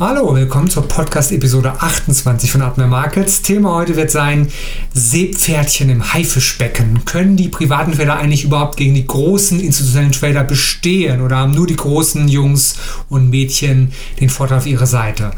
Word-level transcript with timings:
Hallo, 0.00 0.32
willkommen 0.32 0.70
zur 0.70 0.86
Podcast-Episode 0.86 1.72
28 1.80 2.52
von 2.52 2.62
Atmer 2.62 2.86
Markets. 2.86 3.42
Thema 3.42 3.74
heute 3.74 3.96
wird 3.96 4.12
sein 4.12 4.46
Seepferdchen 4.94 5.90
im 5.90 6.14
Haifischbecken. 6.14 7.04
Können 7.04 7.36
die 7.36 7.48
privaten 7.48 7.90
Trader 7.90 8.16
eigentlich 8.16 8.44
überhaupt 8.44 8.76
gegen 8.76 8.94
die 8.94 9.04
großen 9.04 9.58
institutionellen 9.58 10.12
Trader 10.12 10.44
bestehen 10.44 11.20
oder 11.20 11.38
haben 11.38 11.50
nur 11.50 11.66
die 11.66 11.74
großen 11.74 12.28
Jungs 12.28 12.78
und 13.08 13.28
Mädchen 13.28 13.90
den 14.20 14.28
Vorteil 14.28 14.58
auf 14.58 14.68
ihrer 14.68 14.86
Seite? 14.86 15.32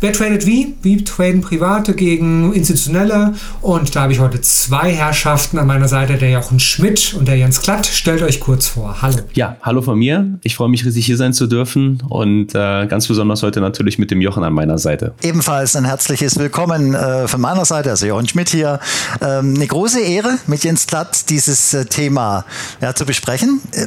Wer 0.00 0.12
tradet 0.12 0.46
wie? 0.46 0.74
Wie 0.82 1.02
traden 1.02 1.40
Private 1.40 1.94
gegen 1.94 2.52
institutionelle? 2.52 3.34
Und 3.62 3.96
da 3.96 4.02
habe 4.02 4.12
ich 4.12 4.20
heute 4.20 4.40
zwei 4.42 4.92
Herrschaften 4.92 5.58
an 5.58 5.66
meiner 5.66 5.88
Seite, 5.88 6.18
der 6.18 6.30
Jochen 6.30 6.60
Schmidt 6.60 7.16
und 7.18 7.26
der 7.26 7.36
Jens 7.36 7.62
Klatt. 7.62 7.84
Stellt 7.84 8.22
euch 8.22 8.38
kurz 8.38 8.68
vor. 8.68 9.02
Hallo. 9.02 9.18
Ja, 9.32 9.56
hallo 9.62 9.82
von 9.82 9.98
mir. 9.98 10.38
Ich 10.44 10.54
freue 10.54 10.68
mich 10.68 10.84
riesig 10.84 11.04
hier 11.04 11.16
sein 11.16 11.32
zu 11.32 11.48
dürfen 11.48 12.00
und 12.08 12.54
äh, 12.54 12.86
ganz 12.86 13.08
besonders 13.08 13.42
heute 13.42 13.60
natürlich 13.60 13.98
mit 13.98 14.03
mit 14.04 14.10
dem 14.10 14.20
Jochen 14.20 14.44
an 14.44 14.52
meiner 14.52 14.76
Seite. 14.76 15.14
Ebenfalls 15.22 15.74
ein 15.76 15.86
herzliches 15.86 16.38
Willkommen 16.38 16.94
äh, 16.94 17.26
von 17.26 17.40
meiner 17.40 17.64
Seite, 17.64 17.88
also 17.88 18.04
Jochen 18.04 18.28
Schmidt 18.28 18.50
hier. 18.50 18.78
Ähm, 19.22 19.54
eine 19.56 19.66
große 19.66 19.98
Ehre, 19.98 20.36
mit 20.46 20.62
Jens 20.62 20.86
Klatt 20.86 21.30
dieses 21.30 21.72
äh, 21.72 21.86
Thema 21.86 22.44
ja, 22.82 22.94
zu 22.94 23.06
besprechen. 23.06 23.62
Äh, 23.72 23.86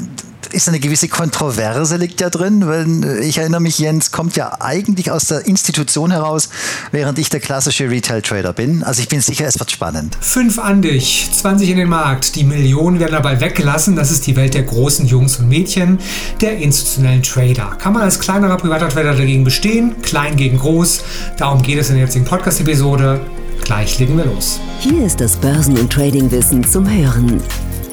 ist 0.53 0.67
eine 0.67 0.79
gewisse 0.79 1.07
Kontroverse 1.07 1.97
liegt 1.97 2.21
ja 2.21 2.29
drin, 2.29 2.67
weil 2.67 3.03
äh, 3.03 3.25
ich 3.25 3.37
erinnere 3.37 3.61
mich, 3.61 3.79
Jens 3.79 4.11
kommt 4.11 4.35
ja 4.35 4.61
eigentlich 4.61 5.11
aus 5.11 5.25
der 5.25 5.45
Institution 5.45 6.11
heraus, 6.11 6.49
während 6.91 7.19
ich 7.19 7.29
der 7.29 7.39
klassische 7.39 7.89
Retail-Trader 7.89 8.53
bin. 8.53 8.83
Also 8.83 9.01
ich 9.01 9.09
bin 9.09 9.21
sicher, 9.21 9.45
es 9.47 9.59
wird 9.59 9.71
spannend. 9.71 10.17
Fünf 10.21 10.59
an 10.59 10.81
dich, 10.81 11.29
20 11.31 11.69
in 11.69 11.77
den 11.77 11.89
Markt. 11.89 12.35
Die 12.35 12.43
Millionen 12.43 12.99
werden 12.99 13.13
dabei 13.13 13.39
weggelassen. 13.39 13.95
Das 13.95 14.11
ist 14.11 14.27
die 14.27 14.35
Welt 14.35 14.53
der 14.53 14.63
großen 14.63 15.05
Jungs 15.05 15.37
und 15.37 15.49
Mädchen, 15.49 15.99
der 16.41 16.57
institutionellen 16.57 17.23
Trader. 17.23 17.75
Kann 17.79 17.93
man 17.93 18.03
als 18.03 18.19
kleinerer 18.19 18.57
privater 18.57 18.89
Trader 18.89 19.13
dagegen 19.13 19.43
bestehen? 19.43 20.01
Klein 20.01 20.35
gegen 20.35 20.57
groß. 20.57 21.01
Darum 21.37 21.61
geht 21.61 21.79
es 21.79 21.89
in 21.89 21.95
der 21.95 22.05
jetzigen 22.05 22.25
Podcast-Episode. 22.25 23.19
Gleich 23.63 23.99
legen 23.99 24.17
wir 24.17 24.25
los. 24.25 24.59
Hier 24.79 25.05
ist 25.05 25.19
das 25.19 25.35
Börsen- 25.35 25.77
und 25.77 25.91
Trading-Wissen 25.91 26.63
zum 26.63 26.89
Hören. 26.89 27.41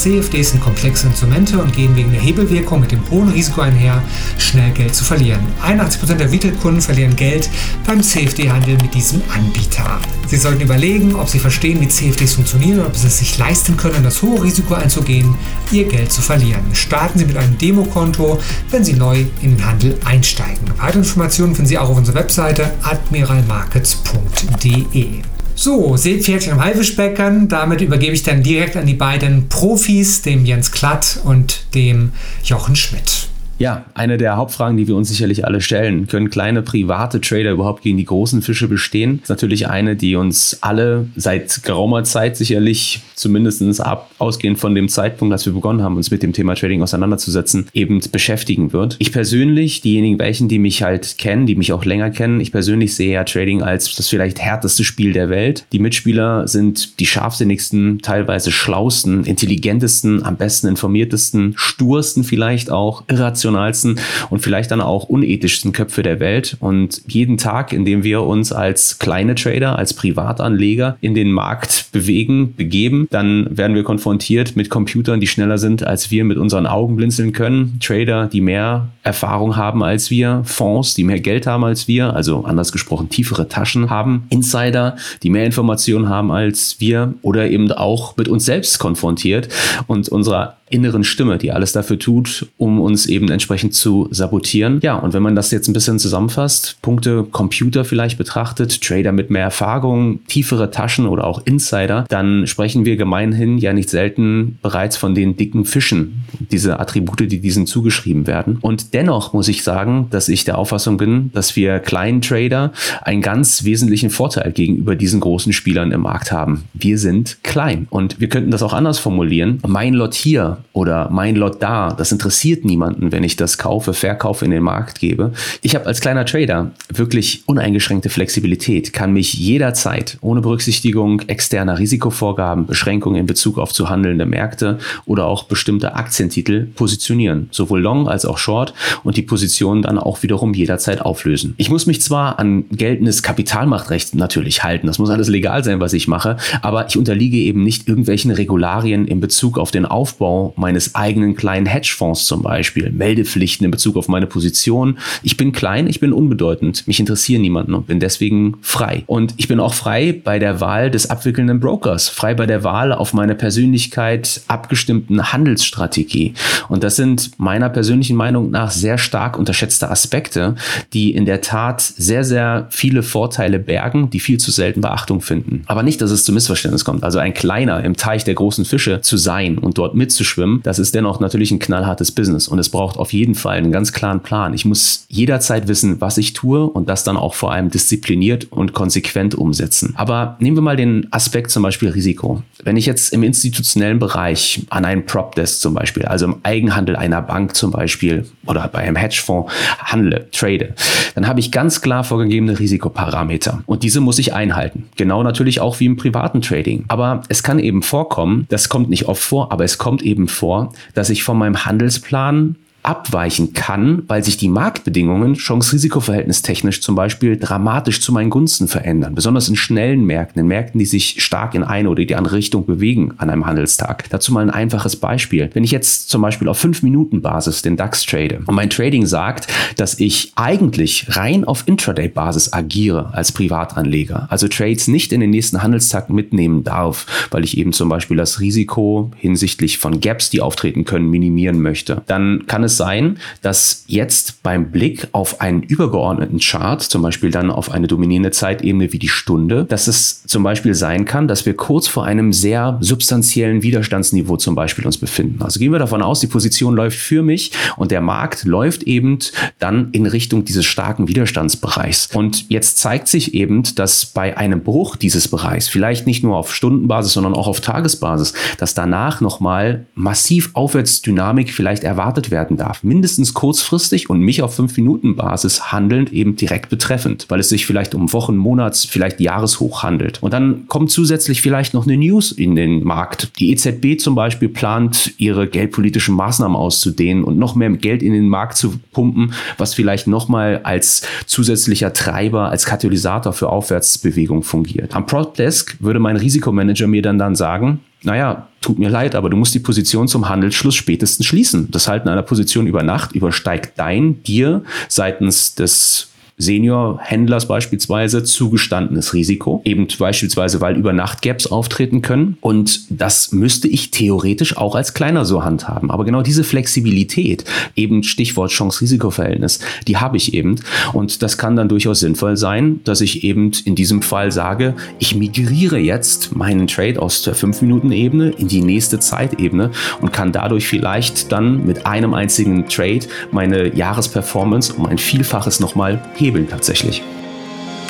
CFDs 0.00 0.50
sind 0.50 0.62
komplexe 0.62 1.06
Instrumente 1.06 1.58
und 1.58 1.74
gehen 1.74 1.94
wegen 1.96 2.12
der 2.12 2.20
Hebelwirkung 2.20 2.80
mit 2.80 2.92
dem 2.92 3.00
hohen 3.10 3.28
Risiko 3.28 3.60
einher, 3.60 4.02
schnell 4.38 4.70
Geld 4.72 4.94
zu 4.94 5.04
verlieren. 5.04 5.40
81% 5.62 6.14
der 6.14 6.30
Retail-Kunden 6.30 6.80
verlieren 6.80 7.16
Geld 7.16 7.50
beim 7.86 8.02
CFD-Handel 8.02 8.78
mit 8.82 8.94
diesem 8.94 9.22
Anbieter. 9.34 10.00
Sie 10.26 10.36
sollten 10.36 10.62
überlegen, 10.62 11.14
ob 11.14 11.28
Sie 11.28 11.38
verstehen, 11.38 11.80
wie 11.80 11.88
CFDs 11.88 12.34
funktionieren 12.34 12.80
und 12.80 12.86
ob 12.86 12.96
Sie 12.96 13.06
es 13.06 13.18
sich 13.18 13.38
leisten 13.38 13.76
können, 13.76 14.02
das 14.02 14.22
hohe 14.22 14.42
Risiko 14.42 14.74
einzugehen, 14.74 15.36
Ihr 15.70 15.84
Geld 15.84 16.10
zu 16.10 16.22
verlieren. 16.22 16.62
Starten 16.72 17.18
Sie 17.18 17.26
mit 17.26 17.36
einem 17.36 17.58
Demokonto, 17.58 18.40
wenn 18.70 18.84
Sie 18.84 18.94
neu 18.94 19.26
in 19.42 19.56
den 19.56 19.66
Handel 19.66 19.98
einsteigen. 20.04 20.70
Weitere 20.78 21.00
Informationen 21.00 21.54
finden 21.54 21.68
Sie 21.68 21.76
auch 21.78 21.90
auf 21.90 21.98
unserer 21.98 22.16
Webseite 22.16 22.72
admiralmarkets.de. 22.82 25.22
So, 25.64 25.96
Seepferdchen 25.96 26.54
im 26.54 26.60
Haifischbecken. 26.60 27.46
Damit 27.46 27.82
übergebe 27.82 28.14
ich 28.14 28.24
dann 28.24 28.42
direkt 28.42 28.76
an 28.76 28.84
die 28.84 28.94
beiden 28.94 29.48
Profis, 29.48 30.20
dem 30.20 30.44
Jens 30.44 30.72
Klatt 30.72 31.20
und 31.22 31.72
dem 31.76 32.10
Jochen 32.42 32.74
Schmidt. 32.74 33.28
Ja, 33.58 33.84
eine 33.94 34.18
der 34.18 34.36
Hauptfragen, 34.36 34.76
die 34.76 34.88
wir 34.88 34.96
uns 34.96 35.08
sicherlich 35.08 35.44
alle 35.46 35.60
stellen. 35.60 36.08
Können 36.08 36.30
kleine 36.30 36.62
private 36.62 37.20
Trader 37.20 37.52
überhaupt 37.52 37.82
gegen 37.82 37.96
die 37.96 38.04
großen 38.04 38.42
Fische 38.42 38.66
bestehen? 38.66 39.18
Das 39.18 39.24
ist 39.24 39.28
natürlich 39.28 39.68
eine, 39.68 39.94
die 39.94 40.16
uns 40.16 40.58
alle 40.62 41.06
seit 41.14 41.62
geraumer 41.62 42.02
Zeit 42.02 42.36
sicherlich, 42.36 43.02
zumindest 43.14 43.80
ab, 43.80 44.10
ausgehend 44.18 44.58
von 44.58 44.74
dem 44.74 44.88
Zeitpunkt, 44.88 45.32
als 45.32 45.46
wir 45.46 45.52
begonnen 45.52 45.82
haben, 45.82 45.96
uns 45.96 46.10
mit 46.10 46.24
dem 46.24 46.32
Thema 46.32 46.56
Trading 46.56 46.82
auseinanderzusetzen, 46.82 47.68
eben 47.72 48.00
beschäftigen 48.10 48.72
wird. 48.72 48.96
Ich 48.98 49.12
persönlich, 49.12 49.80
diejenigen 49.80 50.18
welchen, 50.18 50.48
die 50.48 50.58
mich 50.58 50.82
halt 50.82 51.18
kennen, 51.18 51.46
die 51.46 51.54
mich 51.54 51.72
auch 51.72 51.84
länger 51.84 52.10
kennen, 52.10 52.40
ich 52.40 52.50
persönlich 52.50 52.96
sehe 52.96 53.12
ja 53.12 53.22
Trading 53.22 53.62
als 53.62 53.94
das 53.94 54.08
vielleicht 54.08 54.40
härteste 54.40 54.82
Spiel 54.82 55.12
der 55.12 55.28
Welt. 55.28 55.66
Die 55.70 55.78
Mitspieler 55.78 56.48
sind 56.48 56.98
die 56.98 57.06
scharfsinnigsten, 57.06 58.00
teilweise 58.02 58.50
schlausten, 58.50 59.22
intelligentesten, 59.22 60.24
am 60.24 60.36
besten 60.36 60.66
informiertesten, 60.66 61.54
stursten 61.56 62.24
vielleicht 62.24 62.70
auch, 62.70 63.04
irrational 63.08 63.51
irrationalsten 63.52 64.00
und 64.30 64.40
vielleicht 64.40 64.70
dann 64.70 64.80
auch 64.80 65.04
unethischsten 65.04 65.72
Köpfe 65.72 66.02
der 66.02 66.20
Welt. 66.20 66.56
Und 66.60 67.02
jeden 67.06 67.36
Tag, 67.36 67.72
in 67.72 67.84
dem 67.84 68.02
wir 68.02 68.22
uns 68.22 68.52
als 68.52 68.98
kleine 68.98 69.34
Trader, 69.34 69.78
als 69.78 69.94
Privatanleger 69.94 70.96
in 71.00 71.14
den 71.14 71.32
Markt 71.32 71.86
bewegen, 71.92 72.54
begeben, 72.56 73.06
dann 73.10 73.46
werden 73.50 73.76
wir 73.76 73.84
konfrontiert 73.84 74.56
mit 74.56 74.70
Computern, 74.70 75.20
die 75.20 75.26
schneller 75.26 75.58
sind, 75.58 75.84
als 75.84 76.10
wir 76.10 76.24
mit 76.24 76.38
unseren 76.38 76.66
Augen 76.66 76.96
blinzeln 76.96 77.32
können. 77.32 77.78
Trader, 77.80 78.26
die 78.26 78.40
mehr 78.40 78.88
Erfahrung 79.02 79.56
haben 79.56 79.82
als 79.82 80.10
wir, 80.10 80.42
Fonds, 80.44 80.94
die 80.94 81.04
mehr 81.04 81.20
Geld 81.20 81.46
haben 81.46 81.64
als 81.64 81.88
wir, 81.88 82.14
also 82.14 82.44
anders 82.44 82.72
gesprochen 82.72 83.08
tiefere 83.08 83.48
Taschen 83.48 83.90
haben, 83.90 84.24
Insider, 84.30 84.96
die 85.22 85.30
mehr 85.30 85.44
Informationen 85.44 86.08
haben 86.08 86.30
als 86.30 86.76
wir 86.78 87.14
oder 87.22 87.50
eben 87.50 87.70
auch 87.72 88.16
mit 88.16 88.28
uns 88.28 88.44
selbst 88.44 88.78
konfrontiert 88.78 89.48
und 89.86 90.08
unserer 90.08 90.56
inneren 90.72 91.04
Stimme, 91.04 91.38
die 91.38 91.52
alles 91.52 91.72
dafür 91.72 91.98
tut, 91.98 92.46
um 92.56 92.80
uns 92.80 93.06
eben 93.06 93.30
entsprechend 93.30 93.74
zu 93.74 94.08
sabotieren. 94.10 94.80
Ja, 94.82 94.96
und 94.96 95.12
wenn 95.12 95.22
man 95.22 95.36
das 95.36 95.50
jetzt 95.50 95.68
ein 95.68 95.72
bisschen 95.72 95.98
zusammenfasst, 95.98 96.78
Punkte 96.82 97.24
Computer 97.24 97.84
vielleicht 97.84 98.18
betrachtet, 98.18 98.82
Trader 98.82 99.12
mit 99.12 99.30
mehr 99.30 99.42
Erfahrung, 99.42 100.24
tiefere 100.26 100.70
Taschen 100.70 101.06
oder 101.06 101.24
auch 101.24 101.42
Insider, 101.44 102.04
dann 102.08 102.46
sprechen 102.46 102.84
wir 102.84 102.96
gemeinhin 102.96 103.58
ja 103.58 103.72
nicht 103.72 103.90
selten 103.90 104.58
bereits 104.62 104.96
von 104.96 105.14
den 105.14 105.36
dicken 105.36 105.64
Fischen, 105.64 106.24
diese 106.50 106.80
Attribute, 106.80 107.30
die 107.30 107.40
diesen 107.40 107.66
zugeschrieben 107.66 108.26
werden. 108.26 108.58
Und 108.60 108.94
dennoch 108.94 109.32
muss 109.32 109.48
ich 109.48 109.62
sagen, 109.62 110.06
dass 110.10 110.28
ich 110.28 110.44
der 110.44 110.58
Auffassung 110.58 110.96
bin, 110.96 111.30
dass 111.32 111.54
wir 111.54 111.78
kleinen 111.78 112.22
Trader 112.22 112.72
einen 113.02 113.20
ganz 113.20 113.64
wesentlichen 113.64 114.10
Vorteil 114.10 114.52
gegenüber 114.52 114.96
diesen 114.96 115.20
großen 115.20 115.52
Spielern 115.52 115.92
im 115.92 116.02
Markt 116.02 116.32
haben. 116.32 116.64
Wir 116.72 116.98
sind 116.98 117.38
klein 117.42 117.86
und 117.90 118.20
wir 118.20 118.28
könnten 118.28 118.50
das 118.50 118.62
auch 118.62 118.72
anders 118.72 118.98
formulieren. 118.98 119.60
Mein 119.66 119.94
Lot 119.94 120.14
hier 120.14 120.61
oder 120.72 121.10
mein 121.10 121.36
Lot 121.36 121.62
da, 121.62 121.92
das 121.92 122.12
interessiert 122.12 122.64
niemanden, 122.64 123.12
wenn 123.12 123.24
ich 123.24 123.36
das 123.36 123.58
kaufe, 123.58 123.94
verkaufe, 123.94 124.44
in 124.44 124.50
den 124.50 124.62
Markt 124.62 125.00
gebe. 125.00 125.32
Ich 125.60 125.74
habe 125.74 125.86
als 125.86 126.00
kleiner 126.00 126.24
Trader 126.24 126.72
wirklich 126.92 127.42
uneingeschränkte 127.46 128.08
Flexibilität, 128.08 128.92
kann 128.92 129.12
mich 129.12 129.34
jederzeit 129.34 130.18
ohne 130.20 130.40
Berücksichtigung 130.40 131.20
externer 131.26 131.78
Risikovorgaben, 131.78 132.66
Beschränkungen 132.66 133.20
in 133.20 133.26
Bezug 133.26 133.58
auf 133.58 133.72
zu 133.72 133.88
handelnde 133.88 134.26
Märkte 134.26 134.78
oder 135.04 135.26
auch 135.26 135.44
bestimmte 135.44 135.94
Aktientitel 135.94 136.66
positionieren, 136.66 137.48
sowohl 137.50 137.80
Long 137.80 138.08
als 138.08 138.24
auch 138.24 138.38
Short 138.38 138.74
und 139.02 139.16
die 139.16 139.22
Position 139.22 139.82
dann 139.82 139.98
auch 139.98 140.22
wiederum 140.22 140.54
jederzeit 140.54 141.00
auflösen. 141.00 141.54
Ich 141.56 141.70
muss 141.70 141.86
mich 141.86 142.00
zwar 142.00 142.38
an 142.38 142.64
geltendes 142.70 143.22
Kapitalmachtrecht 143.22 144.14
natürlich 144.14 144.62
halten, 144.64 144.86
das 144.86 144.98
muss 144.98 145.10
alles 145.10 145.28
legal 145.28 145.64
sein, 145.64 145.80
was 145.80 145.92
ich 145.92 146.08
mache, 146.08 146.36
aber 146.62 146.86
ich 146.86 146.96
unterliege 146.96 147.36
eben 147.36 147.62
nicht 147.62 147.88
irgendwelchen 147.88 148.30
Regularien 148.30 149.06
in 149.06 149.20
Bezug 149.20 149.58
auf 149.58 149.70
den 149.70 149.86
Aufbau 149.86 150.51
meines 150.56 150.94
eigenen 150.94 151.34
kleinen 151.34 151.66
Hedgefonds 151.66 152.26
zum 152.26 152.42
Beispiel, 152.42 152.90
Meldepflichten 152.90 153.64
in 153.64 153.70
Bezug 153.70 153.96
auf 153.96 154.08
meine 154.08 154.26
Position. 154.26 154.98
Ich 155.22 155.36
bin 155.36 155.52
klein, 155.52 155.86
ich 155.86 156.00
bin 156.00 156.12
unbedeutend, 156.12 156.86
mich 156.86 157.00
interessieren 157.00 157.42
niemanden 157.42 157.74
und 157.74 157.86
bin 157.86 158.00
deswegen 158.00 158.56
frei. 158.62 159.04
Und 159.06 159.34
ich 159.36 159.48
bin 159.48 159.60
auch 159.60 159.74
frei 159.74 160.12
bei 160.12 160.38
der 160.38 160.60
Wahl 160.60 160.90
des 160.90 161.10
abwickelnden 161.10 161.60
Brokers, 161.60 162.08
frei 162.08 162.34
bei 162.34 162.46
der 162.46 162.64
Wahl 162.64 162.92
auf 162.92 163.12
meine 163.12 163.34
Persönlichkeit 163.34 164.42
abgestimmten 164.48 165.32
Handelsstrategie. 165.32 166.34
Und 166.68 166.84
das 166.84 166.96
sind 166.96 167.38
meiner 167.38 167.68
persönlichen 167.68 168.16
Meinung 168.16 168.50
nach 168.50 168.70
sehr 168.70 168.98
stark 168.98 169.38
unterschätzte 169.38 169.90
Aspekte, 169.90 170.54
die 170.92 171.14
in 171.14 171.26
der 171.26 171.40
Tat 171.40 171.80
sehr, 171.80 172.24
sehr 172.24 172.66
viele 172.70 173.02
Vorteile 173.02 173.58
bergen, 173.58 174.10
die 174.10 174.20
viel 174.20 174.38
zu 174.38 174.50
selten 174.50 174.80
Beachtung 174.80 175.20
finden. 175.20 175.62
Aber 175.66 175.82
nicht, 175.82 176.00
dass 176.00 176.10
es 176.10 176.24
zu 176.24 176.32
Missverständnis 176.32 176.84
kommt. 176.84 177.04
Also 177.04 177.18
ein 177.18 177.34
kleiner 177.34 177.82
im 177.84 177.96
Teich 177.96 178.24
der 178.24 178.34
großen 178.34 178.64
Fische 178.64 179.00
zu 179.00 179.16
sein 179.16 179.58
und 179.58 179.78
dort 179.78 179.94
mitzuspielen, 179.94 180.31
schwimmen. 180.32 180.60
Das 180.62 180.78
ist 180.78 180.94
dennoch 180.94 181.20
natürlich 181.20 181.50
ein 181.50 181.58
knallhartes 181.58 182.10
Business 182.12 182.48
und 182.48 182.58
es 182.58 182.70
braucht 182.70 182.96
auf 182.96 183.12
jeden 183.12 183.34
Fall 183.34 183.58
einen 183.58 183.72
ganz 183.72 183.92
klaren 183.92 184.20
Plan. 184.20 184.54
Ich 184.54 184.64
muss 184.64 185.04
jederzeit 185.08 185.68
wissen, 185.68 186.00
was 186.00 186.18
ich 186.18 186.32
tue 186.32 186.66
und 186.66 186.88
das 186.88 187.04
dann 187.04 187.16
auch 187.16 187.34
vor 187.34 187.52
allem 187.52 187.70
diszipliniert 187.70 188.50
und 188.50 188.72
konsequent 188.72 189.34
umsetzen. 189.34 189.94
Aber 189.96 190.36
nehmen 190.40 190.56
wir 190.56 190.62
mal 190.62 190.76
den 190.76 191.06
Aspekt 191.10 191.50
zum 191.50 191.62
Beispiel 191.62 191.90
Risiko. 191.90 192.42
Wenn 192.64 192.76
ich 192.76 192.86
jetzt 192.86 193.12
im 193.12 193.22
institutionellen 193.22 193.98
Bereich 193.98 194.62
an 194.70 194.84
einen 194.84 195.06
Prop-Desk 195.06 195.60
zum 195.60 195.74
Beispiel, 195.74 196.04
also 196.06 196.26
im 196.26 196.36
Eigenhandel 196.42 196.96
einer 196.96 197.22
Bank 197.22 197.54
zum 197.54 197.70
Beispiel 197.70 198.26
oder 198.46 198.66
bei 198.68 198.80
einem 198.80 198.96
Hedgefonds 198.96 199.52
handle, 199.78 200.26
trade, 200.32 200.74
dann 201.14 201.26
habe 201.26 201.40
ich 201.40 201.52
ganz 201.52 201.80
klar 201.80 202.04
vorgegebene 202.04 202.58
Risikoparameter 202.58 203.62
und 203.66 203.82
diese 203.82 204.00
muss 204.00 204.18
ich 204.18 204.32
einhalten. 204.32 204.88
Genau 204.96 205.22
natürlich 205.22 205.60
auch 205.60 205.78
wie 205.80 205.86
im 205.86 205.96
privaten 205.96 206.40
Trading. 206.40 206.84
Aber 206.88 207.22
es 207.28 207.42
kann 207.42 207.58
eben 207.58 207.82
vorkommen, 207.82 208.46
das 208.48 208.68
kommt 208.68 208.88
nicht 208.88 209.06
oft 209.08 209.22
vor, 209.22 209.52
aber 209.52 209.64
es 209.64 209.78
kommt 209.78 210.02
eben 210.02 210.21
vor, 210.28 210.72
dass 210.94 211.10
ich 211.10 211.24
von 211.24 211.38
meinem 211.38 211.64
Handelsplan 211.64 212.56
abweichen 212.82 213.52
kann, 213.52 214.02
weil 214.08 214.24
sich 214.24 214.36
die 214.36 214.48
Marktbedingungen 214.48 215.34
Chance-Risiko-Verhältnis 215.34 216.42
technisch 216.42 216.80
zum 216.80 216.94
Beispiel 216.94 217.36
dramatisch 217.36 218.00
zu 218.00 218.12
meinen 218.12 218.30
Gunsten 218.30 218.66
verändern. 218.66 219.14
Besonders 219.14 219.48
in 219.48 219.56
schnellen 219.56 220.04
Märkten, 220.04 220.40
in 220.40 220.48
Märkten, 220.48 220.78
die 220.78 220.86
sich 220.86 221.22
stark 221.22 221.54
in 221.54 221.62
eine 221.62 221.88
oder 221.88 222.04
die 222.04 222.16
andere 222.16 222.36
Richtung 222.36 222.66
bewegen 222.66 223.14
an 223.18 223.30
einem 223.30 223.46
Handelstag. 223.46 224.10
Dazu 224.10 224.32
mal 224.32 224.40
ein 224.40 224.50
einfaches 224.50 224.96
Beispiel. 224.96 225.50
Wenn 225.52 225.64
ich 225.64 225.70
jetzt 225.70 226.10
zum 226.10 226.22
Beispiel 226.22 226.48
auf 226.48 226.62
5-Minuten-Basis 226.62 227.62
den 227.62 227.76
DAX 227.76 228.04
trade 228.04 228.40
und 228.46 228.54
mein 228.54 228.70
Trading 228.70 229.06
sagt, 229.06 229.46
dass 229.76 230.00
ich 230.00 230.32
eigentlich 230.34 231.06
rein 231.10 231.44
auf 231.44 231.64
Intraday-Basis 231.66 232.52
agiere 232.52 233.14
als 233.14 233.30
Privatanleger, 233.32 234.26
also 234.30 234.48
Trades 234.48 234.88
nicht 234.88 235.12
in 235.12 235.20
den 235.20 235.30
nächsten 235.30 235.62
Handelstag 235.62 236.10
mitnehmen 236.10 236.64
darf, 236.64 237.28
weil 237.30 237.44
ich 237.44 237.58
eben 237.58 237.72
zum 237.72 237.88
Beispiel 237.88 238.16
das 238.16 238.40
Risiko 238.40 239.10
hinsichtlich 239.16 239.78
von 239.78 240.00
Gaps, 240.00 240.30
die 240.30 240.40
auftreten 240.40 240.84
können, 240.84 241.08
minimieren 241.08 241.60
möchte, 241.62 242.02
dann 242.06 242.44
kann 242.46 242.64
es 242.64 242.71
es 242.72 242.76
sein, 242.76 243.18
dass 243.42 243.84
jetzt 243.86 244.42
beim 244.42 244.70
Blick 244.70 245.08
auf 245.12 245.40
einen 245.40 245.62
übergeordneten 245.62 246.38
Chart, 246.40 246.82
zum 246.82 247.02
Beispiel 247.02 247.30
dann 247.30 247.50
auf 247.50 247.70
eine 247.70 247.86
dominierende 247.86 248.30
Zeitebene 248.30 248.92
wie 248.92 248.98
die 248.98 249.08
Stunde, 249.08 249.64
dass 249.64 249.86
es 249.86 250.22
zum 250.24 250.42
Beispiel 250.42 250.74
sein 250.74 251.04
kann, 251.04 251.28
dass 251.28 251.46
wir 251.46 251.54
kurz 251.54 251.86
vor 251.86 252.04
einem 252.04 252.32
sehr 252.32 252.78
substanziellen 252.80 253.62
Widerstandsniveau 253.62 254.36
zum 254.36 254.54
Beispiel 254.54 254.84
uns 254.86 254.98
befinden. 254.98 255.42
Also 255.42 255.60
gehen 255.60 255.72
wir 255.72 255.78
davon 255.78 256.02
aus, 256.02 256.20
die 256.20 256.26
Position 256.26 256.74
läuft 256.74 256.98
für 256.98 257.22
mich 257.22 257.52
und 257.76 257.90
der 257.90 258.00
Markt 258.00 258.44
läuft 258.44 258.82
eben 258.84 259.18
dann 259.58 259.90
in 259.92 260.06
Richtung 260.06 260.44
dieses 260.44 260.64
starken 260.64 261.08
Widerstandsbereichs. 261.08 262.08
Und 262.14 262.48
jetzt 262.48 262.78
zeigt 262.78 263.08
sich 263.08 263.34
eben, 263.34 263.62
dass 263.76 264.06
bei 264.06 264.36
einem 264.36 264.62
Bruch 264.62 264.96
dieses 264.96 265.28
Bereichs, 265.28 265.68
vielleicht 265.68 266.06
nicht 266.06 266.24
nur 266.24 266.36
auf 266.36 266.54
Stundenbasis, 266.54 267.12
sondern 267.12 267.34
auch 267.34 267.46
auf 267.46 267.60
Tagesbasis, 267.60 268.34
dass 268.58 268.74
danach 268.74 269.20
nochmal 269.20 269.86
massiv 269.94 270.50
Aufwärtsdynamik 270.54 271.52
vielleicht 271.52 271.84
erwartet 271.84 272.30
werden 272.30 272.56
darf, 272.62 272.82
mindestens 272.82 273.34
kurzfristig 273.34 274.08
und 274.08 274.20
mich 274.20 274.42
auf 274.42 274.58
5-Minuten-Basis 274.58 275.72
handelnd 275.72 276.12
eben 276.12 276.36
direkt 276.36 276.70
betreffend, 276.70 277.26
weil 277.28 277.40
es 277.40 277.48
sich 277.48 277.66
vielleicht 277.66 277.94
um 277.94 278.12
Wochen, 278.12 278.36
Monats, 278.36 278.84
vielleicht 278.84 279.20
Jahreshoch 279.20 279.82
handelt. 279.82 280.22
Und 280.22 280.32
dann 280.32 280.68
kommt 280.68 280.90
zusätzlich 280.90 281.42
vielleicht 281.42 281.74
noch 281.74 281.86
eine 281.86 281.96
News 281.96 282.32
in 282.32 282.54
den 282.56 282.84
Markt. 282.84 283.38
Die 283.38 283.50
EZB 283.50 284.00
zum 284.00 284.14
Beispiel 284.14 284.48
plant, 284.48 285.12
ihre 285.18 285.48
geldpolitischen 285.48 286.14
Maßnahmen 286.14 286.56
auszudehnen 286.56 287.24
und 287.24 287.38
noch 287.38 287.54
mehr 287.54 287.70
Geld 287.70 288.02
in 288.02 288.12
den 288.12 288.28
Markt 288.28 288.56
zu 288.56 288.74
pumpen, 288.92 289.32
was 289.58 289.74
vielleicht 289.74 290.06
nochmal 290.06 290.60
als 290.62 291.02
zusätzlicher 291.26 291.92
Treiber, 291.92 292.50
als 292.50 292.64
Katalysator 292.64 293.32
für 293.32 293.48
Aufwärtsbewegung 293.48 294.42
fungiert. 294.42 294.94
Am 294.94 295.06
Prop 295.06 295.34
Desk 295.34 295.76
würde 295.80 295.98
mein 295.98 296.16
Risikomanager 296.16 296.86
mir 296.86 297.02
dann 297.02 297.18
dann 297.18 297.34
sagen, 297.34 297.80
naja, 298.04 298.48
tut 298.60 298.78
mir 298.78 298.88
leid, 298.88 299.14
aber 299.14 299.30
du 299.30 299.36
musst 299.36 299.54
die 299.54 299.60
Position 299.60 300.08
zum 300.08 300.28
Handelsschluss 300.28 300.74
spätestens 300.74 301.26
schließen. 301.26 301.70
Das 301.70 301.88
Halten 301.88 302.08
einer 302.08 302.22
Position 302.22 302.66
über 302.66 302.82
Nacht 302.82 303.12
übersteigt 303.12 303.78
dein 303.78 304.22
dir 304.22 304.62
seitens 304.88 305.54
des 305.54 306.11
Senior-Händlers 306.38 307.46
beispielsweise 307.46 308.24
zugestandenes 308.24 309.14
Risiko, 309.14 309.62
eben 309.64 309.86
beispielsweise, 309.98 310.60
weil 310.60 310.76
über 310.76 310.92
Nacht 310.92 311.22
Gaps 311.22 311.46
auftreten 311.46 312.02
können. 312.02 312.36
Und 312.40 312.80
das 312.90 313.32
müsste 313.32 313.68
ich 313.68 313.90
theoretisch 313.90 314.56
auch 314.56 314.74
als 314.74 314.94
kleiner 314.94 315.24
so 315.24 315.44
handhaben. 315.44 315.90
Aber 315.90 316.04
genau 316.04 316.22
diese 316.22 316.44
Flexibilität, 316.44 317.44
eben 317.76 318.02
Stichwort 318.02 318.50
Chance-Risiko-Verhältnis, 318.50 319.60
die 319.86 319.98
habe 319.98 320.16
ich 320.16 320.34
eben. 320.34 320.56
Und 320.92 321.22
das 321.22 321.38
kann 321.38 321.56
dann 321.56 321.68
durchaus 321.68 322.00
sinnvoll 322.00 322.36
sein, 322.36 322.80
dass 322.84 323.00
ich 323.00 323.24
eben 323.24 323.52
in 323.64 323.74
diesem 323.74 324.02
Fall 324.02 324.32
sage, 324.32 324.74
ich 324.98 325.14
migriere 325.14 325.78
jetzt 325.78 326.34
meinen 326.34 326.66
Trade 326.66 327.00
aus 327.00 327.22
der 327.22 327.36
5-Minuten-Ebene 327.36 328.30
in 328.30 328.48
die 328.48 328.62
nächste 328.62 328.98
Zeitebene 328.98 329.70
und 330.00 330.12
kann 330.12 330.32
dadurch 330.32 330.66
vielleicht 330.66 331.30
dann 331.30 331.64
mit 331.66 331.86
einem 331.86 332.14
einzigen 332.14 332.66
Trade 332.68 333.06
meine 333.30 333.74
Jahresperformance 333.74 334.72
um 334.72 334.86
ein 334.86 334.98
Vielfaches 334.98 335.60
nochmal 335.60 336.00
heben 336.14 336.31
hebeln 336.32 336.48
tatsächlich. 336.48 337.02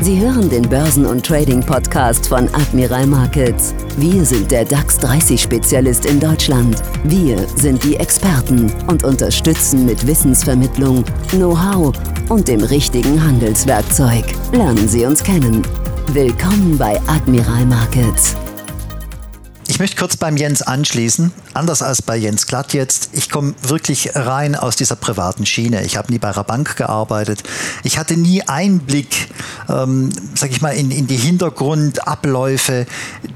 Sie 0.02 0.18
hören 0.18 0.50
den 0.50 0.68
Börsen- 0.68 1.06
und 1.06 1.24
Trading-Podcast 1.24 2.26
von 2.26 2.48
Admiral 2.54 3.06
Markets. 3.06 3.72
Wir 3.98 4.24
sind 4.24 4.50
der 4.50 4.64
DAX 4.64 4.98
30-Spezialist 4.98 6.06
in 6.06 6.18
Deutschland. 6.18 6.82
Wir 7.04 7.38
sind 7.56 7.84
die 7.84 7.96
Experten 7.96 8.72
und 8.88 9.04
unterstützen 9.04 9.86
mit 9.86 10.04
Wissensvermittlung, 10.04 11.04
Know-how 11.30 11.92
und 12.30 12.48
dem 12.48 12.64
richtigen 12.64 13.22
Handelswerkzeug. 13.22 14.24
Lernen 14.52 14.88
Sie 14.88 15.04
uns 15.06 15.22
kennen. 15.22 15.62
Willkommen 16.12 16.76
bei 16.76 17.00
Admiral 17.06 17.64
Markets. 17.66 18.34
Ich 19.72 19.78
möchte 19.78 19.96
kurz 19.96 20.18
beim 20.18 20.36
Jens 20.36 20.60
anschließen. 20.60 21.32
Anders 21.54 21.80
als 21.80 22.02
bei 22.02 22.14
Jens 22.14 22.46
Glatt 22.46 22.74
jetzt. 22.74 23.08
Ich 23.12 23.30
komme 23.30 23.54
wirklich 23.62 24.10
rein 24.14 24.54
aus 24.54 24.76
dieser 24.76 24.96
privaten 24.96 25.46
Schiene. 25.46 25.82
Ich 25.84 25.96
habe 25.96 26.12
nie 26.12 26.18
bei 26.18 26.28
einer 26.28 26.44
Bank 26.44 26.76
gearbeitet. 26.76 27.42
Ich 27.82 27.96
hatte 27.96 28.18
nie 28.18 28.42
Einblick, 28.42 29.30
ähm, 29.70 30.10
sag 30.34 30.50
ich 30.50 30.60
mal, 30.60 30.72
in, 30.72 30.90
in 30.90 31.06
die 31.06 31.16
Hintergrundabläufe, 31.16 32.84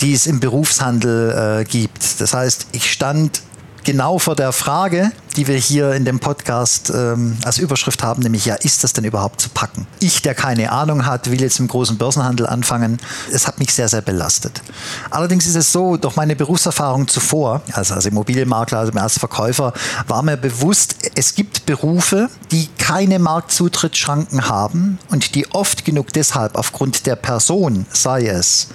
die 0.03 0.13
es 0.13 0.27
im 0.27 0.39
Berufshandel 0.39 1.63
äh, 1.63 1.65
gibt. 1.65 2.21
Das 2.21 2.35
heißt, 2.35 2.67
ich 2.73 2.93
stand 2.93 3.41
genau 3.85 4.19
vor 4.19 4.37
der 4.37 4.53
Frage, 4.53 5.13
die 5.37 5.47
wir 5.47 5.57
hier 5.57 5.93
in 5.93 6.05
dem 6.05 6.19
Podcast 6.19 6.91
ähm, 6.95 7.37
als 7.45 7.59
Überschrift 7.59 8.03
haben, 8.03 8.23
nämlich 8.23 8.47
ja, 8.47 8.55
ist 8.55 8.85
das 8.85 8.93
denn 8.93 9.05
überhaupt 9.05 9.41
zu 9.41 9.51
packen? 9.51 9.87
Ich, 10.01 10.23
der 10.23 10.35
keine 10.35 10.73
Ahnung 10.73 11.05
hat, 11.05 11.31
will 11.31 11.41
jetzt 11.41 11.61
im 11.61 11.69
großen 11.69 11.99
Börsenhandel 11.99 12.47
anfangen. 12.47 12.99
Es 13.31 13.47
hat 13.47 13.59
mich 13.59 13.73
sehr, 13.75 13.89
sehr 13.89 14.01
belastet. 14.01 14.63
Allerdings 15.11 15.47
ist 15.47 15.57
es 15.57 15.73
so, 15.73 15.97
durch 15.97 16.17
meine 16.17 16.37
Berufserfahrung 16.37 17.07
zuvor, 17.07 17.63
also 17.73 17.95
als 17.95 18.07
Immobilienmakler, 18.07 18.79
also 18.79 18.93
als 18.99 19.19
Verkäufer, 19.19 19.73
war 20.07 20.23
mir 20.23 20.37
bewusst, 20.37 20.97
es 21.15 21.35
gibt 21.35 21.67
Berufe, 21.67 22.31
die 22.51 22.69
keine 22.79 23.19
Marktzutrittsschranken 23.19 24.49
haben 24.49 24.99
und 25.11 25.35
die 25.35 25.51
oft 25.53 25.85
genug 25.85 26.13
deshalb 26.13 26.57
aufgrund 26.57 27.07
der 27.07 27.17
Person, 27.17 27.87
sei 27.93 28.27
es 28.27 28.69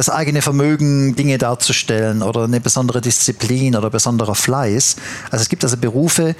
das 0.00 0.08
eigene 0.08 0.40
Vermögen, 0.40 1.14
Dinge 1.14 1.36
darzustellen 1.36 2.22
oder 2.22 2.44
eine 2.44 2.58
besondere 2.58 3.02
Disziplin 3.02 3.76
oder 3.76 3.90
besonderer 3.90 4.34
Fleiß. 4.34 4.96
Also 5.30 5.42
es 5.42 5.50
gibt 5.50 5.62
also 5.62 5.76
Berufe, 5.76 6.34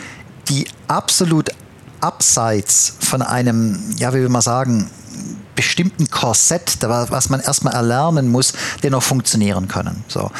die 0.49 0.67
absolut 0.89 1.51
abseits 2.01 2.95
von 3.01 3.21
einem, 3.21 3.79
ja, 3.99 4.15
wie 4.15 4.23
will 4.23 4.31
man 4.31 4.41
sagen, 4.41 4.89
bestimmten 5.55 6.09
Korsett, 6.09 6.79
was 6.81 7.29
man 7.29 7.40
erstmal 7.40 7.75
erlernen 7.75 8.31
muss, 8.31 8.55
dennoch 8.83 9.02
funktionieren 9.02 9.69
können. 9.69 10.05
So. 10.09 10.31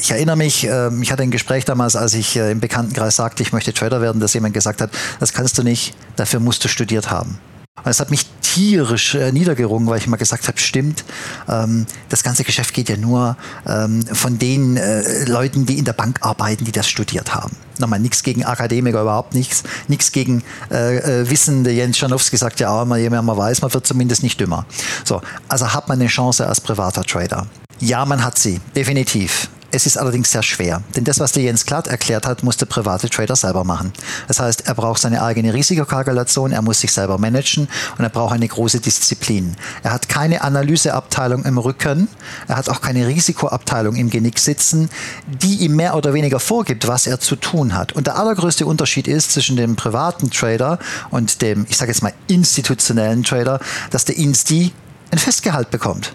Ich 0.00 0.12
erinnere 0.12 0.36
mich, 0.36 0.62
ähm, 0.62 1.02
ich 1.02 1.10
hatte 1.10 1.24
ein 1.24 1.32
Gespräch 1.32 1.64
damals, 1.64 1.96
als 1.96 2.14
ich 2.14 2.36
äh, 2.36 2.52
im 2.52 2.60
Bekanntenkreis 2.60 3.16
sagte, 3.16 3.42
ich 3.42 3.52
möchte 3.52 3.74
Trader 3.74 4.00
werden, 4.00 4.20
dass 4.20 4.32
jemand 4.32 4.54
gesagt 4.54 4.80
hat, 4.80 4.90
das 5.18 5.32
kannst 5.32 5.58
du 5.58 5.64
nicht, 5.64 5.96
dafür 6.14 6.38
musst 6.38 6.62
du 6.62 6.68
studiert 6.68 7.10
haben. 7.10 7.40
Es 7.84 8.00
hat 8.00 8.10
mich 8.10 8.26
tierisch 8.42 9.14
äh, 9.14 9.32
niedergerungen, 9.32 9.88
weil 9.88 9.98
ich 9.98 10.06
immer 10.06 10.16
gesagt 10.16 10.48
habe, 10.48 10.58
stimmt, 10.58 11.04
ähm, 11.48 11.86
das 12.08 12.22
ganze 12.22 12.44
Geschäft 12.44 12.74
geht 12.74 12.88
ja 12.88 12.96
nur 12.96 13.36
ähm, 13.66 14.02
von 14.02 14.38
den 14.38 14.76
äh, 14.76 15.24
Leuten, 15.24 15.66
die 15.66 15.78
in 15.78 15.84
der 15.84 15.92
Bank 15.92 16.18
arbeiten, 16.22 16.64
die 16.64 16.72
das 16.72 16.88
studiert 16.88 17.34
haben. 17.34 17.56
Nochmal, 17.78 18.00
nichts 18.00 18.22
gegen 18.22 18.44
Akademiker, 18.44 19.00
überhaupt 19.02 19.34
nichts. 19.34 19.62
Nichts 19.88 20.12
gegen 20.12 20.42
äh, 20.70 20.96
äh, 20.96 21.30
Wissende. 21.30 21.70
Jens 21.70 21.96
Schanowski 21.96 22.36
sagt 22.36 22.60
ja 22.60 22.70
auch 22.70 22.96
je 22.96 23.08
mehr 23.08 23.22
man 23.22 23.36
weiß, 23.36 23.62
man 23.62 23.72
wird 23.72 23.86
zumindest 23.86 24.22
nicht 24.22 24.40
dümmer. 24.40 24.66
So, 25.04 25.22
also 25.48 25.72
hat 25.72 25.88
man 25.88 26.00
eine 26.00 26.08
Chance 26.08 26.46
als 26.46 26.60
privater 26.60 27.04
Trader. 27.04 27.46
Ja, 27.78 28.04
man 28.04 28.22
hat 28.22 28.38
sie, 28.38 28.60
definitiv. 28.74 29.48
Es 29.72 29.86
ist 29.86 29.96
allerdings 29.96 30.32
sehr 30.32 30.42
schwer, 30.42 30.82
denn 30.96 31.04
das, 31.04 31.20
was 31.20 31.32
der 31.32 31.44
Jens 31.44 31.64
Klatt 31.64 31.86
erklärt 31.86 32.26
hat, 32.26 32.42
muss 32.42 32.56
der 32.56 32.66
private 32.66 33.08
Trader 33.08 33.36
selber 33.36 33.62
machen. 33.62 33.92
Das 34.26 34.40
heißt, 34.40 34.66
er 34.66 34.74
braucht 34.74 35.00
seine 35.00 35.22
eigene 35.22 35.54
Risikokalkulation, 35.54 36.50
er 36.50 36.62
muss 36.62 36.80
sich 36.80 36.90
selber 36.92 37.18
managen 37.18 37.68
und 37.96 38.04
er 38.04 38.10
braucht 38.10 38.34
eine 38.34 38.48
große 38.48 38.80
Disziplin. 38.80 39.54
Er 39.84 39.92
hat 39.92 40.08
keine 40.08 40.42
Analyseabteilung 40.42 41.44
im 41.44 41.56
Rücken, 41.58 42.08
er 42.48 42.56
hat 42.56 42.68
auch 42.68 42.80
keine 42.80 43.06
Risikoabteilung 43.06 43.94
im 43.94 44.10
Genick 44.10 44.40
sitzen, 44.40 44.90
die 45.28 45.58
ihm 45.58 45.76
mehr 45.76 45.94
oder 45.94 46.14
weniger 46.14 46.40
vorgibt, 46.40 46.88
was 46.88 47.06
er 47.06 47.20
zu 47.20 47.36
tun 47.36 47.76
hat. 47.76 47.92
Und 47.92 48.08
der 48.08 48.18
allergrößte 48.18 48.66
Unterschied 48.66 49.06
ist 49.06 49.32
zwischen 49.32 49.56
dem 49.56 49.76
privaten 49.76 50.30
Trader 50.30 50.80
und 51.10 51.42
dem, 51.42 51.66
ich 51.68 51.76
sage 51.76 51.92
jetzt 51.92 52.02
mal, 52.02 52.12
institutionellen 52.26 53.22
Trader, 53.22 53.60
dass 53.90 54.04
der 54.04 54.16
Insti 54.16 54.72
ein 55.12 55.18
Festgehalt 55.18 55.70
bekommt. 55.70 56.12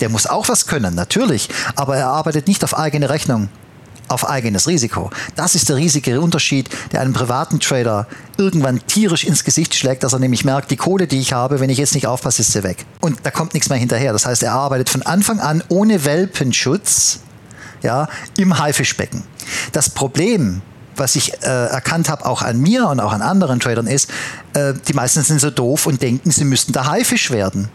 Der 0.00 0.08
muss 0.08 0.26
auch 0.26 0.48
was 0.48 0.66
können, 0.66 0.94
natürlich, 0.94 1.48
aber 1.76 1.96
er 1.96 2.08
arbeitet 2.08 2.48
nicht 2.48 2.64
auf 2.64 2.76
eigene 2.76 3.10
Rechnung. 3.10 3.48
auf 4.08 4.28
eigenes 4.28 4.68
Risiko. 4.68 5.08
Das 5.34 5.54
ist 5.54 5.70
der 5.70 5.76
riesige 5.76 6.20
Unterschied, 6.20 6.68
der 6.92 7.00
einem 7.00 7.14
privaten 7.14 7.58
Trader 7.58 8.06
irgendwann 8.36 8.86
tierisch 8.86 9.24
ins 9.24 9.44
Gesicht 9.44 9.74
schlägt, 9.74 10.02
dass 10.02 10.12
er 10.12 10.18
nämlich 10.18 10.44
merkt, 10.44 10.70
die 10.70 10.76
Kohle, 10.76 11.06
die 11.06 11.18
ich 11.18 11.32
habe, 11.32 11.58
wenn 11.58 11.70
ich 11.70 11.78
jetzt 11.78 11.94
nicht 11.94 12.06
aufpasse, 12.06 12.42
ist 12.42 12.52
sie 12.52 12.62
weg. 12.62 12.84
Und 13.00 13.20
da 13.22 13.30
kommt 13.30 13.54
nichts 13.54 13.70
mehr 13.70 13.78
hinterher. 13.78 14.12
Das 14.12 14.26
heißt, 14.26 14.42
er 14.42 14.52
arbeitet 14.52 14.90
von 14.90 15.00
Anfang 15.00 15.40
an 15.40 15.64
ohne 15.68 16.04
Welpenschutz 16.04 17.20
ja, 17.82 18.08
im 18.36 18.58
Haifischbecken. 18.58 19.22
Das 19.72 19.88
Problem 19.88 20.60
was 20.96 21.16
ich 21.16 21.32
äh, 21.42 21.46
erkannt 21.46 22.08
habe, 22.08 22.26
auch 22.26 22.42
an 22.42 22.60
mir 22.60 22.88
und 22.88 23.00
auch 23.00 23.12
an 23.12 23.22
anderen 23.22 23.60
Tradern, 23.60 23.86
ist, 23.86 24.10
äh, 24.54 24.74
die 24.86 24.92
meisten 24.92 25.22
sind 25.22 25.40
so 25.40 25.50
doof 25.50 25.86
und 25.86 26.02
denken, 26.02 26.30
sie 26.30 26.44
müssten 26.44 26.72
der 26.72 26.86
Haifisch 26.86 27.30
werden. 27.30 27.68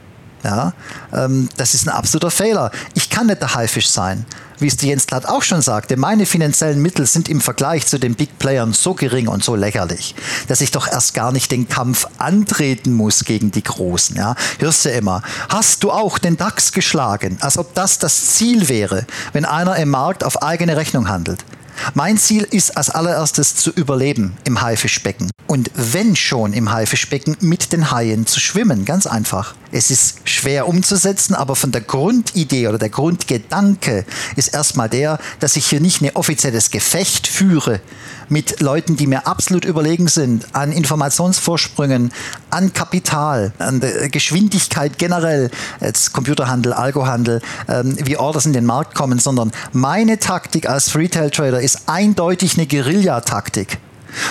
Ja, 0.43 0.73
ähm, 1.13 1.49
das 1.57 1.73
ist 1.73 1.87
ein 1.87 1.93
absoluter 1.93 2.31
Fehler. 2.31 2.71
Ich 2.93 3.09
kann 3.09 3.27
nicht 3.27 3.41
der 3.41 3.55
Haifisch 3.55 3.89
sein. 3.89 4.25
Wie 4.59 4.67
es 4.67 4.81
Jens 4.81 5.07
Glatt 5.07 5.25
auch 5.25 5.41
schon 5.41 5.61
sagte, 5.61 5.95
meine 5.95 6.25
finanziellen 6.25 6.81
Mittel 6.81 7.05
sind 7.05 7.29
im 7.29 7.39
Vergleich 7.39 7.87
zu 7.87 7.97
den 7.97 8.15
Big 8.15 8.37
Playern 8.39 8.73
so 8.73 8.93
gering 8.93 9.29
und 9.29 9.41
so 9.41 9.55
lächerlich, 9.55 10.15
dass 10.49 10.59
ich 10.59 10.71
doch 10.71 10.85
erst 10.85 11.13
gar 11.13 11.31
nicht 11.31 11.51
den 11.51 11.69
Kampf 11.69 12.07
antreten 12.17 12.91
muss 12.91 13.23
gegen 13.23 13.51
die 13.51 13.63
Großen. 13.63 14.17
Ja? 14.17 14.35
Hörst 14.59 14.83
du 14.83 14.89
immer, 14.89 15.23
hast 15.47 15.83
du 15.83 15.91
auch 15.91 16.17
den 16.17 16.35
DAX 16.35 16.73
geschlagen? 16.73 17.37
Als 17.39 17.57
ob 17.57 17.73
das 17.73 17.99
das 17.99 18.33
Ziel 18.33 18.67
wäre, 18.67 19.05
wenn 19.31 19.45
einer 19.45 19.77
im 19.77 19.89
Markt 19.89 20.25
auf 20.25 20.41
eigene 20.43 20.75
Rechnung 20.75 21.07
handelt. 21.07 21.45
Mein 21.93 22.17
Ziel 22.17 22.47
ist 22.49 22.77
als 22.77 22.89
allererstes 22.89 23.55
zu 23.55 23.71
überleben 23.71 24.37
im 24.43 24.61
Haifischbecken. 24.61 25.31
Und 25.47 25.71
wenn 25.73 26.15
schon 26.15 26.53
im 26.53 26.71
Haifischbecken 26.71 27.35
mit 27.39 27.73
den 27.73 27.91
Haien 27.91 28.27
zu 28.27 28.39
schwimmen, 28.39 28.85
ganz 28.85 29.07
einfach. 29.07 29.55
Es 29.71 29.89
ist 29.89 30.19
schwer 30.23 30.67
umzusetzen, 30.67 31.33
aber 31.33 31.55
von 31.55 31.71
der 31.71 31.81
Grundidee 31.81 32.67
oder 32.67 32.77
der 32.77 32.89
Grundgedanke 32.89 34.05
ist 34.35 34.53
erstmal 34.53 34.89
der, 34.89 35.19
dass 35.39 35.55
ich 35.55 35.65
hier 35.65 35.79
nicht 35.79 36.01
ein 36.01 36.15
offizielles 36.15 36.69
Gefecht 36.69 37.27
führe 37.27 37.81
mit 38.29 38.61
Leuten, 38.61 38.95
die 38.95 39.07
mir 39.07 39.27
absolut 39.27 39.65
überlegen 39.65 40.07
sind, 40.07 40.47
an 40.53 40.71
Informationsvorsprüngen, 40.71 42.11
an 42.49 42.73
Kapital, 42.73 43.53
an 43.59 43.81
Geschwindigkeit 44.11 44.97
generell, 44.97 45.51
jetzt 45.81 46.13
Computerhandel, 46.13 46.73
Algohandel, 46.73 47.41
ähm, 47.67 47.97
wie 48.03 48.17
Orders 48.17 48.45
in 48.45 48.53
den 48.53 48.65
Markt 48.65 48.95
kommen, 48.95 49.19
sondern 49.19 49.51
meine 49.73 50.19
Taktik 50.19 50.69
als 50.69 50.95
Retail-Trader 50.95 51.59
ist 51.61 51.83
eindeutig 51.87 52.57
eine 52.57 52.67
Guerilla-Taktik. 52.67 53.77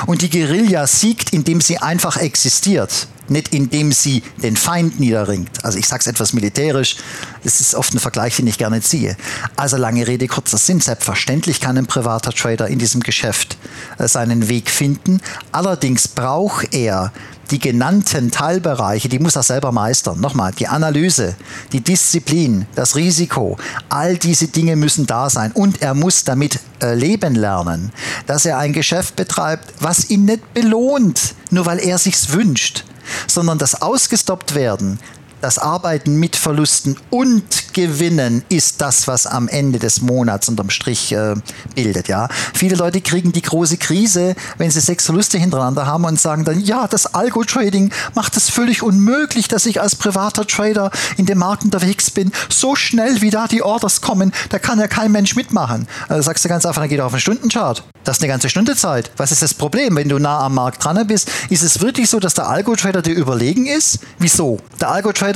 Und 0.07 0.23
die 0.23 0.31
Guerilla 0.31 0.87
siegt, 0.87 1.33
indem 1.33 1.61
sie 1.61 1.79
einfach 1.79 2.17
existiert, 2.17 3.07
nicht 3.31 3.55
indem 3.55 3.93
sie 3.93 4.23
den 4.43 4.57
Feind 4.57 5.01
niederringt. 5.01 5.65
Also 5.65 5.79
ich 5.79 5.87
sage 5.87 6.01
es 6.01 6.07
etwas 6.07 6.33
militärisch, 6.33 6.97
das 7.45 7.61
ist 7.61 7.75
oft 7.75 7.95
ein 7.95 7.99
Vergleich, 7.99 8.37
den 8.37 8.47
ich 8.47 8.59
gerne 8.59 8.81
ziehe. 8.81 9.17
Also 9.57 9.77
lange 9.77 10.07
Rede, 10.07 10.27
kurzer 10.27 10.59
Sinn, 10.59 10.81
selbstverständlich 10.81 11.61
kann 11.61 11.79
ein 11.79 11.87
privater 11.87 12.33
Trader 12.33 12.69
in 12.69 12.79
diesem 12.79 13.03
Geschäft 13.03 13.57
äh, 13.99 14.09
seinen 14.09 14.49
Weg 14.49 14.71
finden. 14.71 15.21
Allerdings 15.53 16.09
braucht 16.09 16.75
er 16.75 17.13
die 17.51 17.59
genannten 17.59 18.31
Teilbereiche, 18.31 19.09
die 19.09 19.19
muss 19.19 19.37
er 19.37 19.43
selber 19.43 19.73
meistern. 19.73 20.21
Nochmal, 20.21 20.53
die 20.53 20.69
Analyse, 20.69 21.35
die 21.73 21.81
Disziplin, 21.81 22.67
das 22.75 22.97
Risiko, 22.97 23.57
all 23.89 24.19
diese 24.19 24.49
Dinge 24.49 24.77
müssen 24.77 25.07
da 25.07 25.31
sein. 25.31 25.53
Und 25.53 25.83
er 25.83 25.95
muss 25.95 26.25
damit 26.25 26.61
äh, 26.83 26.95
leben 26.95 27.35
lernen, 27.35 27.93
dass 28.27 28.45
er 28.45 28.59
ein 28.59 28.73
Geschäft 28.73 29.17
betreibt, 29.17 29.73
was 29.81 30.11
ihn 30.11 30.27
nicht 30.27 30.55
belohnt, 30.55 31.35
nur 31.51 31.67
weil 31.67 31.79
er 31.79 31.99
sich's 31.99 32.33
wünscht, 32.33 32.85
sondern 33.27 33.59
das 33.59 33.81
ausgestoppt 33.81 34.55
werden, 34.55 34.99
das 35.41 35.59
Arbeiten 35.59 36.17
mit 36.17 36.37
Verlusten 36.37 36.97
und 37.11 37.73
Gewinnen 37.73 38.43
ist 38.49 38.81
das, 38.81 39.07
was 39.07 39.27
am 39.27 39.47
Ende 39.47 39.79
des 39.79 40.01
Monats 40.01 40.49
unterm 40.49 40.71
Strich 40.71 41.13
äh, 41.13 41.35
bildet. 41.75 42.09
Ja, 42.09 42.29
viele 42.55 42.75
Leute 42.75 43.01
kriegen 43.01 43.31
die 43.33 43.43
große 43.43 43.77
Krise, 43.77 44.35
wenn 44.57 44.71
sie 44.71 44.81
sechs 44.81 45.07
Verluste 45.07 45.39
hintereinander 45.39 45.87
haben 45.87 46.05
und 46.05 46.19
sagen 46.19 46.45
dann, 46.45 46.61
ja, 46.61 46.89
das 46.89 47.15
Algo-Trading 47.15 47.93
macht 48.15 48.37
es 48.37 48.51
völlig 48.51 48.83
unmöglich, 48.83 49.47
dass 49.49 49.67
ich 49.67 49.81
als 49.81 49.95
privater 49.95 50.47
Trader 50.47 50.91
in 51.17 51.27
dem 51.27 51.39
Markt 51.39 51.63
unterwegs 51.63 52.11
bin. 52.11 52.33
So 52.49 52.75
schnell 52.75 53.21
wie 53.21 53.31
da 53.31 53.47
die 53.47 53.63
Orders 53.63 54.01
kommen, 54.01 54.33
da 54.49 54.59
kann 54.59 54.81
ja 54.81 54.89
kein 54.89 55.13
Mensch 55.13 55.37
mitmachen. 55.37 55.87
Also 56.09 56.23
sagst 56.23 56.45
du 56.45 56.49
ganz 56.49 56.67
einfach, 56.67 56.83
dann 56.83 56.89
geht 56.89 57.01
auf 57.01 57.13
einen 57.13 57.21
Stundenchart. 57.21 57.85
Das 58.05 58.17
ist 58.17 58.23
eine 58.23 58.33
ganze 58.33 58.49
Stunde 58.49 58.75
Zeit. 58.75 59.11
Was 59.19 59.33
ist 59.33 59.43
das 59.43 59.53
Problem? 59.53 59.95
Wenn 59.97 60.09
du 60.09 60.19
nah 60.19 60.41
am 60.41 60.55
Markt 60.55 60.83
dran 60.83 61.07
bist, 61.07 61.31
ist 61.51 61.63
es 61.63 61.81
wirklich 61.81 62.09
so, 62.09 62.19
dass 62.19 62.35
der 62.35 62.49
Algo-Trader 62.49 63.03
dir 63.03 63.15
überlegen 63.15 63.67
ist? 63.67 63.99
Wieso? 64.19 64.59
Der 64.81 64.91
Algo-Trader 64.91 65.28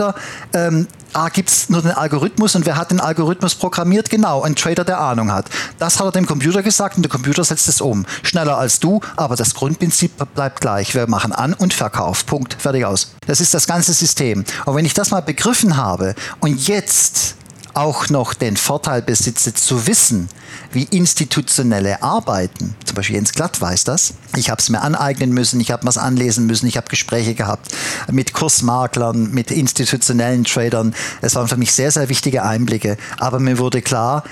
ähm, 0.55 0.87
A, 1.15 1.29
gibt 1.29 1.51
es 1.51 1.69
nur 1.69 1.83
den 1.83 1.91
Algorithmus 1.91 2.55
und 2.55 2.65
wer 2.65 2.77
hat 2.77 2.91
den 2.91 3.01
Algorithmus 3.01 3.55
programmiert? 3.55 4.09
Genau, 4.09 4.43
ein 4.43 4.57
Trader, 4.57 4.85
der 4.85 4.99
Ahnung 4.99 5.31
hat. 5.31 5.47
Das 5.79 5.99
hat 5.99 6.07
er 6.07 6.13
dem 6.13 6.27
Computer 6.27 6.63
gesagt 6.63 6.97
und 6.97 7.03
der 7.03 7.11
Computer 7.11 7.45
setzt 7.45 7.69
es 7.69 7.83
um. 7.83 8.07
Schneller 8.23 8.57
als 8.57 8.81
du, 8.81 9.01
aber 9.17 9.37
das 9.37 9.55
Grundprinzip 9.55 10.13
bleibt 10.35 10.63
gleich. 10.63 10.95
Wir 10.95 11.07
machen 11.09 11.33
An- 11.33 11.53
und 11.55 11.75
Verkauf. 11.75 12.25
Punkt. 12.25 12.57
Fertig 12.59 12.87
aus. 12.87 13.15
Das 13.27 13.41
ist 13.41 13.53
das 13.53 13.67
ganze 13.67 13.93
System. 13.93 14.45
Und 14.65 14.75
wenn 14.75 14.87
ich 14.87 14.95
das 14.95 15.11
mal 15.11 15.21
begriffen 15.21 15.77
habe 15.77 16.15
und 16.41 16.67
jetzt 16.67 17.37
auch 17.75 18.09
noch 18.09 18.35
den 18.35 18.57
Vorteil 18.57 19.02
besitze, 19.02 19.55
zu 19.55 19.87
wissen, 19.87 20.29
wie 20.73 20.85
institutionelle 20.85 22.02
arbeiten, 22.02 22.75
zum 22.85 22.97
Beispiel 22.97 23.17
Jens 23.17 23.33
Glatt 23.33 23.61
weiß 23.61 23.85
das, 23.85 24.14
ich 24.37 24.50
habe 24.50 24.61
es 24.61 24.69
mir 24.69 24.81
aneignen 24.81 25.33
müssen, 25.33 25.61
ich 25.61 25.71
habe 25.71 25.85
mir 25.85 25.91
es 25.91 25.99
anlesen 25.99 26.47
müssen, 26.47 26.67
ich 26.67 26.76
habe 26.76 26.88
Gespräche 26.88 27.35
gehabt 27.35 27.75
mit 28.11 28.33
Kursmaklern, 28.33 29.31
mit 29.31 29.50
institutionellen 29.50 30.45
Tradern. 30.45 30.95
Es 31.21 31.35
waren 31.35 31.49
für 31.49 31.57
mich 31.57 31.73
sehr, 31.73 31.91
sehr 31.91 32.09
wichtige 32.09 32.43
Einblicke. 32.43 32.97
Aber 33.19 33.38
mir 33.38 33.59
wurde 33.59 33.83
klar, 33.83 34.25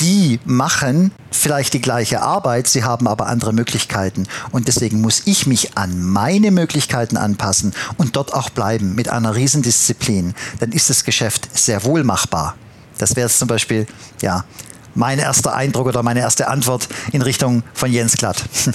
die 0.00 0.40
machen 0.44 1.12
vielleicht 1.30 1.72
die 1.72 1.80
gleiche 1.80 2.20
Arbeit, 2.20 2.66
sie 2.66 2.84
haben 2.84 3.06
aber 3.06 3.26
andere 3.26 3.52
Möglichkeiten. 3.52 4.26
Und 4.52 4.68
deswegen 4.68 5.00
muss 5.00 5.22
ich 5.24 5.46
mich 5.46 5.76
an 5.76 6.02
meine 6.02 6.50
Möglichkeiten 6.50 7.16
anpassen 7.16 7.72
und 7.96 8.16
dort 8.16 8.34
auch 8.34 8.50
bleiben 8.50 8.94
mit 8.94 9.08
einer 9.08 9.34
Riesendisziplin. 9.34 10.34
Dann 10.60 10.72
ist 10.72 10.90
das 10.90 11.04
Geschäft 11.04 11.48
sehr 11.56 11.84
wohl 11.84 12.04
machbar. 12.04 12.56
Das 12.98 13.16
wäre 13.16 13.26
jetzt 13.26 13.38
zum 13.38 13.48
Beispiel, 13.48 13.86
ja, 14.22 14.44
mein 14.94 15.18
erster 15.18 15.54
Eindruck 15.54 15.86
oder 15.86 16.02
meine 16.02 16.20
erste 16.20 16.48
Antwort 16.48 16.88
in 17.12 17.22
Richtung 17.22 17.62
von 17.74 17.92
Jens 17.92 18.16
Glatt. 18.16 18.42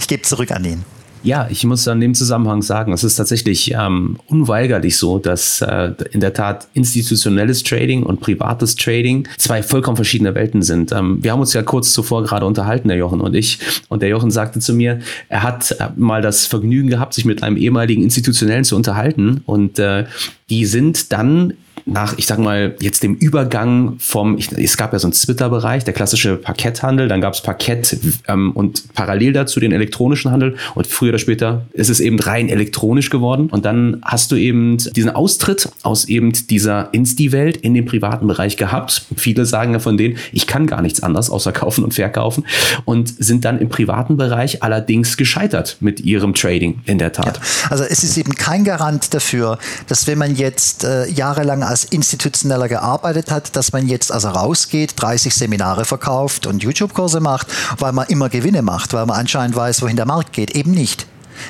Ich 0.00 0.06
gebe 0.06 0.22
zurück 0.22 0.50
an 0.52 0.64
ihn. 0.64 0.84
Ja, 1.22 1.48
ich 1.50 1.64
muss 1.64 1.88
an 1.88 2.00
dem 2.00 2.14
Zusammenhang 2.14 2.62
sagen, 2.62 2.92
es 2.92 3.02
ist 3.02 3.16
tatsächlich 3.16 3.72
ähm, 3.72 4.18
unweigerlich 4.28 4.96
so, 4.96 5.18
dass 5.18 5.60
äh, 5.60 5.92
in 6.12 6.20
der 6.20 6.32
Tat 6.32 6.68
institutionelles 6.74 7.64
Trading 7.64 8.04
und 8.04 8.20
privates 8.20 8.76
Trading 8.76 9.26
zwei 9.36 9.62
vollkommen 9.62 9.96
verschiedene 9.96 10.34
Welten 10.34 10.62
sind. 10.62 10.92
Ähm, 10.92 11.18
wir 11.22 11.32
haben 11.32 11.40
uns 11.40 11.52
ja 11.52 11.62
kurz 11.62 11.92
zuvor 11.92 12.22
gerade 12.22 12.46
unterhalten, 12.46 12.88
der 12.88 12.96
Jochen 12.96 13.20
und 13.20 13.34
ich, 13.34 13.58
und 13.88 14.00
der 14.00 14.08
Jochen 14.08 14.30
sagte 14.30 14.60
zu 14.60 14.74
mir, 14.74 15.00
er 15.28 15.42
hat 15.42 15.72
äh, 15.72 15.88
mal 15.96 16.22
das 16.22 16.46
Vergnügen 16.46 16.88
gehabt, 16.88 17.14
sich 17.14 17.24
mit 17.24 17.42
einem 17.42 17.56
ehemaligen 17.56 18.02
Institutionellen 18.02 18.64
zu 18.64 18.76
unterhalten 18.76 19.42
und 19.44 19.78
äh, 19.78 20.06
die 20.50 20.66
sind 20.66 21.12
dann 21.12 21.54
nach, 21.88 22.14
ich 22.16 22.26
sag 22.26 22.38
mal, 22.38 22.76
jetzt 22.80 23.02
dem 23.02 23.14
Übergang 23.14 23.96
vom, 23.98 24.36
ich, 24.38 24.52
es 24.52 24.76
gab 24.76 24.92
ja 24.92 24.98
so 24.98 25.06
einen 25.06 25.14
Twitter-Bereich, 25.14 25.84
der 25.84 25.94
klassische 25.94 26.36
Parketthandel, 26.36 27.08
dann 27.08 27.20
gab 27.20 27.34
es 27.34 27.42
Parkett 27.42 27.98
ähm, 28.28 28.52
und 28.52 28.94
parallel 28.94 29.32
dazu 29.32 29.60
den 29.60 29.72
elektronischen 29.72 30.30
Handel 30.30 30.56
und 30.74 30.86
früher 30.86 31.10
oder 31.10 31.18
später 31.18 31.66
ist 31.72 31.88
es 31.88 32.00
eben 32.00 32.18
rein 32.18 32.48
elektronisch 32.48 33.10
geworden 33.10 33.48
und 33.50 33.64
dann 33.64 33.98
hast 34.02 34.30
du 34.30 34.36
eben 34.36 34.76
diesen 34.78 35.10
Austritt 35.10 35.70
aus 35.82 36.06
eben 36.06 36.32
dieser 36.32 36.92
Insti-Welt 36.92 37.56
in 37.56 37.74
den 37.74 37.86
privaten 37.86 38.26
Bereich 38.26 38.56
gehabt. 38.56 39.06
Viele 39.16 39.46
sagen 39.46 39.72
ja 39.72 39.78
von 39.78 39.96
denen, 39.96 40.18
ich 40.32 40.46
kann 40.46 40.66
gar 40.66 40.82
nichts 40.82 41.02
anderes 41.02 41.30
außer 41.30 41.52
kaufen 41.52 41.84
und 41.84 41.94
verkaufen 41.94 42.44
und 42.84 43.12
sind 43.22 43.44
dann 43.44 43.58
im 43.58 43.68
privaten 43.68 44.16
Bereich 44.16 44.62
allerdings 44.62 45.16
gescheitert 45.16 45.78
mit 45.80 46.00
ihrem 46.00 46.34
Trading 46.34 46.80
in 46.84 46.98
der 46.98 47.12
Tat. 47.12 47.36
Ja, 47.36 47.70
also 47.70 47.84
es 47.84 48.04
ist 48.04 48.16
eben 48.18 48.34
kein 48.34 48.64
Garant 48.64 49.14
dafür, 49.14 49.58
dass 49.86 50.06
wenn 50.06 50.18
man 50.18 50.34
jetzt 50.34 50.84
äh, 50.84 51.08
jahrelang 51.08 51.62
als 51.62 51.77
institutioneller 51.84 52.68
gearbeitet 52.68 53.30
hat, 53.30 53.56
dass 53.56 53.72
man 53.72 53.86
jetzt 53.88 54.12
also 54.12 54.28
rausgeht, 54.28 54.94
30 54.96 55.34
Seminare 55.34 55.84
verkauft 55.84 56.46
und 56.46 56.62
YouTube-Kurse 56.62 57.20
macht, 57.20 57.48
weil 57.78 57.92
man 57.92 58.06
immer 58.08 58.28
Gewinne 58.28 58.62
macht, 58.62 58.92
weil 58.92 59.06
man 59.06 59.18
anscheinend 59.18 59.56
weiß, 59.56 59.82
wohin 59.82 59.96
der 59.96 60.06
Markt 60.06 60.32
geht. 60.32 60.52
Eben 60.52 60.72
nicht. 60.72 61.06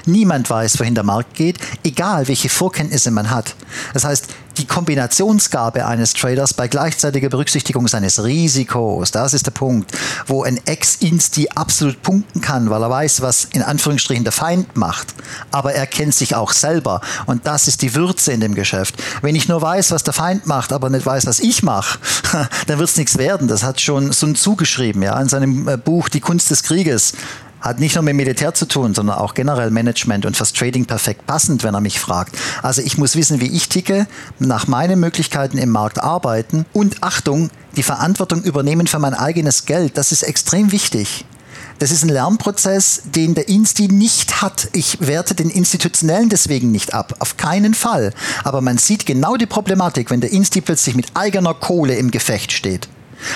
Niemand 0.06 0.50
weiß, 0.50 0.78
wohin 0.80 0.94
der 0.94 1.04
Markt 1.04 1.34
geht, 1.34 1.58
egal 1.84 2.28
welche 2.28 2.48
Vorkenntnisse 2.48 3.10
man 3.10 3.30
hat. 3.30 3.54
Das 3.94 4.04
heißt, 4.04 4.26
die 4.58 4.66
Kombinationsgabe 4.66 5.86
eines 5.86 6.12
Traders 6.12 6.52
bei 6.52 6.68
gleichzeitiger 6.68 7.28
Berücksichtigung 7.28 7.86
seines 7.86 8.22
Risikos, 8.22 9.12
das 9.12 9.32
ist 9.32 9.46
der 9.46 9.52
Punkt, 9.52 9.92
wo 10.26 10.42
ein 10.42 10.60
Ex-Insti 10.66 11.48
absolut 11.54 12.02
punkten 12.02 12.40
kann, 12.40 12.68
weil 12.68 12.82
er 12.82 12.90
weiß, 12.90 13.22
was 13.22 13.44
in 13.52 13.62
Anführungsstrichen 13.62 14.24
der 14.24 14.32
Feind 14.32 14.76
macht. 14.76 15.14
Aber 15.52 15.72
er 15.72 15.86
kennt 15.86 16.14
sich 16.14 16.34
auch 16.34 16.52
selber 16.52 17.00
und 17.26 17.46
das 17.46 17.68
ist 17.68 17.82
die 17.82 17.94
Würze 17.94 18.32
in 18.32 18.40
dem 18.40 18.54
Geschäft. 18.54 18.96
Wenn 19.22 19.36
ich 19.36 19.48
nur 19.48 19.62
weiß, 19.62 19.92
was 19.92 20.02
der 20.02 20.14
Feind 20.14 20.46
macht, 20.46 20.72
aber 20.72 20.90
nicht 20.90 21.06
weiß, 21.06 21.26
was 21.26 21.38
ich 21.38 21.62
mache, 21.62 21.98
dann 22.66 22.78
wird 22.78 22.88
es 22.88 22.96
nichts 22.96 23.16
werden. 23.16 23.48
Das 23.48 23.62
hat 23.62 23.80
schon 23.80 24.12
Sun 24.12 24.34
Tzu 24.34 24.56
geschrieben, 24.56 25.02
ja, 25.02 25.18
in 25.20 25.28
seinem 25.28 25.68
äh, 25.68 25.76
Buch 25.76 26.08
Die 26.08 26.20
Kunst 26.20 26.50
des 26.50 26.64
Krieges 26.64 27.12
hat 27.60 27.80
nicht 27.80 27.94
nur 27.94 28.04
mit 28.04 28.14
Militär 28.14 28.54
zu 28.54 28.66
tun, 28.66 28.94
sondern 28.94 29.18
auch 29.18 29.34
generell 29.34 29.70
Management 29.70 30.26
und 30.26 30.36
fürs 30.36 30.52
Trading 30.52 30.84
perfekt 30.84 31.26
passend, 31.26 31.64
wenn 31.64 31.74
er 31.74 31.80
mich 31.80 32.00
fragt. 32.00 32.36
Also 32.62 32.82
ich 32.82 32.98
muss 32.98 33.16
wissen, 33.16 33.40
wie 33.40 33.50
ich 33.50 33.68
ticke, 33.68 34.06
nach 34.38 34.66
meinen 34.66 35.00
Möglichkeiten 35.00 35.58
im 35.58 35.70
Markt 35.70 36.02
arbeiten 36.02 36.66
und 36.72 37.02
Achtung, 37.02 37.50
die 37.76 37.82
Verantwortung 37.82 38.42
übernehmen 38.42 38.86
für 38.86 38.98
mein 38.98 39.14
eigenes 39.14 39.66
Geld. 39.66 39.96
Das 39.98 40.12
ist 40.12 40.22
extrem 40.22 40.72
wichtig. 40.72 41.24
Das 41.78 41.92
ist 41.92 42.02
ein 42.02 42.08
Lernprozess, 42.08 43.02
den 43.04 43.34
der 43.34 43.48
Insti 43.48 43.86
nicht 43.86 44.42
hat. 44.42 44.68
Ich 44.72 44.98
werte 45.00 45.36
den 45.36 45.48
institutionellen 45.48 46.28
deswegen 46.28 46.72
nicht 46.72 46.92
ab, 46.92 47.14
auf 47.20 47.36
keinen 47.36 47.72
Fall. 47.72 48.12
Aber 48.42 48.60
man 48.60 48.78
sieht 48.78 49.06
genau 49.06 49.36
die 49.36 49.46
Problematik, 49.46 50.10
wenn 50.10 50.20
der 50.20 50.32
Insti 50.32 50.60
plötzlich 50.60 50.96
mit 50.96 51.06
eigener 51.14 51.54
Kohle 51.54 51.94
im 51.94 52.10
Gefecht 52.10 52.50
steht. 52.50 52.88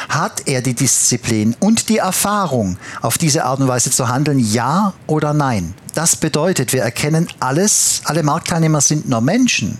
Hat 0.08 0.42
er 0.46 0.62
die 0.62 0.74
Disziplin 0.74 1.56
und 1.60 1.88
die 1.88 1.98
Erfahrung, 1.98 2.76
auf 3.00 3.18
diese 3.18 3.44
Art 3.44 3.60
und 3.60 3.68
Weise 3.68 3.90
zu 3.90 4.08
handeln, 4.08 4.38
ja 4.38 4.94
oder 5.06 5.32
nein? 5.32 5.74
Das 5.94 6.16
bedeutet, 6.16 6.72
wir 6.72 6.82
erkennen 6.82 7.28
alles, 7.40 8.02
alle 8.04 8.22
Marktteilnehmer 8.22 8.80
sind 8.80 9.08
nur 9.08 9.20
Menschen. 9.20 9.78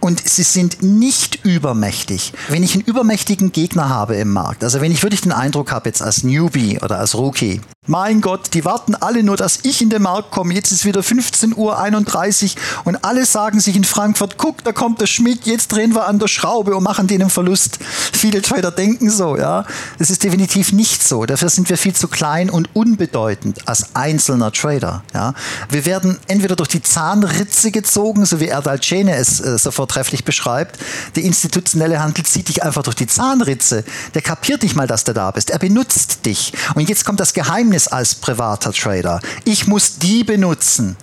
Und 0.00 0.28
sie 0.28 0.42
sind 0.42 0.82
nicht 0.82 1.44
übermächtig. 1.44 2.32
Wenn 2.48 2.62
ich 2.62 2.74
einen 2.74 2.84
übermächtigen 2.84 3.52
Gegner 3.52 3.88
habe 3.88 4.16
im 4.16 4.32
Markt, 4.32 4.62
also 4.62 4.80
wenn 4.80 4.92
ich 4.92 5.02
wirklich 5.02 5.22
den 5.22 5.32
Eindruck 5.32 5.72
habe, 5.72 5.88
jetzt 5.88 6.02
als 6.02 6.22
Newbie 6.22 6.78
oder 6.80 6.98
als 6.98 7.14
Rookie, 7.14 7.60
mein 7.86 8.20
Gott, 8.20 8.54
die 8.54 8.64
warten 8.64 8.94
alle 8.94 9.22
nur, 9.22 9.36
dass 9.36 9.60
ich 9.62 9.82
in 9.82 9.90
den 9.90 10.02
Markt 10.02 10.30
komme. 10.30 10.54
Jetzt 10.54 10.72
ist 10.72 10.84
wieder 10.84 11.00
15.31 11.00 11.56
Uhr 11.56 12.62
und 12.84 13.04
alle 13.04 13.24
sagen 13.26 13.60
sich 13.60 13.76
in 13.76 13.84
Frankfurt, 13.84 14.36
guck, 14.36 14.64
da 14.64 14.72
kommt 14.72 15.00
der 15.00 15.06
Schmidt, 15.06 15.46
jetzt 15.46 15.68
drehen 15.68 15.94
wir 15.94 16.06
an 16.06 16.18
der 16.18 16.28
Schraube 16.28 16.74
und 16.74 16.82
machen 16.82 17.06
den 17.06 17.30
Verlust. 17.30 17.78
Viele 18.12 18.42
Trader 18.42 18.70
denken 18.70 19.10
so, 19.10 19.36
ja. 19.36 19.64
Das 19.98 20.10
ist 20.10 20.22
definitiv 20.24 20.72
nicht 20.72 21.02
so. 21.02 21.26
Dafür 21.26 21.48
sind 21.48 21.68
wir 21.68 21.78
viel 21.78 21.94
zu 21.94 22.08
klein 22.08 22.50
und 22.50 22.68
unbedeutend 22.74 23.68
als 23.68 23.94
einzelner 23.94 24.52
Trader, 24.52 25.04
ja. 25.14 25.34
Wir 25.70 25.86
werden 25.86 26.18
entweder 26.26 26.56
durch 26.56 26.68
die 26.68 26.82
Zahnritze 26.82 27.70
gezogen, 27.70 28.26
so 28.26 28.40
wie 28.40 28.46
Erdal 28.46 28.80
Cene 28.80 29.16
es 29.16 29.40
äh, 29.40 29.58
so 29.58 29.70
vortrefflich 29.70 30.24
beschreibt. 30.24 30.78
Der 31.14 31.22
institutionelle 31.22 32.00
Handel 32.00 32.24
zieht 32.24 32.48
dich 32.48 32.62
einfach 32.62 32.82
durch 32.82 32.96
die 32.96 33.06
Zahnritze. 33.06 33.84
Der 34.14 34.22
kapiert 34.22 34.62
nicht 34.62 34.74
mal, 34.74 34.86
dass 34.86 35.04
du 35.04 35.14
da 35.14 35.30
bist. 35.30 35.50
Er 35.50 35.58
benutzt 35.58 36.26
dich. 36.26 36.52
Und 36.74 36.88
jetzt 36.88 37.04
kommt 37.04 37.20
das 37.20 37.32
Geheimnis 37.32 37.75
Geheimnis 37.76 37.88
als 37.88 38.14
privater 38.14 38.72
Trader. 38.72 39.20
Ich 39.44 39.66
muss 39.66 39.98
die 39.98 40.24
benutzen. 40.24 40.96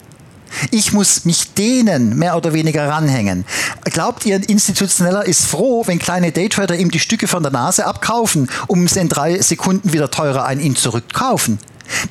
Ich 0.72 0.94
muss 0.94 1.26
mich 1.26 1.54
denen 1.56 2.18
mehr 2.18 2.38
oder 2.38 2.54
weniger 2.54 2.88
ranhängen. 2.88 3.46
Glaubt 3.86 4.26
ihr, 4.26 4.36
ein 4.36 4.44
Institutioneller 4.44 5.26
ist 5.26 5.46
froh, 5.46 5.84
wenn 5.88 5.98
kleine 5.98 6.32
Daytrader 6.32 6.76
ihm 6.76 6.92
die 6.92 7.00
Stücke 7.00 7.28
von 7.28 7.42
der 7.42 7.52
Nase 7.52 7.86
abkaufen, 7.86 8.50
um 8.68 8.86
es 8.86 8.96
in 8.96 9.10
drei 9.10 9.42
Sekunden 9.42 9.94
wieder 9.94 10.12
teurer 10.12 10.46
an 10.46 10.60
ihn 10.60 10.76
zurückkaufen? 10.76 11.58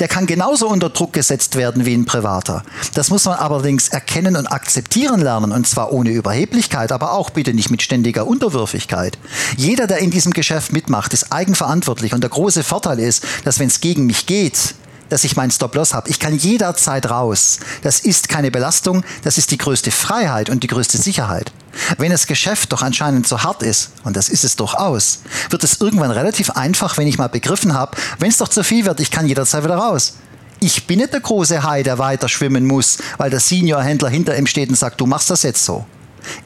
Der 0.01 0.09
kann 0.09 0.27
genauso 0.27 0.69
unter 0.69 0.91
Druck 0.91 1.13
gesetzt 1.13 1.57
werden 1.57 1.87
wie 1.87 1.95
ein 1.95 2.05
Privater. 2.05 2.65
Das 2.95 3.11
muss 3.11 3.25
man 3.25 3.39
allerdings 3.39 3.89
erkennen 3.89 4.37
und 4.37 4.47
akzeptieren 4.47 5.21
lernen, 5.21 5.53
und 5.53 5.67
zwar 5.67 5.93
ohne 5.93 6.11
Überheblichkeit, 6.11 6.93
aber 6.93 7.13
auch 7.13 7.31
bitte 7.31 7.55
nicht 7.55 7.71
mit 7.71 7.83
ständiger 7.83 8.27
Unterwürfigkeit. 8.27 9.19
Jeder, 9.57 9.87
der 9.87 9.99
in 9.99 10.11
diesem 10.11 10.33
Geschäft 10.33 10.73
mitmacht, 10.73 11.13
ist 11.13 11.33
eigenverantwortlich 11.33 12.15
und 12.15 12.23
der 12.23 12.31
große 12.31 12.63
Vorteil 12.63 12.99
ist, 12.99 13.25
dass 13.45 13.59
wenn 13.59 13.69
es 13.69 13.81
gegen 13.81 14.07
mich 14.07 14.27
geht, 14.27 14.75
dass 15.13 15.25
ich 15.25 15.37
meinen 15.37 15.51
Stop-Loss 15.51 15.93
habe. 15.93 16.09
Ich 16.09 16.19
kann 16.19 16.35
jederzeit 16.35 17.11
raus. 17.11 17.59
Das 17.83 18.01
ist 18.01 18.31
keine 18.31 18.51
Belastung, 18.51 19.05
das 19.23 19.37
ist 19.37 19.51
die 19.51 19.59
größte 19.59 19.91
Freiheit 19.91 20.49
und 20.49 20.63
die 20.63 20.69
größte 20.69 20.97
Sicherheit. 20.97 21.53
Wenn 21.99 22.11
das 22.11 22.27
Geschäft 22.27 22.73
doch 22.73 22.81
anscheinend 22.81 23.27
zu 23.27 23.43
hart 23.43 23.63
ist, 23.63 23.91
und 24.05 24.17
das 24.17 24.31
ist 24.31 24.43
es 24.43 24.57
durchaus, 24.57 25.21
wird 25.51 25.65
es 25.65 25.81
irgendwann 25.81 26.11
relativ 26.11 26.51
einfach, 26.51 26.97
wenn 26.97 27.07
ich 27.07 27.19
mal 27.19 27.29
begriffen 27.29 27.75
habe, 27.75 27.97
wenn 28.19 28.31
es 28.31 28.39
doch 28.39 28.49
zu 28.49 28.65
viel 28.65 28.87
wird, 28.87 29.01
ich 29.01 29.11
kann 29.11 29.27
jederzeit 29.27 29.65
wieder 29.65 29.77
raus. 29.77 30.15
Ich 30.61 30.87
bin 30.87 30.99
nicht 30.99 31.13
der 31.13 31.21
große 31.21 31.63
Hai, 31.63 31.83
der 31.83 31.99
weiter 31.99 32.29
schwimmen 32.29 32.67
muss, 32.67 32.99
weil 33.19 33.31
der 33.31 33.41
Senior-Händler 33.41 34.09
hinter 34.09 34.39
ihm 34.39 34.47
steht 34.47 34.71
und 34.71 34.77
sagt, 34.77 35.01
du 35.01 35.07
machst 35.07 35.29
das 35.29 35.43
jetzt 35.43 35.65
so. 35.65 35.85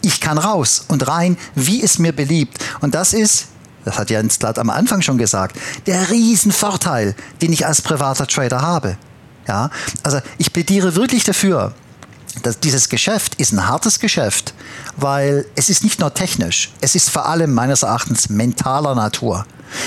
Ich 0.02 0.20
kann 0.20 0.38
raus 0.38 0.86
und 0.88 1.06
rein, 1.06 1.36
wie 1.54 1.82
es 1.82 1.98
mir 1.98 2.12
beliebt. 2.12 2.58
Und 2.80 2.94
das 2.94 3.12
ist, 3.12 3.46
das 3.86 3.98
hat 3.98 4.10
Jens 4.10 4.40
Glatt 4.40 4.58
am 4.58 4.68
Anfang 4.68 5.00
schon 5.00 5.16
gesagt, 5.16 5.56
der 5.86 6.10
Riesenvorteil, 6.10 7.14
den 7.40 7.52
ich 7.52 7.66
als 7.66 7.80
privater 7.80 8.26
Trader 8.26 8.60
habe. 8.60 8.98
Ja, 9.46 9.70
also 10.02 10.18
ich 10.38 10.52
plädiere 10.52 10.96
wirklich 10.96 11.22
dafür, 11.22 11.72
dass 12.42 12.58
dieses 12.58 12.88
Geschäft 12.88 13.36
ist 13.36 13.52
ein 13.52 13.68
hartes 13.68 14.00
Geschäft, 14.00 14.54
weil 14.96 15.46
es 15.54 15.70
ist 15.70 15.84
nicht 15.84 16.00
nur 16.00 16.12
technisch, 16.12 16.72
es 16.80 16.96
ist 16.96 17.10
vor 17.10 17.26
allem 17.26 17.54
meines 17.54 17.84
Erachtens 17.84 18.28
mentaler 18.28 18.96
Natur. 18.96 19.46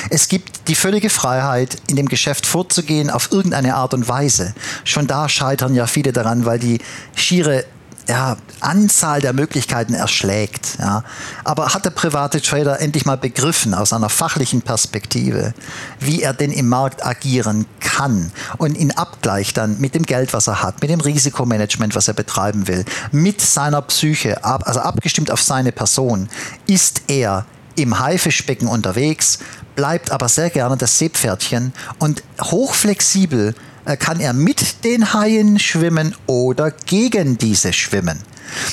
Es 0.10 0.30
gibt 0.30 0.70
die 0.70 0.76
völlige 0.76 1.10
Freiheit, 1.10 1.76
in 1.88 1.98
dem 1.98 2.08
Geschäft 2.08 2.46
vorzugehen 2.46 3.10
auf 3.10 3.34
irgendeine 3.34 3.76
Art 3.76 3.94
und 3.94 4.08
Weise. 4.08 4.54
Schon 4.86 5.08
da 5.08 5.28
scheitern 5.28 5.76
ja 5.76 5.88
viele 5.88 6.14
daran, 6.14 6.46
weil 6.46 6.60
die 6.60 6.80
schiere 7.16 7.66
ja, 8.10 8.38
Anzahl 8.60 9.22
der 9.22 9.34
Möglichkeiten 9.34 9.94
erschlägt. 9.94 10.78
Ja. 10.80 11.04
Aber 11.44 11.74
hat 11.76 11.86
der 11.86 11.92
private 11.92 12.42
Trader 12.42 12.80
endlich 12.82 13.06
mal 13.06 13.18
begriffen 13.18 13.76
aus 13.76 13.94
einer 13.94 14.10
fachlichen 14.10 14.64
Perspektive, 14.64 15.54
wie 16.00 16.24
er 16.24 16.34
denn 16.34 16.52
im 16.52 16.68
Markt 16.68 17.06
agieren 17.06 17.68
kann 17.80 18.32
und 18.58 18.76
in 18.76 18.98
Abgleich 18.98 19.54
dann 19.54 19.80
mit 19.80 19.94
dem 19.94 20.04
Geld, 20.04 20.34
was 20.34 20.48
er 20.48 20.64
hat, 20.64 20.82
mit 20.82 20.90
dem 20.90 21.00
Risikomanagement, 21.00 21.96
was 21.96 22.08
er 22.08 22.16
betreiben 22.16 22.68
will, 22.68 22.84
mit 23.12 23.42
seiner 23.42 23.82
Psyche, 23.84 24.44
also 24.44 24.80
abgestimmt 24.80 25.30
auf 25.30 25.44
seine 25.44 25.72
Person, 25.72 26.30
ist 26.66 27.04
er 27.08 27.46
im 27.76 28.00
Haifischbecken 28.00 28.68
unterwegs, 28.68 29.38
bleibt 29.76 30.12
aber 30.12 30.28
sehr 30.30 30.50
gerne 30.50 30.78
das 30.78 30.98
Seepferdchen 30.98 31.74
und 32.00 32.24
hochflexibel 32.42 33.54
kann 33.98 34.20
er 34.20 34.34
mit 34.34 34.84
den 34.84 35.14
Haien 35.14 35.60
schwimmen 35.60 36.16
oder 36.28 36.72
gegen 36.72 37.38
diese 37.38 37.74
schwimmen. 37.74 38.20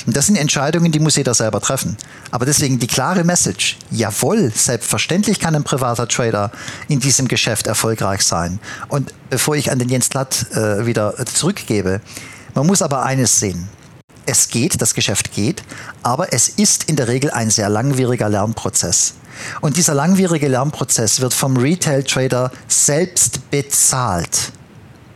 Und 0.05 0.15
das 0.15 0.27
sind 0.27 0.35
Entscheidungen, 0.35 0.91
die 0.91 0.99
muss 0.99 1.15
jeder 1.15 1.33
selber 1.33 1.61
treffen. 1.61 1.97
Aber 2.31 2.45
deswegen 2.45 2.79
die 2.79 2.87
klare 2.87 3.23
Message, 3.23 3.77
jawohl, 3.91 4.51
selbstverständlich 4.53 5.39
kann 5.39 5.55
ein 5.55 5.63
privater 5.63 6.07
Trader 6.07 6.51
in 6.87 6.99
diesem 6.99 7.27
Geschäft 7.27 7.67
erfolgreich 7.67 8.21
sein. 8.21 8.59
Und 8.87 9.13
bevor 9.29 9.55
ich 9.55 9.71
an 9.71 9.79
den 9.79 9.89
Jens 9.89 10.09
Glatt 10.09 10.47
äh, 10.51 10.85
wieder 10.85 11.13
zurückgebe, 11.25 12.01
man 12.55 12.67
muss 12.67 12.81
aber 12.81 13.03
eines 13.03 13.39
sehen. 13.39 13.69
Es 14.25 14.49
geht, 14.49 14.81
das 14.81 14.93
Geschäft 14.93 15.31
geht, 15.33 15.63
aber 16.03 16.33
es 16.33 16.49
ist 16.49 16.85
in 16.85 16.97
der 16.97 17.07
Regel 17.07 17.31
ein 17.31 17.49
sehr 17.49 17.69
langwieriger 17.69 18.27
Lernprozess. 18.27 19.13
Und 19.61 19.77
dieser 19.77 19.93
langwierige 19.93 20.47
Lernprozess 20.47 21.21
wird 21.21 21.33
vom 21.33 21.55
Retail-Trader 21.55 22.51
selbst 22.67 23.49
bezahlt. 23.51 24.51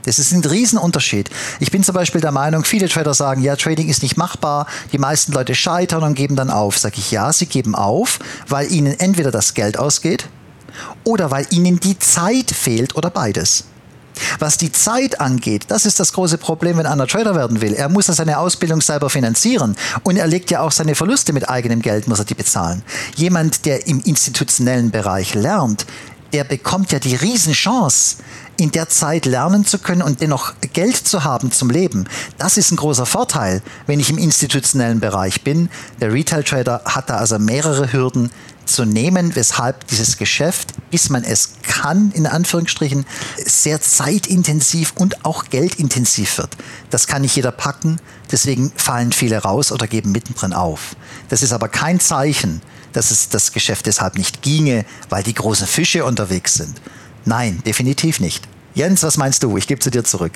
Das 0.05 0.19
ist 0.19 0.31
ein 0.31 0.43
Riesenunterschied. 0.43 1.29
Ich 1.59 1.71
bin 1.71 1.83
zum 1.83 1.95
Beispiel 1.95 2.21
der 2.21 2.31
Meinung, 2.31 2.63
viele 2.63 2.89
Trader 2.89 3.13
sagen, 3.13 3.41
ja, 3.41 3.55
Trading 3.55 3.87
ist 3.87 4.01
nicht 4.01 4.17
machbar, 4.17 4.67
die 4.91 4.97
meisten 4.97 5.31
Leute 5.31 5.55
scheitern 5.55 6.03
und 6.03 6.15
geben 6.15 6.35
dann 6.35 6.49
auf. 6.49 6.77
Sag 6.77 6.97
ich, 6.97 7.11
ja, 7.11 7.31
sie 7.31 7.45
geben 7.45 7.75
auf, 7.75 8.19
weil 8.47 8.71
ihnen 8.71 8.99
entweder 8.99 9.31
das 9.31 9.53
Geld 9.53 9.77
ausgeht 9.77 10.27
oder 11.03 11.31
weil 11.31 11.45
ihnen 11.51 11.79
die 11.79 11.99
Zeit 11.99 12.51
fehlt 12.51 12.95
oder 12.95 13.09
beides. 13.09 13.65
Was 14.39 14.57
die 14.57 14.71
Zeit 14.71 15.19
angeht, 15.19 15.65
das 15.69 15.85
ist 15.85 15.99
das 15.99 16.13
große 16.13 16.37
Problem, 16.37 16.77
wenn 16.77 16.85
einer 16.85 17.07
Trader 17.07 17.35
werden 17.35 17.61
will. 17.61 17.73
Er 17.73 17.89
muss 17.89 18.07
seine 18.07 18.39
Ausbildung 18.39 18.81
selber 18.81 19.09
finanzieren 19.09 19.75
und 20.03 20.17
er 20.17 20.27
legt 20.27 20.51
ja 20.51 20.61
auch 20.61 20.71
seine 20.71 20.95
Verluste 20.95 21.33
mit 21.33 21.49
eigenem 21.49 21.81
Geld, 21.81 22.07
muss 22.07 22.19
er 22.19 22.25
die 22.25 22.35
bezahlen. 22.35 22.83
Jemand, 23.15 23.65
der 23.65 23.87
im 23.87 24.01
institutionellen 24.01 24.91
Bereich 24.91 25.33
lernt, 25.33 25.85
der 26.33 26.43
bekommt 26.43 26.91
ja 26.91 26.99
die 26.99 27.15
Riesenchance, 27.15 28.17
in 28.61 28.71
der 28.71 28.89
Zeit 28.89 29.25
lernen 29.25 29.65
zu 29.65 29.79
können 29.79 30.03
und 30.03 30.21
dennoch 30.21 30.53
Geld 30.73 30.95
zu 30.95 31.23
haben 31.23 31.51
zum 31.51 31.71
Leben. 31.71 32.07
Das 32.37 32.57
ist 32.57 32.71
ein 32.71 32.75
großer 32.75 33.07
Vorteil, 33.07 33.63
wenn 33.87 33.99
ich 33.99 34.11
im 34.11 34.19
institutionellen 34.19 34.99
Bereich 34.99 35.41
bin. 35.41 35.69
Der 35.99 36.13
Retail-Trader 36.13 36.83
hat 36.85 37.09
da 37.09 37.17
also 37.17 37.39
mehrere 37.39 37.91
Hürden 37.91 38.29
zu 38.65 38.85
nehmen, 38.85 39.35
weshalb 39.35 39.87
dieses 39.87 40.17
Geschäft, 40.17 40.73
bis 40.91 41.09
man 41.09 41.23
es 41.23 41.53
kann, 41.63 42.11
in 42.11 42.27
Anführungsstrichen, 42.27 43.05
sehr 43.43 43.81
zeitintensiv 43.81 44.93
und 44.95 45.25
auch 45.25 45.45
geldintensiv 45.45 46.37
wird. 46.37 46.55
Das 46.91 47.07
kann 47.07 47.23
nicht 47.23 47.35
jeder 47.35 47.51
packen, 47.51 47.99
deswegen 48.31 48.71
fallen 48.75 49.11
viele 49.11 49.39
raus 49.39 49.71
oder 49.71 49.87
geben 49.87 50.11
mittendrin 50.11 50.53
auf. 50.53 50.95
Das 51.29 51.41
ist 51.41 51.51
aber 51.51 51.67
kein 51.67 51.99
Zeichen, 51.99 52.61
dass 52.93 53.09
es 53.09 53.29
das 53.29 53.53
Geschäft 53.53 53.87
deshalb 53.87 54.17
nicht 54.17 54.43
ginge, 54.43 54.85
weil 55.09 55.23
die 55.23 55.33
großen 55.33 55.65
Fische 55.65 56.05
unterwegs 56.05 56.53
sind. 56.53 56.79
Nein, 57.25 57.61
definitiv 57.65 58.19
nicht. 58.19 58.47
Jens, 58.73 59.03
was 59.03 59.17
meinst 59.17 59.43
du? 59.43 59.57
Ich 59.57 59.67
gebe 59.67 59.79
zu 59.79 59.91
dir 59.91 60.03
zurück. 60.03 60.33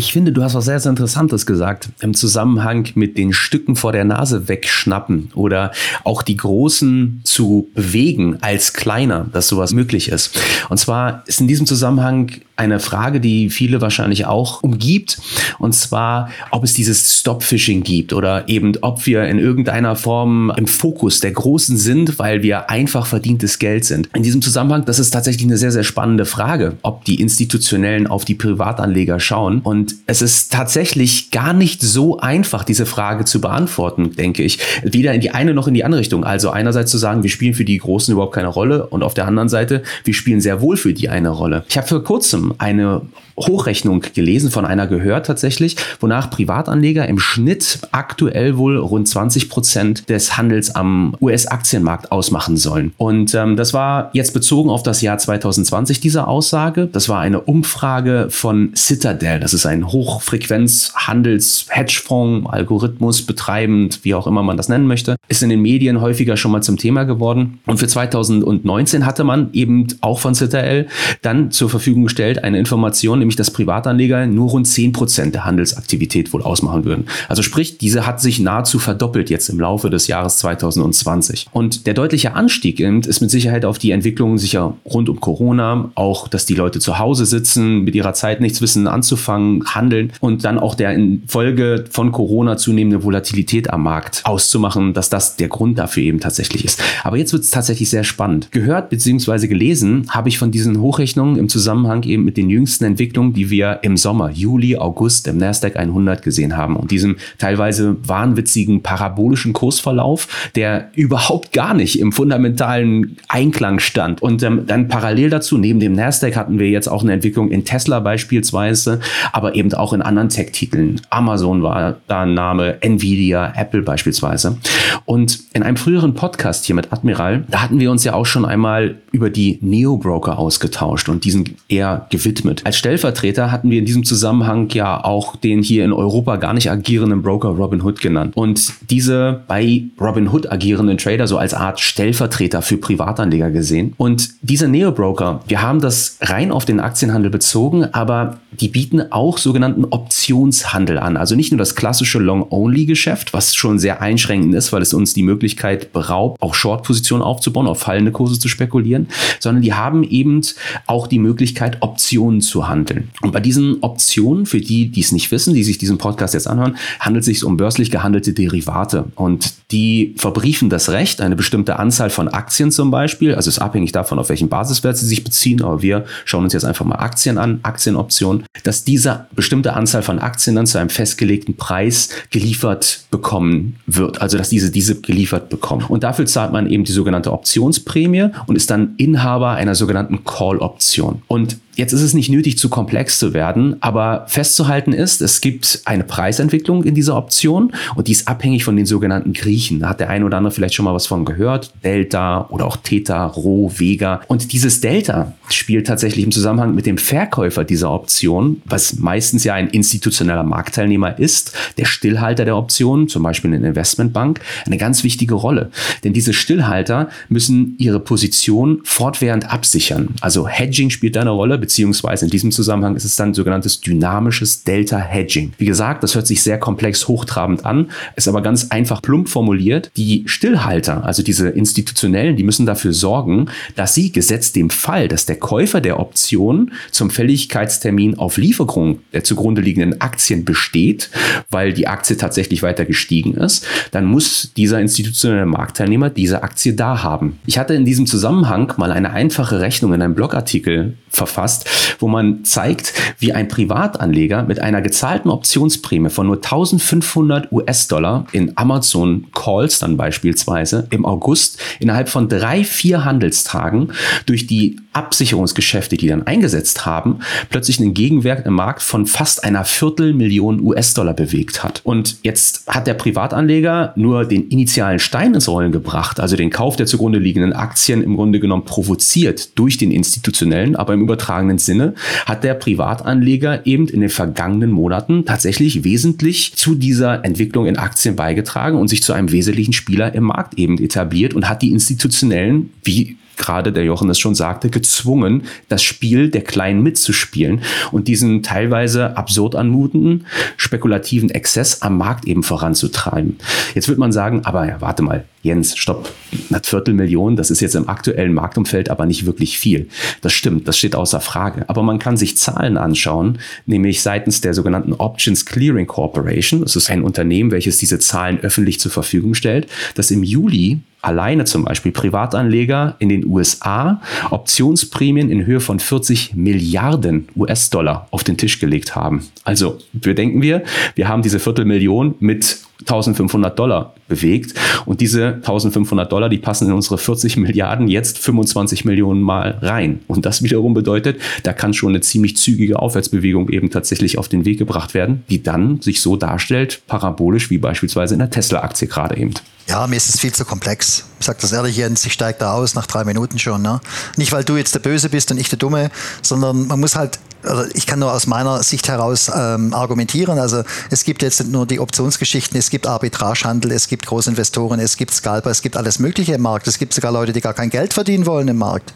Ich 0.00 0.14
finde, 0.14 0.32
du 0.32 0.42
hast 0.42 0.54
was 0.54 0.64
sehr, 0.64 0.80
sehr 0.80 0.88
Interessantes 0.88 1.44
gesagt 1.44 1.90
im 2.00 2.14
Zusammenhang 2.14 2.88
mit 2.94 3.18
den 3.18 3.34
Stücken 3.34 3.76
vor 3.76 3.92
der 3.92 4.06
Nase 4.06 4.48
wegschnappen 4.48 5.30
oder 5.34 5.72
auch 6.04 6.22
die 6.22 6.38
großen 6.38 7.20
zu 7.24 7.68
bewegen 7.74 8.38
als 8.40 8.72
kleiner, 8.72 9.26
dass 9.30 9.48
sowas 9.48 9.74
möglich 9.74 10.08
ist. 10.08 10.40
Und 10.70 10.78
zwar 10.78 11.22
ist 11.26 11.42
in 11.42 11.48
diesem 11.48 11.66
Zusammenhang 11.66 12.30
eine 12.60 12.78
Frage, 12.78 13.20
die 13.20 13.48
viele 13.48 13.80
wahrscheinlich 13.80 14.26
auch 14.26 14.62
umgibt. 14.62 15.18
Und 15.58 15.74
zwar, 15.74 16.30
ob 16.50 16.62
es 16.62 16.74
dieses 16.74 17.18
Stop-Fishing 17.18 17.82
gibt 17.82 18.12
oder 18.12 18.48
eben, 18.48 18.76
ob 18.82 19.06
wir 19.06 19.24
in 19.24 19.38
irgendeiner 19.38 19.96
Form 19.96 20.52
im 20.56 20.66
Fokus 20.66 21.20
der 21.20 21.32
Großen 21.32 21.78
sind, 21.78 22.18
weil 22.18 22.42
wir 22.42 22.68
einfach 22.68 23.06
verdientes 23.06 23.58
Geld 23.58 23.86
sind. 23.86 24.10
In 24.14 24.22
diesem 24.22 24.42
Zusammenhang, 24.42 24.84
das 24.84 24.98
ist 24.98 25.10
tatsächlich 25.10 25.44
eine 25.44 25.56
sehr, 25.56 25.72
sehr 25.72 25.84
spannende 25.84 26.26
Frage, 26.26 26.76
ob 26.82 27.04
die 27.06 27.20
Institutionellen 27.20 28.06
auf 28.06 28.26
die 28.26 28.34
Privatanleger 28.34 29.20
schauen. 29.20 29.60
Und 29.60 29.89
es 30.06 30.22
ist 30.22 30.52
tatsächlich 30.52 31.30
gar 31.30 31.52
nicht 31.52 31.82
so 31.82 32.18
einfach, 32.18 32.64
diese 32.64 32.86
Frage 32.86 33.24
zu 33.24 33.40
beantworten, 33.40 34.12
denke 34.16 34.42
ich. 34.42 34.58
Weder 34.82 35.12
in 35.12 35.20
die 35.20 35.30
eine 35.30 35.54
noch 35.54 35.68
in 35.68 35.74
die 35.74 35.84
andere 35.84 36.00
Richtung. 36.00 36.24
Also 36.24 36.50
einerseits 36.50 36.90
zu 36.90 36.98
sagen, 36.98 37.22
wir 37.22 37.30
spielen 37.30 37.54
für 37.54 37.64
die 37.64 37.78
Großen 37.78 38.12
überhaupt 38.12 38.34
keine 38.34 38.48
Rolle 38.48 38.86
und 38.86 39.02
auf 39.02 39.14
der 39.14 39.26
anderen 39.26 39.48
Seite, 39.48 39.82
wir 40.04 40.14
spielen 40.14 40.40
sehr 40.40 40.60
wohl 40.60 40.76
für 40.76 40.92
die 40.92 41.08
eine 41.08 41.30
Rolle. 41.30 41.64
Ich 41.68 41.76
habe 41.76 41.86
vor 41.86 42.04
kurzem 42.04 42.54
eine 42.58 43.02
Hochrechnung 43.40 44.02
gelesen, 44.14 44.50
von 44.50 44.64
einer 44.64 44.86
gehört 44.86 45.26
tatsächlich, 45.26 45.76
wonach 46.00 46.30
Privatanleger 46.30 47.06
im 47.08 47.18
Schnitt 47.18 47.80
aktuell 47.92 48.56
wohl 48.56 48.78
rund 48.78 49.08
20 49.08 49.48
Prozent 49.48 50.08
des 50.08 50.36
Handels 50.36 50.74
am 50.74 51.16
US-Aktienmarkt 51.20 52.10
ausmachen 52.12 52.56
sollen. 52.56 52.92
Und 52.96 53.34
ähm, 53.34 53.56
das 53.56 53.74
war 53.74 54.10
jetzt 54.12 54.34
bezogen 54.34 54.70
auf 54.70 54.82
das 54.82 55.02
Jahr 55.02 55.18
2020 55.18 56.00
diese 56.00 56.26
Aussage. 56.26 56.86
Das 56.86 57.08
war 57.08 57.20
eine 57.20 57.40
Umfrage 57.40 58.26
von 58.30 58.72
Citadel. 58.74 59.38
Das 59.40 59.54
ist 59.54 59.66
ein 59.66 59.86
Hochfrequenz-Handels-Hedgefonds, 59.86 62.50
Algorithmus 62.50 63.22
betreibend, 63.22 64.00
wie 64.02 64.14
auch 64.14 64.26
immer 64.26 64.42
man 64.42 64.56
das 64.56 64.68
nennen 64.68 64.86
möchte. 64.86 65.16
Ist 65.28 65.42
in 65.42 65.50
den 65.50 65.62
Medien 65.62 66.00
häufiger 66.00 66.36
schon 66.36 66.52
mal 66.52 66.62
zum 66.62 66.76
Thema 66.76 67.04
geworden. 67.04 67.58
Und 67.66 67.78
für 67.78 67.88
2019 67.88 69.06
hatte 69.06 69.24
man 69.24 69.48
eben 69.52 69.86
auch 70.00 70.20
von 70.20 70.34
Citadel 70.34 70.86
dann 71.22 71.50
zur 71.50 71.70
Verfügung 71.70 72.04
gestellt 72.04 72.44
eine 72.44 72.58
Information, 72.58 73.22
nämlich 73.30 73.36
dass 73.36 73.52
Privatanleger 73.52 74.26
nur 74.26 74.50
rund 74.50 74.66
10% 74.66 75.30
der 75.30 75.44
Handelsaktivität 75.44 76.32
wohl 76.32 76.42
ausmachen 76.42 76.84
würden. 76.84 77.06
Also 77.28 77.42
sprich, 77.42 77.78
diese 77.78 78.06
hat 78.06 78.20
sich 78.20 78.40
nahezu 78.40 78.78
verdoppelt 78.78 79.30
jetzt 79.30 79.48
im 79.48 79.60
Laufe 79.60 79.88
des 79.88 80.08
Jahres 80.08 80.38
2020. 80.38 81.46
Und 81.52 81.86
der 81.86 81.94
deutliche 81.94 82.34
Anstieg 82.34 82.80
ist 82.80 83.20
mit 83.20 83.30
Sicherheit 83.30 83.64
auf 83.64 83.78
die 83.78 83.92
Entwicklung 83.92 84.38
sicher 84.38 84.74
rund 84.84 85.08
um 85.08 85.20
Corona, 85.20 85.92
auch 85.94 86.26
dass 86.28 86.46
die 86.46 86.54
Leute 86.54 86.80
zu 86.80 86.98
Hause 86.98 87.24
sitzen, 87.24 87.84
mit 87.84 87.94
ihrer 87.94 88.14
Zeit 88.14 88.40
nichts 88.40 88.60
wissen 88.60 88.88
anzufangen, 88.88 89.64
handeln 89.66 90.12
und 90.20 90.44
dann 90.44 90.58
auch 90.58 90.74
der 90.74 90.92
in 90.92 91.22
von 91.28 92.12
Corona 92.12 92.56
zunehmende 92.56 93.04
Volatilität 93.04 93.70
am 93.70 93.82
Markt 93.82 94.22
auszumachen, 94.24 94.92
dass 94.92 95.08
das 95.08 95.36
der 95.36 95.48
Grund 95.48 95.78
dafür 95.78 96.02
eben 96.02 96.20
tatsächlich 96.20 96.64
ist. 96.64 96.82
Aber 97.04 97.16
jetzt 97.16 97.32
wird 97.32 97.44
es 97.44 97.50
tatsächlich 97.50 97.88
sehr 97.90 98.04
spannend. 98.04 98.50
Gehört 98.50 98.90
bzw. 98.90 99.46
gelesen 99.46 100.06
habe 100.08 100.28
ich 100.28 100.38
von 100.38 100.50
diesen 100.50 100.80
Hochrechnungen 100.80 101.36
im 101.36 101.48
Zusammenhang 101.48 102.02
eben 102.02 102.24
mit 102.24 102.36
den 102.36 102.50
jüngsten 102.50 102.84
Entwicklungen 102.84 103.19
Entwicklung, 103.20 103.32
die 103.32 103.50
wir 103.50 103.80
im 103.82 103.96
Sommer, 103.96 104.30
Juli, 104.30 104.76
August 104.76 105.26
im 105.28 105.36
Nasdaq 105.38 105.76
100 105.76 106.22
gesehen 106.22 106.56
haben 106.56 106.76
und 106.76 106.90
diesem 106.90 107.16
teilweise 107.38 107.96
wahnwitzigen 108.06 108.82
parabolischen 108.82 109.52
Kursverlauf, 109.52 110.50
der 110.54 110.90
überhaupt 110.94 111.52
gar 111.52 111.74
nicht 111.74 111.98
im 111.98 112.12
fundamentalen 112.12 113.16
Einklang 113.28 113.78
stand. 113.78 114.22
Und 114.22 114.42
ähm, 114.42 114.64
dann 114.66 114.88
parallel 114.88 115.30
dazu, 115.30 115.58
neben 115.58 115.80
dem 115.80 115.92
Nasdaq 115.92 116.36
hatten 116.36 116.58
wir 116.58 116.68
jetzt 116.68 116.88
auch 116.88 117.02
eine 117.02 117.12
Entwicklung 117.12 117.50
in 117.50 117.64
Tesla 117.64 118.00
beispielsweise, 118.00 119.00
aber 119.32 119.54
eben 119.54 119.72
auch 119.74 119.92
in 119.92 120.02
anderen 120.02 120.28
Tech-Titeln. 120.28 121.00
Amazon 121.10 121.62
war 121.62 121.96
da 122.08 122.22
ein 122.22 122.34
Name, 122.34 122.78
Nvidia, 122.80 123.52
Apple 123.56 123.82
beispielsweise. 123.82 124.56
Und 125.04 125.40
in 125.52 125.62
einem 125.62 125.76
früheren 125.76 126.14
Podcast 126.14 126.64
hier 126.64 126.74
mit 126.74 126.92
Admiral, 126.92 127.44
da 127.48 127.62
hatten 127.62 127.80
wir 127.80 127.90
uns 127.90 128.04
ja 128.04 128.14
auch 128.14 128.26
schon 128.26 128.44
einmal 128.44 128.96
über 129.12 129.30
die 129.30 129.58
Neo-Broker 129.60 130.38
ausgetauscht 130.38 131.08
und 131.08 131.24
diesen 131.24 131.56
eher 131.68 132.06
gewidmet. 132.10 132.62
Als 132.64 132.78
Stellvertreter 132.78 133.09
Stellvertreter 133.10 133.50
hatten 133.50 133.70
wir 133.70 133.78
in 133.78 133.84
diesem 133.84 134.04
Zusammenhang 134.04 134.68
ja 134.70 135.02
auch 135.02 135.34
den 135.34 135.62
hier 135.62 135.84
in 135.84 135.92
Europa 135.92 136.36
gar 136.36 136.54
nicht 136.54 136.70
agierenden 136.70 137.22
Broker 137.22 137.48
Robinhood 137.48 138.00
genannt. 138.00 138.36
Und 138.36 138.72
diese 138.88 139.42
bei 139.48 139.84
Robinhood 140.00 140.50
agierenden 140.50 140.96
Trader 140.96 141.26
so 141.26 141.36
als 141.36 141.54
Art 141.54 141.80
Stellvertreter 141.80 142.62
für 142.62 142.76
Privatanleger 142.76 143.50
gesehen. 143.50 143.94
Und 143.96 144.30
diese 144.42 144.68
Neo-Broker, 144.68 145.40
wir 145.48 145.62
haben 145.62 145.80
das 145.80 146.18
rein 146.20 146.52
auf 146.52 146.64
den 146.64 146.78
Aktienhandel 146.78 147.30
bezogen, 147.30 147.84
aber 147.92 148.38
die 148.52 148.68
bieten 148.68 149.10
auch 149.10 149.38
sogenannten 149.38 149.84
Optionshandel 149.84 150.98
an. 150.98 151.16
Also 151.16 151.34
nicht 151.34 151.50
nur 151.50 151.58
das 151.58 151.74
klassische 151.74 152.18
Long-Only-Geschäft, 152.18 153.32
was 153.32 153.54
schon 153.54 153.78
sehr 153.78 154.02
einschränkend 154.02 154.54
ist, 154.54 154.72
weil 154.72 154.82
es 154.82 154.94
uns 154.94 155.14
die 155.14 155.22
Möglichkeit 155.22 155.92
beraubt, 155.92 156.40
auch 156.40 156.54
Short-Positionen 156.54 157.22
aufzubauen, 157.22 157.66
auf 157.66 157.80
fallende 157.80 158.12
Kurse 158.12 158.38
zu 158.38 158.48
spekulieren, 158.48 159.08
sondern 159.40 159.62
die 159.62 159.74
haben 159.74 160.04
eben 160.04 160.40
auch 160.86 161.06
die 161.06 161.18
Möglichkeit, 161.18 161.78
Optionen 161.80 162.40
zu 162.40 162.68
handeln 162.68 162.89
handeln. 162.90 163.10
Und 163.22 163.32
bei 163.32 163.40
diesen 163.40 163.82
Optionen, 163.82 164.46
für 164.46 164.60
die, 164.60 164.88
die 164.88 165.00
es 165.00 165.12
nicht 165.12 165.30
wissen, 165.30 165.54
die 165.54 165.64
sich 165.64 165.78
diesen 165.78 165.98
Podcast 165.98 166.34
jetzt 166.34 166.46
anhören, 166.46 166.76
handelt 166.98 167.22
es 167.22 167.26
sich 167.26 167.44
um 167.44 167.56
börslich 167.56 167.90
gehandelte 167.90 168.32
Derivate. 168.32 169.06
Und 169.14 169.52
die 169.70 170.14
verbriefen 170.18 170.70
das 170.70 170.90
Recht, 170.90 171.20
eine 171.20 171.36
bestimmte 171.36 171.78
Anzahl 171.78 172.10
von 172.10 172.28
Aktien 172.28 172.70
zum 172.70 172.90
Beispiel, 172.90 173.34
also 173.34 173.48
ist 173.48 173.58
abhängig 173.58 173.92
davon, 173.92 174.18
auf 174.18 174.28
welchen 174.28 174.48
Basiswert 174.48 174.96
sie 174.96 175.06
sich 175.06 175.24
beziehen, 175.24 175.62
aber 175.62 175.82
wir 175.82 176.04
schauen 176.24 176.44
uns 176.44 176.52
jetzt 176.52 176.64
einfach 176.64 176.84
mal 176.84 176.96
Aktien 176.96 177.38
an, 177.38 177.60
Aktienoptionen, 177.62 178.44
dass 178.64 178.84
diese 178.84 179.26
bestimmte 179.34 179.74
Anzahl 179.74 180.02
von 180.02 180.18
Aktien 180.18 180.56
dann 180.56 180.66
zu 180.66 180.78
einem 180.78 180.90
festgelegten 180.90 181.56
Preis 181.56 182.10
geliefert 182.30 183.04
bekommen 183.10 183.76
wird, 183.86 184.20
also 184.20 184.38
dass 184.38 184.48
diese 184.48 184.70
diese 184.70 185.00
geliefert 185.00 185.48
bekommen. 185.48 185.84
Und 185.86 186.02
dafür 186.02 186.26
zahlt 186.26 186.52
man 186.52 186.68
eben 186.68 186.84
die 186.84 186.92
sogenannte 186.92 187.32
Optionsprämie 187.32 188.30
und 188.46 188.56
ist 188.56 188.70
dann 188.70 188.94
Inhaber 188.96 189.52
einer 189.52 189.74
sogenannten 189.74 190.24
Call-Option. 190.24 191.22
Und 191.28 191.58
Jetzt 191.80 191.94
ist 191.94 192.02
es 192.02 192.12
nicht 192.12 192.28
nötig, 192.28 192.58
zu 192.58 192.68
komplex 192.68 193.18
zu 193.18 193.32
werden, 193.32 193.76
aber 193.80 194.26
festzuhalten 194.28 194.92
ist, 194.92 195.22
es 195.22 195.40
gibt 195.40 195.80
eine 195.86 196.04
Preisentwicklung 196.04 196.84
in 196.84 196.94
dieser 196.94 197.16
Option 197.16 197.72
und 197.94 198.06
die 198.06 198.12
ist 198.12 198.28
abhängig 198.28 198.64
von 198.64 198.76
den 198.76 198.84
sogenannten 198.84 199.32
Griechen. 199.32 199.80
Da 199.80 199.88
hat 199.88 200.00
der 200.00 200.10
eine 200.10 200.26
oder 200.26 200.36
andere 200.36 200.52
vielleicht 200.52 200.74
schon 200.74 200.84
mal 200.84 200.92
was 200.92 201.06
von 201.06 201.24
gehört. 201.24 201.72
Delta 201.82 202.46
oder 202.50 202.66
auch 202.66 202.76
Theta, 202.76 203.24
Rho, 203.24 203.72
Vega. 203.74 204.20
Und 204.28 204.52
dieses 204.52 204.82
Delta 204.82 205.32
spielt 205.54 205.86
tatsächlich 205.86 206.24
im 206.24 206.32
Zusammenhang 206.32 206.74
mit 206.74 206.86
dem 206.86 206.98
Verkäufer 206.98 207.64
dieser 207.64 207.90
Option, 207.90 208.62
was 208.64 208.98
meistens 208.98 209.44
ja 209.44 209.54
ein 209.54 209.68
institutioneller 209.68 210.42
Marktteilnehmer 210.42 211.18
ist, 211.18 211.52
der 211.78 211.84
Stillhalter 211.84 212.44
der 212.44 212.56
Option, 212.56 213.08
zum 213.08 213.22
Beispiel 213.22 213.52
eine 213.52 213.68
Investmentbank, 213.68 214.40
eine 214.66 214.76
ganz 214.76 215.04
wichtige 215.04 215.34
Rolle. 215.34 215.70
Denn 216.04 216.12
diese 216.12 216.32
Stillhalter 216.32 217.08
müssen 217.28 217.74
ihre 217.78 218.00
Position 218.00 218.80
fortwährend 218.84 219.50
absichern. 219.50 220.14
Also 220.20 220.46
Hedging 220.46 220.90
spielt 220.90 221.16
da 221.16 221.22
eine 221.22 221.30
Rolle, 221.30 221.58
beziehungsweise 221.58 222.24
in 222.26 222.30
diesem 222.30 222.52
Zusammenhang 222.52 222.96
ist 222.96 223.04
es 223.04 223.16
dann 223.16 223.34
sogenanntes 223.34 223.80
dynamisches 223.80 224.64
Delta-Hedging. 224.64 225.52
Wie 225.58 225.66
gesagt, 225.66 226.02
das 226.02 226.14
hört 226.14 226.26
sich 226.26 226.42
sehr 226.42 226.58
komplex 226.58 227.08
hochtrabend 227.08 227.64
an, 227.64 227.90
ist 228.16 228.28
aber 228.28 228.42
ganz 228.42 228.68
einfach 228.70 229.02
plump 229.02 229.28
formuliert. 229.28 229.90
Die 229.96 230.24
Stillhalter, 230.26 231.04
also 231.04 231.22
diese 231.22 231.48
institutionellen, 231.48 232.36
die 232.36 232.44
müssen 232.44 232.66
dafür 232.66 232.92
sorgen, 232.92 233.46
dass 233.76 233.94
sie 233.94 234.12
gesetzt 234.12 234.56
dem 234.56 234.70
Fall, 234.70 235.08
dass 235.08 235.26
der 235.26 235.39
Käufer 235.40 235.80
der 235.80 235.98
Option 235.98 236.72
zum 236.90 237.10
Fälligkeitstermin 237.10 238.18
auf 238.18 238.36
Lieferung 238.36 239.00
der 239.12 239.24
zugrunde 239.24 239.60
liegenden 239.60 240.00
Aktien 240.00 240.44
besteht, 240.44 241.10
weil 241.50 241.72
die 241.72 241.88
Aktie 241.88 242.16
tatsächlich 242.16 242.62
weiter 242.62 242.84
gestiegen 242.84 243.34
ist, 243.34 243.66
dann 243.90 244.04
muss 244.04 244.52
dieser 244.56 244.80
institutionelle 244.80 245.46
Marktteilnehmer 245.46 246.10
diese 246.10 246.42
Aktie 246.42 246.74
da 246.74 247.02
haben. 247.02 247.38
Ich 247.46 247.58
hatte 247.58 247.74
in 247.74 247.84
diesem 247.84 248.06
Zusammenhang 248.06 248.72
mal 248.76 248.92
eine 248.92 249.10
einfache 249.10 249.60
Rechnung 249.60 249.92
in 249.94 250.02
einem 250.02 250.14
Blogartikel 250.14 250.96
verfasst, 251.08 251.96
wo 251.98 252.08
man 252.08 252.44
zeigt, 252.44 252.94
wie 253.18 253.32
ein 253.32 253.48
Privatanleger 253.48 254.44
mit 254.44 254.60
einer 254.60 254.80
gezahlten 254.80 255.30
Optionsprämie 255.30 256.10
von 256.10 256.26
nur 256.26 256.36
1500 256.36 257.50
US-Dollar 257.52 258.26
in 258.32 258.56
Amazon 258.56 259.26
Calls 259.34 259.78
dann 259.78 259.96
beispielsweise 259.96 260.86
im 260.90 261.04
August 261.04 261.58
innerhalb 261.80 262.08
von 262.08 262.28
drei, 262.28 262.64
vier 262.64 263.04
Handelstagen 263.04 263.92
durch 264.26 264.46
die 264.46 264.76
Absicherungsgeschäfte, 264.92 265.96
die 265.96 266.08
dann 266.08 266.26
eingesetzt 266.26 266.84
haben, 266.84 267.20
plötzlich 267.48 267.80
einen 267.80 267.94
Gegenwert 267.94 268.44
im 268.46 268.54
Markt 268.54 268.82
von 268.82 269.06
fast 269.06 269.44
einer 269.44 269.64
Viertelmillion 269.64 270.60
US-Dollar 270.60 271.14
bewegt 271.14 271.62
hat. 271.62 271.80
Und 271.84 272.16
jetzt 272.22 272.66
hat 272.66 272.86
der 272.86 272.94
Privatanleger 272.94 273.92
nur 273.96 274.24
den 274.24 274.48
initialen 274.48 274.98
Stein 274.98 275.34
ins 275.34 275.48
Rollen 275.48 275.70
gebracht, 275.70 276.18
also 276.18 276.36
den 276.36 276.50
Kauf 276.50 276.76
der 276.76 276.86
zugrunde 276.86 277.18
liegenden 277.18 277.52
Aktien 277.52 278.02
im 278.02 278.16
Grunde 278.16 278.40
genommen 278.40 278.64
provoziert 278.64 279.56
durch 279.58 279.78
den 279.78 279.92
institutionellen, 279.92 280.74
aber 280.74 280.94
im 280.94 281.02
übertragenen 281.02 281.58
Sinne 281.58 281.94
hat 282.26 282.42
der 282.42 282.54
Privatanleger 282.54 283.66
eben 283.66 283.86
in 283.88 284.00
den 284.00 284.10
vergangenen 284.10 284.72
Monaten 284.72 285.24
tatsächlich 285.24 285.84
wesentlich 285.84 286.54
zu 286.56 286.74
dieser 286.74 287.24
Entwicklung 287.24 287.66
in 287.66 287.76
Aktien 287.76 288.16
beigetragen 288.16 288.76
und 288.76 288.88
sich 288.88 289.02
zu 289.02 289.12
einem 289.12 289.30
wesentlichen 289.30 289.72
Spieler 289.72 290.14
im 290.14 290.24
Markt 290.24 290.58
eben 290.58 290.78
etabliert 290.78 291.34
und 291.34 291.48
hat 291.48 291.62
die 291.62 291.70
institutionellen, 291.70 292.70
wie 292.82 293.16
gerade 293.40 293.72
der 293.72 293.84
Jochen 293.84 294.10
es 294.10 294.18
schon 294.18 294.34
sagte, 294.34 294.70
gezwungen, 294.70 295.44
das 295.68 295.82
Spiel 295.82 296.30
der 296.30 296.42
Kleinen 296.42 296.82
mitzuspielen 296.82 297.62
und 297.90 298.06
diesen 298.06 298.42
teilweise 298.42 299.16
absurd 299.16 299.56
anmutenden, 299.56 300.26
spekulativen 300.56 301.30
Exzess 301.30 301.82
am 301.82 301.96
Markt 301.96 302.26
eben 302.26 302.42
voranzutreiben. 302.42 303.38
Jetzt 303.74 303.88
wird 303.88 303.98
man 303.98 304.12
sagen, 304.12 304.42
aber 304.44 304.68
ja, 304.68 304.80
warte 304.80 305.02
mal, 305.02 305.24
Jens, 305.42 305.74
stopp, 305.78 306.12
eine 306.50 306.60
Viertelmillion, 306.62 307.34
das 307.34 307.50
ist 307.50 307.60
jetzt 307.60 307.74
im 307.74 307.88
aktuellen 307.88 308.34
Marktumfeld 308.34 308.90
aber 308.90 309.06
nicht 309.06 309.24
wirklich 309.24 309.58
viel. 309.58 309.88
Das 310.20 310.34
stimmt, 310.34 310.68
das 310.68 310.76
steht 310.76 310.94
außer 310.94 311.20
Frage. 311.20 311.64
Aber 311.66 311.82
man 311.82 311.98
kann 311.98 312.18
sich 312.18 312.36
Zahlen 312.36 312.76
anschauen, 312.76 313.38
nämlich 313.64 314.02
seitens 314.02 314.42
der 314.42 314.52
sogenannten 314.52 314.92
Options 314.92 315.46
Clearing 315.46 315.86
Corporation. 315.86 316.60
Das 316.60 316.76
ist 316.76 316.90
ein 316.90 317.02
Unternehmen, 317.02 317.52
welches 317.52 317.78
diese 317.78 317.98
Zahlen 317.98 318.38
öffentlich 318.40 318.80
zur 318.80 318.90
Verfügung 318.90 319.32
stellt, 319.32 319.66
dass 319.94 320.10
im 320.10 320.22
Juli 320.22 320.80
alleine 321.02 321.44
zum 321.44 321.64
Beispiel 321.64 321.92
Privatanleger 321.92 322.96
in 322.98 323.08
den 323.08 323.26
USA 323.26 324.00
Optionsprämien 324.30 325.30
in 325.30 325.46
Höhe 325.46 325.60
von 325.60 325.78
40 325.80 326.34
Milliarden 326.34 327.28
US-Dollar 327.36 328.08
auf 328.10 328.24
den 328.24 328.36
Tisch 328.36 328.58
gelegt 328.58 328.94
haben. 328.94 329.26
Also 329.44 329.78
bedenken 329.92 330.42
wir, 330.42 330.62
wir 330.94 331.08
haben 331.08 331.22
diese 331.22 331.38
Viertelmillion 331.38 332.14
mit 332.20 332.58
1500 332.80 333.58
Dollar 333.58 333.94
bewegt 334.08 334.54
und 334.86 335.00
diese 335.00 335.34
1500 335.34 336.10
Dollar, 336.10 336.28
die 336.28 336.38
passen 336.38 336.68
in 336.68 336.74
unsere 336.74 336.98
40 336.98 337.36
Milliarden 337.36 337.88
jetzt 337.88 338.18
25 338.18 338.84
Millionen 338.84 339.22
Mal 339.22 339.58
rein. 339.62 340.00
Und 340.06 340.26
das 340.26 340.42
wiederum 340.42 340.74
bedeutet, 340.74 341.20
da 341.42 341.52
kann 341.52 341.74
schon 341.74 341.90
eine 341.90 342.00
ziemlich 342.00 342.36
zügige 342.36 342.78
Aufwärtsbewegung 342.78 343.48
eben 343.48 343.70
tatsächlich 343.70 344.18
auf 344.18 344.28
den 344.28 344.44
Weg 344.44 344.58
gebracht 344.58 344.94
werden, 344.94 345.24
die 345.30 345.42
dann 345.42 345.80
sich 345.80 346.00
so 346.00 346.16
darstellt, 346.16 346.82
parabolisch 346.86 347.50
wie 347.50 347.58
beispielsweise 347.58 348.14
in 348.14 348.20
der 348.20 348.30
Tesla-Aktie 348.30 348.88
gerade 348.88 349.16
eben. 349.16 349.34
Ja, 349.68 349.86
mir 349.86 349.96
ist 349.96 350.08
es 350.08 350.18
viel 350.18 350.32
zu 350.32 350.44
komplex. 350.44 351.04
Ich 351.20 351.26
sage 351.26 351.38
das 351.40 351.52
ehrlich, 351.52 351.76
Jens, 351.76 352.04
ich 352.04 352.12
steige 352.12 352.38
da 352.40 352.54
aus 352.54 352.74
nach 352.74 352.86
drei 352.86 353.04
Minuten 353.04 353.38
schon. 353.38 353.62
Ne? 353.62 353.80
Nicht, 354.16 354.32
weil 354.32 354.42
du 354.42 354.56
jetzt 354.56 354.74
der 354.74 354.80
Böse 354.80 355.08
bist 355.08 355.30
und 355.30 355.38
ich 355.38 355.48
der 355.48 355.58
Dumme, 355.58 355.90
sondern 356.22 356.66
man 356.66 356.80
muss 356.80 356.96
halt 356.96 357.20
also 357.42 357.64
ich 357.74 357.86
kann 357.86 357.98
nur 357.98 358.12
aus 358.12 358.26
meiner 358.26 358.62
Sicht 358.62 358.88
heraus 358.88 359.30
ähm, 359.34 359.72
argumentieren. 359.72 360.38
Also 360.38 360.62
es 360.90 361.04
gibt 361.04 361.22
jetzt 361.22 361.40
nicht 361.40 361.52
nur 361.52 361.66
die 361.66 361.80
Optionsgeschichten, 361.80 362.58
es 362.58 362.70
gibt 362.70 362.86
Arbitragehandel, 362.86 363.72
es 363.72 363.88
gibt 363.88 364.06
Großinvestoren, 364.06 364.80
es 364.80 364.96
gibt 364.96 365.14
Scalper, 365.14 365.50
es 365.50 365.62
gibt 365.62 365.76
alles 365.76 365.98
Mögliche 365.98 366.34
im 366.34 366.42
Markt. 366.42 366.66
Es 366.68 366.78
gibt 366.78 366.94
sogar 366.94 367.12
Leute, 367.12 367.32
die 367.32 367.40
gar 367.40 367.54
kein 367.54 367.70
Geld 367.70 367.94
verdienen 367.94 368.26
wollen 368.26 368.48
im 368.48 368.58
Markt. 368.58 368.92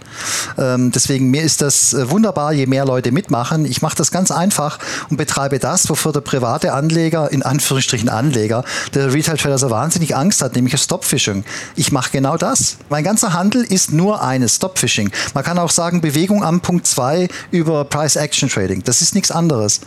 Ähm, 0.59 0.93
deswegen 0.93 1.31
mir 1.31 1.43
ist 1.43 1.63
das 1.63 1.95
äh, 1.95 2.11
wunderbar, 2.11 2.53
je 2.53 2.67
mehr 2.67 2.85
Leute 2.85 3.13
mitmachen. 3.13 3.65
Ich 3.65 3.83
mache 3.83 3.97
das 3.97 4.11
ganz 4.11 4.31
einfach 4.31 4.79
und 5.11 5.17
betreibe 5.17 5.59
das, 5.59 5.89
wofür 5.89 6.13
der 6.13 6.21
private 6.21 6.73
Anleger, 6.73 7.31
in 7.33 7.43
Anführungsstrichen 7.43 8.09
Anleger, 8.09 8.65
der 8.95 9.13
Retail 9.13 9.37
Trader 9.37 9.59
so 9.59 9.71
wahnsinnig 9.71 10.17
Angst 10.17 10.43
hat, 10.43 10.55
nämlich 10.55 10.75
Stop-Fishing. 10.81 11.45
Ich 11.77 11.93
mache 11.93 12.11
genau 12.13 12.37
das. 12.37 12.77
Mein 12.91 13.05
ganzer 13.05 13.33
Handel 13.33 13.63
ist 13.63 13.93
nur 13.93 14.23
eines, 14.23 14.57
Stop-Fishing. 14.57 15.11
Man 15.33 15.45
kann 15.45 15.59
auch 15.59 15.71
sagen, 15.71 16.01
Bewegung 16.01 16.45
am 16.45 16.61
Punkt 16.61 16.87
2 16.87 17.29
über 17.51 17.85
Price 17.85 18.17
Action 18.17 18.34
Action 18.35 18.49
Trading. 18.49 18.83
Das 18.83 19.01
ist 19.01 19.15
nichts 19.15 19.31
anderes. 19.31 19.81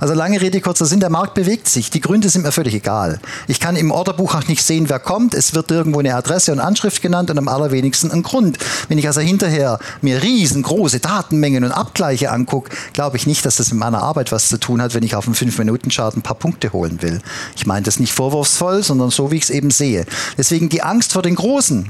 Also 0.00 0.12
lange 0.14 0.40
Rede, 0.40 0.60
kurzer 0.60 0.86
Sinn, 0.86 0.98
der 0.98 1.08
Markt 1.08 1.34
bewegt 1.34 1.68
sich. 1.68 1.88
Die 1.88 2.00
Gründe 2.00 2.28
sind 2.28 2.42
mir 2.42 2.50
völlig 2.50 2.74
egal. 2.74 3.20
Ich 3.46 3.60
kann 3.60 3.76
im 3.76 3.92
Orderbuch 3.92 4.34
auch 4.34 4.48
nicht 4.48 4.64
sehen, 4.64 4.88
wer 4.88 4.98
kommt. 4.98 5.34
Es 5.34 5.54
wird 5.54 5.70
irgendwo 5.70 6.00
eine 6.00 6.16
Adresse 6.16 6.50
und 6.50 6.58
Anschrift 6.58 7.00
genannt 7.00 7.30
und 7.30 7.38
am 7.38 7.46
allerwenigsten 7.46 8.10
ein 8.10 8.24
Grund. 8.24 8.58
Wenn 8.88 8.98
ich 8.98 9.06
also 9.06 9.20
hinterher 9.20 9.78
mir 10.00 10.20
riesengroße 10.20 10.98
Datenmengen 10.98 11.62
und 11.62 11.70
Abgleiche 11.70 12.32
angucke, 12.32 12.74
glaube 12.92 13.16
ich 13.16 13.28
nicht, 13.28 13.46
dass 13.46 13.56
das 13.56 13.70
mit 13.70 13.78
meiner 13.78 14.02
Arbeit 14.02 14.32
was 14.32 14.48
zu 14.48 14.58
tun 14.58 14.82
hat, 14.82 14.94
wenn 14.94 15.04
ich 15.04 15.14
auf 15.14 15.26
einem 15.26 15.36
5-Minuten-Chart 15.36 16.16
ein 16.16 16.22
paar 16.22 16.36
Punkte 16.36 16.72
holen 16.72 17.00
will. 17.02 17.20
Ich 17.54 17.66
meine 17.66 17.84
das 17.84 18.00
nicht 18.00 18.12
vorwurfsvoll, 18.12 18.82
sondern 18.82 19.10
so, 19.10 19.30
wie 19.30 19.36
ich 19.36 19.44
es 19.44 19.50
eben 19.50 19.70
sehe. 19.70 20.06
Deswegen 20.36 20.68
die 20.68 20.82
Angst 20.82 21.12
vor 21.12 21.22
den 21.22 21.36
Großen. 21.36 21.88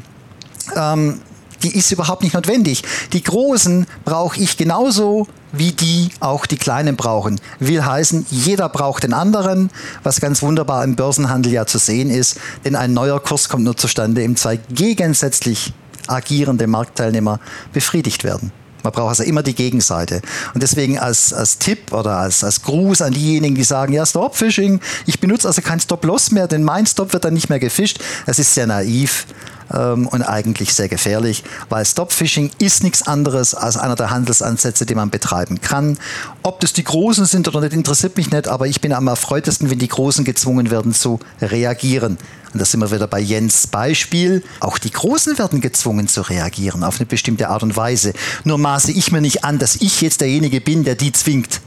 Ähm, 0.76 1.20
die 1.62 1.74
ist 1.76 1.90
überhaupt 1.90 2.22
nicht 2.22 2.34
notwendig. 2.34 2.82
Die 3.12 3.22
Großen 3.22 3.86
brauche 4.04 4.38
ich 4.38 4.56
genauso, 4.56 5.26
wie 5.52 5.72
die 5.72 6.10
auch 6.20 6.46
die 6.46 6.56
Kleinen 6.56 6.96
brauchen. 6.96 7.40
Will 7.58 7.84
heißen, 7.84 8.26
jeder 8.30 8.68
braucht 8.68 9.04
den 9.04 9.12
anderen, 9.12 9.70
was 10.02 10.20
ganz 10.20 10.42
wunderbar 10.42 10.82
im 10.84 10.96
Börsenhandel 10.96 11.52
ja 11.52 11.66
zu 11.66 11.78
sehen 11.78 12.10
ist, 12.10 12.38
denn 12.64 12.74
ein 12.74 12.92
neuer 12.92 13.20
Kurs 13.20 13.48
kommt 13.48 13.64
nur 13.64 13.76
zustande, 13.76 14.22
im 14.22 14.36
zwei 14.36 14.58
gegensätzlich 14.70 15.72
agierende 16.08 16.66
Marktteilnehmer 16.66 17.38
befriedigt 17.72 18.24
werden. 18.24 18.52
Man 18.82 18.92
braucht 18.92 19.10
also 19.10 19.22
immer 19.22 19.42
die 19.42 19.54
Gegenseite. 19.54 20.22
Und 20.54 20.62
deswegen 20.62 20.98
als, 20.98 21.32
als 21.32 21.58
Tipp 21.58 21.92
oder 21.92 22.18
als, 22.18 22.42
als 22.42 22.62
Gruß 22.62 23.02
an 23.02 23.12
diejenigen, 23.12 23.54
die 23.54 23.62
sagen, 23.62 23.92
ja, 23.92 24.04
Stop-Fishing, 24.04 24.80
ich 25.06 25.20
benutze 25.20 25.46
also 25.46 25.62
kein 25.62 25.78
Stop-Loss 25.78 26.32
mehr, 26.32 26.48
denn 26.48 26.64
mein 26.64 26.86
Stop 26.86 27.12
wird 27.12 27.24
dann 27.24 27.34
nicht 27.34 27.48
mehr 27.48 27.60
gefischt. 27.60 28.00
Das 28.26 28.38
ist 28.40 28.54
sehr 28.54 28.66
naiv 28.66 29.26
ähm, 29.72 30.06
und 30.06 30.22
eigentlich 30.22 30.74
sehr 30.74 30.88
gefährlich, 30.88 31.44
weil 31.68 31.84
Stop-Fishing 31.84 32.50
ist 32.58 32.82
nichts 32.82 33.02
anderes 33.02 33.54
als 33.54 33.76
einer 33.76 33.94
der 33.94 34.10
Handelsansätze, 34.10 34.86
die 34.86 34.94
man 34.94 35.10
betreiben 35.10 35.60
kann. 35.60 35.98
Ob 36.42 36.60
das 36.60 36.72
die 36.72 36.84
Großen 36.84 37.26
sind 37.26 37.48
oder 37.48 37.60
nicht, 37.60 37.72
interessiert 37.72 38.16
mich 38.16 38.30
nicht, 38.30 38.48
aber 38.48 38.66
ich 38.66 38.80
bin 38.80 38.92
am 38.92 39.06
erfreutesten, 39.06 39.70
wenn 39.70 39.78
die 39.78 39.88
Großen 39.88 40.24
gezwungen 40.24 40.70
werden 40.70 40.94
zu 40.94 41.20
reagieren. 41.40 42.18
Und 42.52 42.60
da 42.60 42.64
sind 42.64 42.80
wir 42.80 42.90
wieder 42.90 43.06
bei 43.06 43.20
Jens 43.20 43.66
Beispiel. 43.66 44.42
Auch 44.60 44.78
die 44.78 44.90
Großen 44.90 45.38
werden 45.38 45.60
gezwungen 45.60 46.08
zu 46.08 46.20
reagieren 46.20 46.84
auf 46.84 46.98
eine 46.98 47.06
bestimmte 47.06 47.48
Art 47.48 47.62
und 47.62 47.76
Weise. 47.76 48.12
Nur 48.44 48.58
maße 48.58 48.92
ich 48.92 49.10
mir 49.10 49.22
nicht 49.22 49.44
an, 49.44 49.58
dass 49.58 49.76
ich 49.76 50.02
jetzt 50.02 50.20
derjenige 50.20 50.60
bin, 50.60 50.84
der 50.84 50.94
die 50.94 51.12
zwingt 51.12 51.60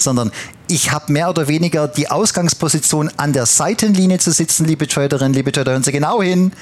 sondern 0.00 0.30
ich 0.68 0.92
habe 0.92 1.12
mehr 1.12 1.30
oder 1.30 1.48
weniger 1.48 1.88
die 1.88 2.10
Ausgangsposition 2.10 3.10
an 3.16 3.32
der 3.32 3.46
Seitenlinie 3.46 4.18
zu 4.18 4.30
sitzen, 4.30 4.66
liebe 4.66 4.86
Traderinnen, 4.86 5.32
liebe 5.32 5.50
Trader, 5.50 5.72
hören 5.72 5.82
Sie 5.82 5.92
genau 5.92 6.22
hin, 6.22 6.52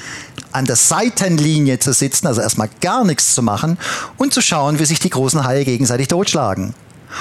an 0.52 0.64
der 0.64 0.76
Seitenlinie 0.76 1.78
zu 1.80 1.92
sitzen, 1.92 2.26
also 2.26 2.40
erstmal 2.40 2.70
gar 2.80 3.04
nichts 3.04 3.34
zu 3.34 3.42
machen 3.42 3.78
und 4.16 4.32
zu 4.32 4.40
schauen, 4.40 4.78
wie 4.78 4.84
sich 4.84 5.00
die 5.00 5.10
großen 5.10 5.44
Haie 5.44 5.64
gegenseitig 5.64 6.08
totschlagen. 6.08 6.74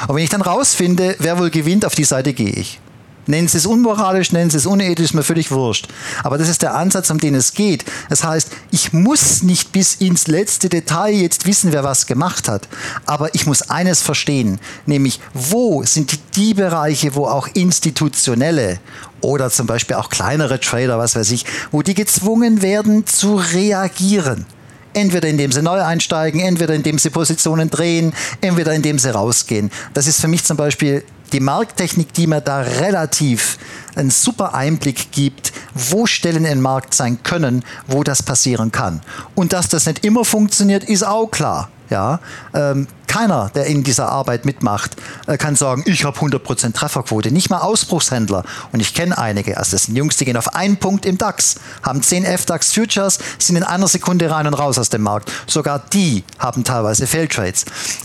Und 0.08 0.16
wenn 0.16 0.24
ich 0.24 0.30
dann 0.30 0.42
rausfinde, 0.42 1.16
wer 1.20 1.40
wohl 1.40 1.50
gewinnt, 1.50 1.86
auf 1.86 1.96
die 1.96 2.04
Seite 2.04 2.34
gehe 2.34 2.52
ich. 2.52 2.80
Nennen 3.28 3.48
Sie 3.48 3.58
es 3.58 3.66
unmoralisch, 3.66 4.32
nennen 4.32 4.50
Sie 4.50 4.58
es 4.58 4.66
unethisch, 4.66 5.06
ist 5.06 5.14
mir 5.14 5.24
völlig 5.24 5.52
wurscht. 5.52 5.88
Aber 6.24 6.38
das 6.38 6.50
ist 6.50 6.62
der 6.62 6.76
Ansatz, 6.76 7.10
um 7.10 7.20
den 7.20 7.36
es 7.36 7.54
geht. 7.54 7.86
Das 8.10 8.24
heißt, 8.24 8.50
ich 8.72 8.94
muss 8.94 9.42
nicht 9.42 9.72
bis 9.72 9.96
ins 9.96 10.28
letzte 10.28 10.70
Detail 10.70 11.14
jetzt 11.14 11.46
wissen, 11.46 11.74
wer 11.74 11.84
was 11.84 12.06
gemacht 12.06 12.48
hat. 12.48 12.68
Aber 13.06 13.34
ich 13.34 13.46
muss 13.46 13.70
eines 13.70 14.02
verstehen, 14.02 14.60
nämlich 14.86 15.20
wo 15.34 15.84
sind 15.84 16.20
die 16.36 16.54
Bereiche, 16.54 17.16
wo 17.16 17.26
auch 17.26 17.48
institutionelle 17.54 18.80
oder 19.22 19.50
zum 19.50 19.66
Beispiel 19.66 19.96
auch 19.96 20.10
kleinere 20.10 20.60
Trader, 20.60 21.00
was 21.00 21.16
weiß 21.16 21.32
ich, 21.32 21.46
wo 21.72 21.82
die 21.82 21.96
gezwungen 21.96 22.62
werden 22.62 23.08
zu 23.08 23.36
reagieren. 23.36 24.46
Entweder 24.94 25.28
indem 25.28 25.52
sie 25.52 25.62
neu 25.62 25.82
einsteigen, 25.82 26.40
entweder 26.40 26.74
indem 26.74 27.00
sie 27.00 27.10
Positionen 27.10 27.70
drehen, 27.70 28.14
entweder 28.40 28.74
indem 28.74 28.98
sie 28.98 29.14
rausgehen. 29.14 29.72
Das 29.94 30.08
ist 30.08 30.22
für 30.22 30.30
mich 30.30 30.46
zum 30.46 30.56
Beispiel 30.56 31.04
die 31.34 31.40
Markttechnik, 31.40 32.14
die 32.14 32.28
mir 32.28 32.42
da 32.42 32.62
relativ 32.62 33.58
einen 33.96 34.10
super 34.10 34.54
Einblick 34.54 35.12
gibt, 35.12 35.54
wo 35.74 36.06
Stellen 36.06 36.46
im 36.46 36.62
Markt 36.62 36.94
sein 36.94 37.24
können, 37.24 37.64
wo 37.88 38.04
das 38.04 38.24
passieren 38.24 38.72
kann. 38.72 39.02
Und 39.36 39.54
dass 39.54 39.70
das 39.70 39.86
nicht 39.86 40.06
immer 40.06 40.26
funktioniert, 40.26 40.84
ist 40.84 41.04
auch 41.04 41.28
klar. 41.28 41.70
Ja, 41.90 42.20
ähm, 42.54 42.88
keiner, 43.16 43.50
der 43.56 43.68
in 43.68 43.84
dieser 43.84 44.10
Arbeit 44.10 44.44
mitmacht, 44.44 44.98
äh, 45.26 45.38
kann 45.38 45.56
sagen, 45.56 45.84
ich 45.86 46.04
habe 46.04 46.20
100% 46.20 46.74
Trefferquote. 46.74 47.32
Nicht 47.32 47.50
mal 47.50 47.60
Ausbruchshändler. 47.60 48.44
Und 48.74 48.82
ich 48.82 48.94
kenne 48.94 49.18
einige. 49.18 49.58
Also 49.58 49.72
das 49.72 49.84
sind 49.84 49.96
Jungs, 49.96 50.18
die 50.18 50.26
gehen 50.26 50.36
auf 50.36 50.54
einen 50.54 50.76
Punkt 50.76 51.06
im 51.06 51.18
DAX, 51.18 51.56
haben 51.82 52.02
10 52.04 52.26
FDAX 52.26 52.74
Futures, 52.74 53.20
sind 53.40 53.56
in 53.56 53.64
einer 53.64 53.88
Sekunde 53.88 54.30
rein 54.30 54.48
und 54.48 54.54
raus 54.54 54.78
aus 54.78 54.90
dem 54.90 55.02
Markt. 55.02 55.32
Sogar 55.48 55.80
die 55.94 56.26
haben 56.40 56.66
teilweise 56.66 57.08
Failtrades. 57.08 57.64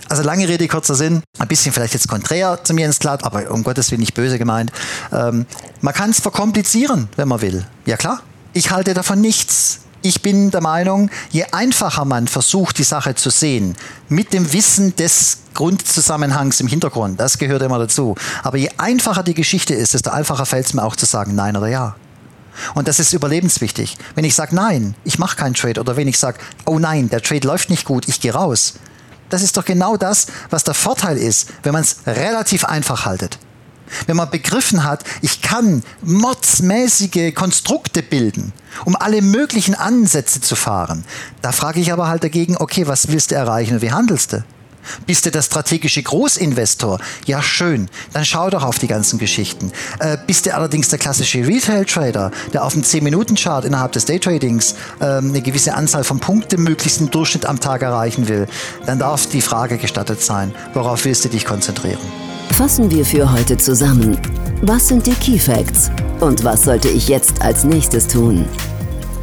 Also 0.09 0.23
lange 0.23 0.47
Rede, 0.47 0.69
kurzer 0.69 0.95
Sinn. 0.95 1.25
Ein 1.41 1.49
bisschen 1.49 1.73
vielleicht 1.73 1.95
jetzt 1.95 2.07
konträr 2.07 2.61
zum 2.63 2.79
Jens 2.79 3.01
Glatt, 3.01 3.25
aber 3.25 3.51
um 3.51 3.65
Gottes 3.65 3.91
Willen 3.91 4.01
nicht 4.01 4.15
böse 4.15 4.39
gemeint. 4.39 4.71
Ähm, 5.13 5.45
man 5.81 5.93
kann 5.93 6.11
es 6.11 6.21
verkomplizieren, 6.21 7.09
wenn 7.17 7.27
man 7.27 7.41
will. 7.41 7.67
Ja 7.85 7.97
klar. 7.97 8.23
Ich 8.53 8.71
halte 8.71 8.95
davon 8.95 9.21
nichts. 9.21 9.81
Ich 10.03 10.23
bin 10.23 10.51
der 10.51 10.63
Meinung, 10.63 11.11
je 11.29 11.45
einfacher 11.53 12.07
man 12.07 12.27
versucht, 12.27 12.79
die 12.79 12.85
Sache 12.85 13.15
zu 13.15 13.29
sehen, 13.29 13.77
mit 14.09 14.33
dem 14.33 14.51
Wissen 14.55 14.97
des 14.97 15.39
Grundzusammenhangs 15.53 16.61
im 16.61 16.69
Hintergrund, 16.69 17.21
das 17.21 17.37
gehört 17.37 17.61
immer 17.61 17.79
dazu. 17.79 18.15
Aber 18.43 18.57
je 18.57 18.71
einfacher 18.79 19.23
die 19.23 19.35
Geschichte 19.35 19.75
ist, 19.75 19.93
desto 19.93 20.09
einfacher 20.09 20.47
fällt 20.47 20.65
es 20.65 20.73
mir 20.73 20.85
auch 20.85 20.97
zu 20.97 21.05
sagen 21.05 21.35
Nein 21.35 21.55
oder 21.57 21.69
Ja. 21.69 21.97
Und 22.75 22.89
das 22.89 22.99
ist 22.99 23.13
überlebenswichtig. 23.13 23.99
Wenn 24.15 24.25
ich 24.25 24.35
sage 24.35 24.55
Nein, 24.55 24.95
ich 25.05 25.19
mache 25.19 25.37
keinen 25.37 25.55
Trade 25.55 25.79
oder 25.79 25.97
wenn 25.97 26.09
ich 26.09 26.19
sage, 26.19 26.39
oh 26.65 26.79
nein, 26.79 27.11
der 27.11 27.21
Trade 27.21 27.47
läuft 27.47 27.69
nicht 27.69 27.85
gut, 27.85 28.09
ich 28.09 28.21
gehe 28.21 28.33
raus. 28.33 28.75
Das 29.29 29.43
ist 29.43 29.57
doch 29.59 29.65
genau 29.67 29.99
das, 29.99 30.27
was 30.49 30.65
der 30.65 30.75
Vorteil 30.75 31.19
ist, 31.19 31.49
wenn 31.63 31.73
man 31.73 31.83
es 31.83 31.99
relativ 32.07 32.65
einfach 32.65 33.05
haltet. 33.05 33.39
Wenn 34.07 34.17
man 34.17 34.31
begriffen 34.31 34.85
hat, 34.85 35.05
ich 35.23 35.43
kann 35.43 35.83
modsmäßige 36.03 37.35
Konstrukte 37.35 38.03
bilden, 38.03 38.53
um 38.85 38.97
alle 38.97 39.23
möglichen 39.23 39.75
Ansätze 39.75 40.41
zu 40.41 40.57
fahren, 40.57 41.05
da 41.43 41.53
frage 41.53 41.81
ich 41.81 41.93
aber 41.93 42.09
halt 42.09 42.25
dagegen, 42.25 42.57
okay, 42.57 42.87
was 42.87 43.09
willst 43.09 43.31
du 43.31 43.35
erreichen 43.35 43.75
und 43.75 43.83
wie 43.83 43.93
handelst 43.93 44.33
du? 44.33 44.45
Bist 45.07 45.27
du 45.27 45.31
der 45.31 45.43
strategische 45.43 46.03
Großinvestor? 46.03 47.01
Ja, 47.27 47.43
schön. 47.43 47.89
Dann 48.13 48.25
schau 48.25 48.51
doch 48.51 48.65
auf 48.65 48.79
die 48.79 48.87
ganzen 48.87 49.19
Geschichten. 49.19 49.73
Äh, 49.99 50.17
bist 50.27 50.47
du 50.47 50.55
allerdings 50.55 50.89
der 50.89 50.99
klassische 50.99 51.47
Retail-Trader, 51.47 52.31
der 52.53 52.65
auf 52.65 52.73
dem 52.73 52.83
10-Minuten-Chart 52.83 53.65
innerhalb 53.65 53.93
des 53.93 54.07
Daytradings 54.07 54.75
äh, 55.01 55.05
eine 55.05 55.43
gewisse 55.43 55.75
Anzahl 55.75 56.05
von 56.05 56.21
Punkten 56.21 56.63
möglichst 56.63 57.01
im 57.01 57.11
Durchschnitt 57.11 57.47
am 57.47 57.61
Tag 57.61 57.83
erreichen 57.83 58.29
will, 58.29 58.47
dann 58.87 58.99
darf 58.99 59.27
die 59.27 59.43
Frage 59.43 59.79
gestattet 59.79 60.23
sein, 60.23 60.55
worauf 60.75 61.05
willst 61.05 61.25
du 61.25 61.29
dich 61.29 61.45
konzentrieren? 61.45 62.30
Fassen 62.61 62.91
wir 62.91 63.07
für 63.07 63.33
heute 63.33 63.57
zusammen. 63.57 64.19
Was 64.61 64.89
sind 64.89 65.07
die 65.07 65.15
Key 65.15 65.39
Facts? 65.39 65.91
Und 66.21 66.45
was 66.45 66.65
sollte 66.65 66.89
ich 66.89 67.09
jetzt 67.09 67.41
als 67.41 67.65
nächstes 67.65 68.07
tun? 68.07 68.45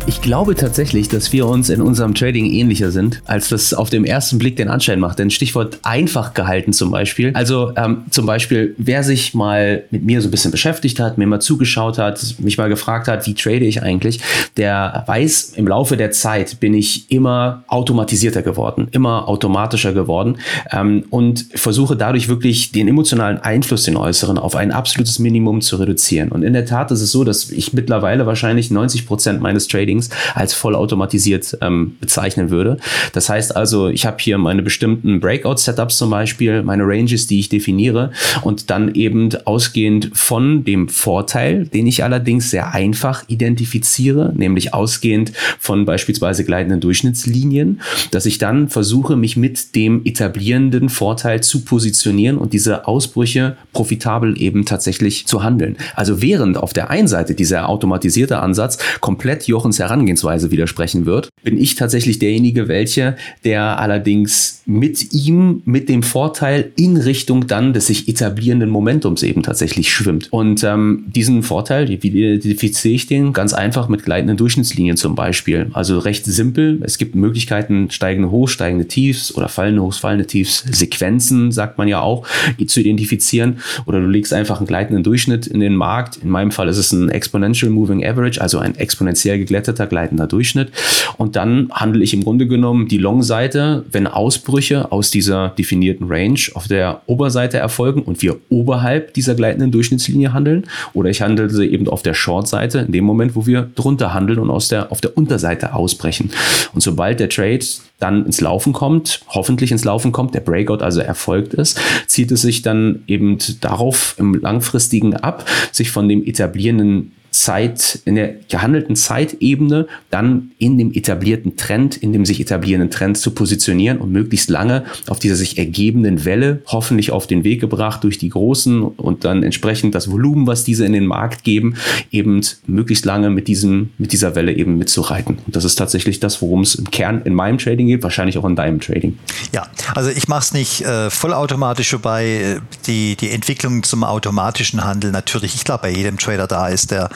Ich 0.07 0.21
glaube 0.21 0.55
tatsächlich, 0.55 1.09
dass 1.09 1.33
wir 1.33 1.45
uns 1.47 1.69
in 1.69 1.81
unserem 1.81 2.15
Trading 2.15 2.45
ähnlicher 2.45 2.91
sind, 2.91 3.21
als 3.25 3.49
das 3.49 3.73
auf 3.73 3.89
dem 3.89 4.05
ersten 4.05 4.37
Blick 4.37 4.55
den 4.55 4.69
Anschein 4.69 5.01
macht. 5.01 5.19
Denn 5.19 5.29
Stichwort 5.29 5.79
einfach 5.83 6.33
gehalten 6.33 6.71
zum 6.71 6.91
Beispiel. 6.91 7.31
Also 7.33 7.73
ähm, 7.75 8.05
zum 8.09 8.25
Beispiel, 8.25 8.73
wer 8.77 9.03
sich 9.03 9.33
mal 9.33 9.83
mit 9.91 10.05
mir 10.05 10.21
so 10.21 10.29
ein 10.29 10.31
bisschen 10.31 10.51
beschäftigt 10.51 11.01
hat, 11.01 11.17
mir 11.17 11.27
mal 11.27 11.41
zugeschaut 11.41 11.97
hat, 11.97 12.35
mich 12.39 12.57
mal 12.57 12.69
gefragt 12.69 13.09
hat, 13.09 13.27
wie 13.27 13.33
trade 13.33 13.65
ich 13.65 13.83
eigentlich, 13.83 14.21
der 14.55 15.03
weiß, 15.07 15.53
im 15.57 15.67
Laufe 15.67 15.97
der 15.97 16.11
Zeit 16.11 16.61
bin 16.61 16.73
ich 16.73 17.11
immer 17.11 17.65
automatisierter 17.67 18.43
geworden, 18.43 18.87
immer 18.91 19.27
automatischer 19.27 19.91
geworden 19.91 20.37
ähm, 20.71 21.03
und 21.09 21.47
versuche 21.53 21.97
dadurch 21.97 22.29
wirklich 22.29 22.71
den 22.71 22.87
emotionalen 22.87 23.39
Einfluss, 23.39 23.83
den 23.83 23.97
äußeren, 23.97 24.37
auf 24.37 24.55
ein 24.55 24.71
absolutes 24.71 25.19
Minimum 25.19 25.59
zu 25.59 25.75
reduzieren. 25.75 26.29
Und 26.29 26.43
in 26.43 26.53
der 26.53 26.65
Tat 26.65 26.91
ist 26.91 27.01
es 27.01 27.11
so, 27.11 27.25
dass 27.25 27.51
ich 27.51 27.73
mittlerweile 27.73 28.25
wahrscheinlich 28.25 28.71
90 28.71 29.05
Prozent 29.05 29.41
meines 29.41 29.67
Tradings 29.67 29.96
Trainings 29.97 30.09
als 30.35 30.53
vollautomatisiert 30.53 31.57
ähm, 31.61 31.97
bezeichnen 31.99 32.49
würde. 32.49 32.77
Das 33.13 33.29
heißt 33.29 33.55
also, 33.55 33.89
ich 33.89 34.05
habe 34.05 34.17
hier 34.19 34.37
meine 34.37 34.61
bestimmten 34.61 35.19
Breakout-Setups 35.19 35.97
zum 35.97 36.09
Beispiel, 36.09 36.63
meine 36.63 36.83
Ranges, 36.83 37.27
die 37.27 37.39
ich 37.39 37.49
definiere 37.49 38.11
und 38.43 38.69
dann 38.69 38.93
eben 38.93 39.29
ausgehend 39.45 40.11
von 40.13 40.63
dem 40.63 40.89
Vorteil, 40.89 41.65
den 41.65 41.87
ich 41.87 42.03
allerdings 42.03 42.49
sehr 42.51 42.73
einfach 42.73 43.23
identifiziere, 43.27 44.33
nämlich 44.35 44.73
ausgehend 44.73 45.31
von 45.59 45.85
beispielsweise 45.85 46.43
gleitenden 46.43 46.79
Durchschnittslinien, 46.79 47.81
dass 48.11 48.25
ich 48.25 48.37
dann 48.37 48.69
versuche, 48.69 49.15
mich 49.15 49.37
mit 49.37 49.75
dem 49.75 50.01
etablierenden 50.05 50.89
Vorteil 50.89 51.41
zu 51.41 51.63
positionieren 51.63 52.37
und 52.37 52.53
diese 52.53 52.87
Ausbrüche 52.87 53.57
profitabel 53.73 54.39
eben 54.41 54.65
tatsächlich 54.65 55.27
zu 55.27 55.43
handeln. 55.43 55.77
Also 55.95 56.21
während 56.21 56.57
auf 56.57 56.73
der 56.73 56.89
einen 56.89 57.07
Seite 57.07 57.35
dieser 57.35 57.69
automatisierte 57.69 58.39
Ansatz 58.39 58.77
komplett 59.01 59.47
Jochens 59.47 59.79
Herangehensweise 59.87 60.51
widersprechen 60.51 61.05
wird, 61.05 61.29
bin 61.43 61.57
ich 61.57 61.75
tatsächlich 61.75 62.19
derjenige, 62.19 62.67
welche, 62.67 63.15
der 63.43 63.79
allerdings 63.79 64.61
mit 64.65 65.13
ihm, 65.13 65.61
mit 65.65 65.87
dem 65.87 66.03
Vorteil 66.03 66.71
in 66.75 66.97
Richtung 66.97 67.47
dann 67.47 67.73
des 67.73 67.87
sich 67.87 68.07
etablierenden 68.09 68.69
Momentums 68.69 69.23
eben 69.23 69.41
tatsächlich 69.41 69.91
schwimmt. 69.91 70.27
Und 70.31 70.63
ähm, 70.63 71.05
diesen 71.07 71.41
Vorteil, 71.41 71.87
wie 71.87 71.95
identifiziere 71.95 72.93
ich 72.93 73.07
den? 73.07 73.31
Ganz 73.31 73.53
einfach 73.53 73.87
mit 73.87 74.03
gleitenden 74.03 74.35
Durchschnittslinien 74.37 74.97
zum 74.97 75.15
Beispiel. 75.15 75.69
Also 75.73 75.99
recht 75.99 76.25
simpel. 76.25 76.79
Es 76.83 76.97
gibt 76.97 77.15
Möglichkeiten, 77.15 77.89
steigende 77.89 78.29
Hochs, 78.29 78.51
steigende 78.51 78.87
Tiefs 78.87 79.33
oder 79.33 79.47
fallende 79.47 79.81
Hochs, 79.81 79.97
fallende 79.97 80.27
Tiefs, 80.27 80.65
Sequenzen, 80.69 81.51
sagt 81.51 81.77
man 81.77 81.87
ja 81.87 82.01
auch, 82.01 82.27
zu 82.67 82.81
identifizieren. 82.81 83.59
Oder 83.85 84.01
du 84.01 84.07
legst 84.07 84.33
einfach 84.33 84.57
einen 84.57 84.67
gleitenden 84.67 85.03
Durchschnitt 85.03 85.47
in 85.47 85.61
den 85.61 85.75
Markt. 85.75 86.17
In 86.17 86.29
meinem 86.29 86.51
Fall 86.51 86.67
ist 86.67 86.77
es 86.77 86.91
ein 86.91 87.09
Exponential 87.09 87.71
Moving 87.71 88.05
Average, 88.05 88.41
also 88.41 88.59
ein 88.59 88.75
exponentiell 88.75 89.37
geglätteter 89.37 89.66
gleichgeschlechterter 89.67 89.87
gleitender 89.87 90.27
Durchschnitt. 90.27 90.71
Und 91.17 91.35
dann 91.35 91.69
handle 91.71 92.03
ich 92.03 92.13
im 92.13 92.23
Grunde 92.23 92.47
genommen 92.47 92.87
die 92.87 92.97
Long-Seite, 92.97 93.85
wenn 93.91 94.07
Ausbrüche 94.07 94.91
aus 94.91 95.11
dieser 95.11 95.49
definierten 95.49 96.07
Range 96.07 96.39
auf 96.53 96.67
der 96.67 97.01
Oberseite 97.07 97.57
erfolgen 97.57 98.01
und 98.01 98.21
wir 98.21 98.37
oberhalb 98.49 99.13
dieser 99.13 99.35
gleitenden 99.35 99.71
Durchschnittslinie 99.71 100.33
handeln. 100.33 100.65
Oder 100.93 101.09
ich 101.09 101.21
handle 101.21 101.49
sie 101.49 101.65
eben 101.65 101.87
auf 101.87 102.03
der 102.03 102.13
Short-Seite 102.13 102.79
in 102.79 102.91
dem 102.91 103.05
Moment, 103.05 103.35
wo 103.35 103.45
wir 103.45 103.69
drunter 103.75 104.13
handeln 104.13 104.39
und 104.39 104.49
aus 104.49 104.67
der, 104.67 104.91
auf 104.91 105.01
der 105.01 105.17
Unterseite 105.17 105.73
ausbrechen. 105.73 106.31
Und 106.73 106.81
sobald 106.81 107.19
der 107.19 107.29
Trade 107.29 107.65
dann 107.99 108.25
ins 108.25 108.41
Laufen 108.41 108.73
kommt, 108.73 109.21
hoffentlich 109.29 109.71
ins 109.71 109.83
Laufen 109.83 110.11
kommt, 110.11 110.35
der 110.35 110.41
Breakout 110.41 110.83
also 110.83 111.01
erfolgt 111.01 111.55
ist, 111.55 111.79
zieht 112.05 112.31
es 112.31 112.43
sich 112.43 112.61
dann 112.61 113.03
eben 113.07 113.39
darauf 113.61 114.15
im 114.19 114.35
langfristigen 114.35 115.15
ab, 115.15 115.45
sich 115.71 115.89
von 115.89 116.07
dem 116.07 116.23
etablierenden 116.23 117.11
Zeit, 117.31 117.99
in 118.05 118.15
der 118.15 118.35
gehandelten 118.49 118.95
Zeitebene 118.95 119.87
dann 120.09 120.51
in 120.57 120.77
dem 120.77 120.91
etablierten 120.93 121.55
Trend, 121.55 121.97
in 121.97 122.13
dem 122.13 122.25
sich 122.25 122.39
etablierenden 122.39 122.89
Trend 122.89 123.17
zu 123.17 123.31
positionieren 123.31 123.99
und 123.99 124.11
möglichst 124.11 124.49
lange 124.49 124.85
auf 125.07 125.19
dieser 125.19 125.35
sich 125.35 125.57
ergebenden 125.57 126.25
Welle 126.25 126.61
hoffentlich 126.67 127.11
auf 127.11 127.27
den 127.27 127.43
Weg 127.43 127.61
gebracht 127.61 128.03
durch 128.03 128.17
die 128.17 128.29
großen 128.29 128.81
und 128.81 129.23
dann 129.23 129.43
entsprechend 129.43 129.95
das 129.95 130.11
Volumen, 130.11 130.47
was 130.47 130.63
diese 130.63 130.85
in 130.85 130.93
den 130.93 131.05
Markt 131.05 131.43
geben, 131.43 131.75
eben 132.11 132.41
möglichst 132.65 133.05
lange 133.05 133.29
mit 133.29 133.47
diesem, 133.47 133.91
mit 133.97 134.13
dieser 134.13 134.35
Welle 134.35 134.53
eben 134.53 134.77
mitzureiten. 134.77 135.39
Und 135.45 135.55
das 135.55 135.63
ist 135.63 135.75
tatsächlich 135.75 136.19
das, 136.19 136.41
worum 136.41 136.61
es 136.61 136.75
im 136.75 136.89
Kern 136.89 137.21
in 137.23 137.33
meinem 137.33 137.57
Trading 137.57 137.87
geht, 137.87 138.03
wahrscheinlich 138.03 138.37
auch 138.37 138.45
in 138.45 138.55
deinem 138.55 138.79
Trading. 138.79 139.17
Ja, 139.53 139.67
also 139.95 140.09
ich 140.09 140.27
mache 140.27 140.41
es 140.41 140.53
nicht 140.53 140.81
äh, 140.81 141.09
vollautomatisch, 141.09 141.93
wobei 141.93 142.25
äh, 142.25 142.59
die, 142.87 143.15
die 143.15 143.31
Entwicklung 143.31 143.83
zum 143.83 144.03
automatischen 144.03 144.83
Handel 144.83 145.11
natürlich, 145.11 145.55
ich 145.55 145.63
glaube, 145.63 145.83
bei 145.83 145.91
jedem 145.91 146.17
Trader 146.17 146.47
da 146.47 146.67
ist, 146.67 146.91
der 146.91 147.09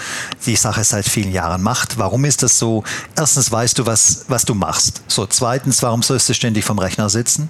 die 0.45 0.55
Sache 0.55 0.83
seit 0.83 1.07
vielen 1.07 1.31
Jahren 1.31 1.61
macht. 1.61 1.97
Warum 1.97 2.25
ist 2.25 2.43
das 2.43 2.57
so? 2.57 2.83
Erstens 3.15 3.51
weißt 3.51 3.79
du, 3.79 3.85
was, 3.85 4.25
was 4.27 4.45
du 4.45 4.55
machst. 4.55 5.01
So, 5.07 5.25
zweitens, 5.25 5.81
warum 5.83 6.03
sollst 6.03 6.29
du 6.29 6.33
ständig 6.33 6.65
vom 6.65 6.79
Rechner 6.79 7.09
sitzen? 7.09 7.49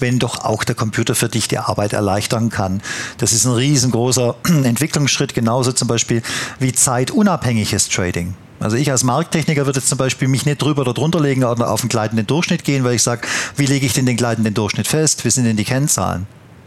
wenn 0.00 0.18
doch 0.18 0.44
auch 0.44 0.64
der 0.64 0.74
Computer 0.74 1.14
für 1.14 1.28
dich 1.28 1.48
die 1.48 1.58
Arbeit 1.58 1.92
erleichtern 1.92 2.50
kann. 2.50 2.82
Das 3.18 3.32
ist 3.32 3.44
ein 3.44 3.52
riesengroßer 3.52 4.34
Entwicklungsschritt, 4.64 5.34
genauso 5.34 5.72
zum 5.72 5.88
Beispiel 5.88 6.20
wie 6.58 6.72
zeitunabhängiges 6.72 7.88
Trading. 7.88 8.34
Also 8.60 8.76
ich 8.76 8.90
als 8.90 9.04
Markttechniker 9.04 9.66
würde 9.66 9.80
jetzt 9.80 9.88
zum 9.88 9.98
Beispiel 9.98 10.28
mich 10.28 10.46
nicht 10.46 10.62
drüber 10.62 10.82
oder 10.82 10.94
drunter 10.94 11.20
legen 11.20 11.44
oder 11.44 11.70
auf 11.70 11.82
einen 11.82 11.88
gleitenden 11.88 12.26
Durchschnitt 12.26 12.64
gehen, 12.64 12.84
weil 12.84 12.94
ich 12.94 13.02
sage, 13.02 13.26
wie 13.56 13.66
lege 13.66 13.84
ich 13.84 13.92
denn 13.92 14.06
den 14.06 14.16
gleitenden 14.16 14.54
Durchschnitt 14.54 14.86
fest? 14.86 15.24
Wie 15.24 15.30
sind 15.30 15.44
denn 15.44 15.56
die 15.56 15.64
Kennzahlen? 15.64 16.26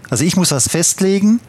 Also 0.10 0.23
ich 0.23 0.36
muss 0.36 0.51
was 0.51 0.67
festlegen, 0.67 1.39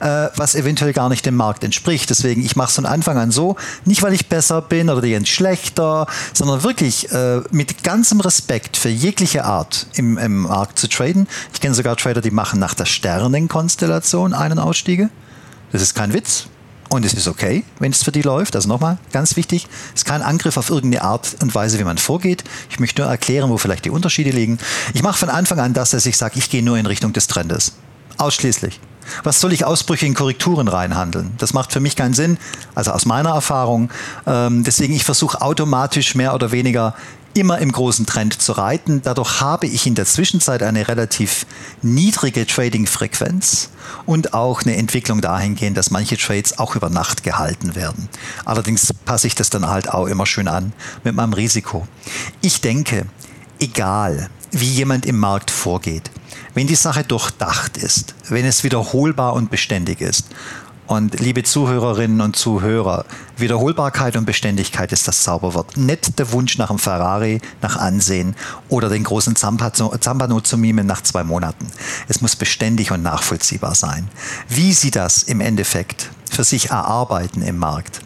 äh, 0.00 0.28
was 0.36 0.54
eventuell 0.54 0.92
gar 0.92 1.08
nicht 1.08 1.24
dem 1.26 1.36
Markt 1.36 1.64
entspricht. 1.64 2.10
Deswegen, 2.10 2.44
ich 2.44 2.56
mache 2.56 2.68
es 2.68 2.74
von 2.74 2.86
Anfang 2.86 3.18
an 3.18 3.30
so, 3.30 3.56
nicht 3.84 4.02
weil 4.02 4.12
ich 4.12 4.28
besser 4.28 4.60
bin 4.62 4.90
oder 4.90 5.00
die 5.00 5.26
schlechter, 5.26 6.06
sondern 6.32 6.62
wirklich 6.62 7.10
äh, 7.12 7.40
mit 7.50 7.84
ganzem 7.84 8.20
Respekt 8.20 8.76
für 8.76 8.88
jegliche 8.88 9.44
Art 9.44 9.86
im, 9.94 10.18
im 10.18 10.42
Markt 10.42 10.78
zu 10.78 10.88
traden. 10.88 11.28
Ich 11.52 11.60
kenne 11.60 11.74
sogar 11.74 11.96
Trader, 11.96 12.20
die 12.20 12.30
machen 12.30 12.58
nach 12.58 12.74
der 12.74 12.86
Sternenkonstellation 12.86 14.34
einen 14.34 14.58
Ausstiege. 14.58 15.10
Das 15.72 15.82
ist 15.82 15.94
kein 15.94 16.12
Witz. 16.12 16.46
Und 16.92 17.06
es 17.06 17.14
ist 17.14 17.26
okay, 17.26 17.64
wenn 17.78 17.90
es 17.90 18.02
für 18.02 18.12
die 18.12 18.20
läuft. 18.20 18.54
Also 18.54 18.68
nochmal, 18.68 18.98
ganz 19.12 19.36
wichtig, 19.36 19.66
es 19.94 20.02
ist 20.02 20.04
kein 20.04 20.20
Angriff 20.20 20.58
auf 20.58 20.68
irgendeine 20.68 21.04
Art 21.04 21.36
und 21.40 21.54
Weise, 21.54 21.78
wie 21.78 21.84
man 21.84 21.96
vorgeht. 21.96 22.44
Ich 22.68 22.80
möchte 22.80 23.00
nur 23.00 23.10
erklären, 23.10 23.48
wo 23.48 23.56
vielleicht 23.56 23.86
die 23.86 23.90
Unterschiede 23.90 24.28
liegen. 24.28 24.58
Ich 24.92 25.02
mache 25.02 25.16
von 25.16 25.30
Anfang 25.30 25.58
an 25.58 25.72
das, 25.72 25.92
dass 25.92 26.04
ich 26.04 26.18
sage, 26.18 26.38
ich 26.38 26.50
gehe 26.50 26.62
nur 26.62 26.76
in 26.76 26.84
Richtung 26.84 27.14
des 27.14 27.28
Trendes. 27.28 27.72
Ausschließlich. 28.18 28.78
Was 29.22 29.40
soll 29.40 29.52
ich 29.52 29.64
Ausbrüche 29.64 30.06
in 30.06 30.14
Korrekturen 30.14 30.68
reinhandeln? 30.68 31.32
Das 31.38 31.52
macht 31.52 31.72
für 31.72 31.80
mich 31.80 31.96
keinen 31.96 32.14
Sinn, 32.14 32.38
also 32.74 32.92
aus 32.92 33.06
meiner 33.06 33.30
Erfahrung. 33.30 33.90
Ähm, 34.26 34.64
deswegen, 34.64 34.94
ich 34.94 35.04
versuche 35.04 35.40
automatisch 35.40 36.14
mehr 36.14 36.34
oder 36.34 36.52
weniger 36.52 36.94
immer 37.34 37.58
im 37.58 37.72
großen 37.72 38.06
Trend 38.06 38.40
zu 38.40 38.52
reiten. 38.52 39.00
Dadurch 39.02 39.40
habe 39.40 39.66
ich 39.66 39.86
in 39.86 39.94
der 39.94 40.06
Zwischenzeit 40.06 40.62
eine 40.62 40.88
relativ 40.88 41.46
niedrige 41.80 42.46
Trading-Frequenz 42.46 43.70
und 44.06 44.34
auch 44.34 44.62
eine 44.62 44.76
Entwicklung 44.76 45.20
dahingehend, 45.20 45.76
dass 45.76 45.90
manche 45.90 46.16
Trades 46.16 46.58
auch 46.58 46.76
über 46.76 46.90
Nacht 46.90 47.22
gehalten 47.22 47.74
werden. 47.74 48.08
Allerdings 48.44 48.92
passe 49.04 49.26
ich 49.26 49.34
das 49.34 49.50
dann 49.50 49.68
halt 49.68 49.88
auch 49.88 50.06
immer 50.06 50.26
schön 50.26 50.48
an 50.48 50.72
mit 51.04 51.14
meinem 51.14 51.32
Risiko. 51.32 51.86
Ich 52.42 52.60
denke, 52.60 53.06
egal 53.58 54.28
wie 54.50 54.68
jemand 54.68 55.06
im 55.06 55.18
Markt 55.18 55.50
vorgeht, 55.50 56.10
wenn 56.54 56.66
die 56.66 56.74
Sache 56.74 57.04
durchdacht 57.04 57.76
ist, 57.76 58.14
wenn 58.28 58.44
es 58.44 58.64
wiederholbar 58.64 59.34
und 59.34 59.50
beständig 59.50 60.00
ist, 60.00 60.26
und 60.88 61.20
liebe 61.20 61.42
Zuhörerinnen 61.42 62.20
und 62.20 62.36
Zuhörer, 62.36 63.06
Wiederholbarkeit 63.38 64.16
und 64.16 64.26
Beständigkeit 64.26 64.92
ist 64.92 65.08
das 65.08 65.22
Zauberwort. 65.22 65.76
Nicht 65.76 66.18
der 66.18 66.32
Wunsch 66.32 66.58
nach 66.58 66.68
einem 66.68 66.78
Ferrari, 66.78 67.40
nach 67.62 67.76
Ansehen 67.76 68.34
oder 68.68 68.90
den 68.90 69.04
großen 69.04 69.34
Zampano 69.34 70.40
zu 70.40 70.58
mimen 70.58 70.86
nach 70.86 71.00
zwei 71.02 71.24
Monaten. 71.24 71.68
Es 72.08 72.20
muss 72.20 72.36
beständig 72.36 72.90
und 72.90 73.02
nachvollziehbar 73.02 73.74
sein. 73.74 74.08
Wie 74.48 74.74
Sie 74.74 74.90
das 74.90 75.22
im 75.22 75.40
Endeffekt 75.40 76.10
für 76.30 76.44
sich 76.44 76.70
erarbeiten 76.70 77.42
im 77.42 77.58
Markt, 77.58 78.00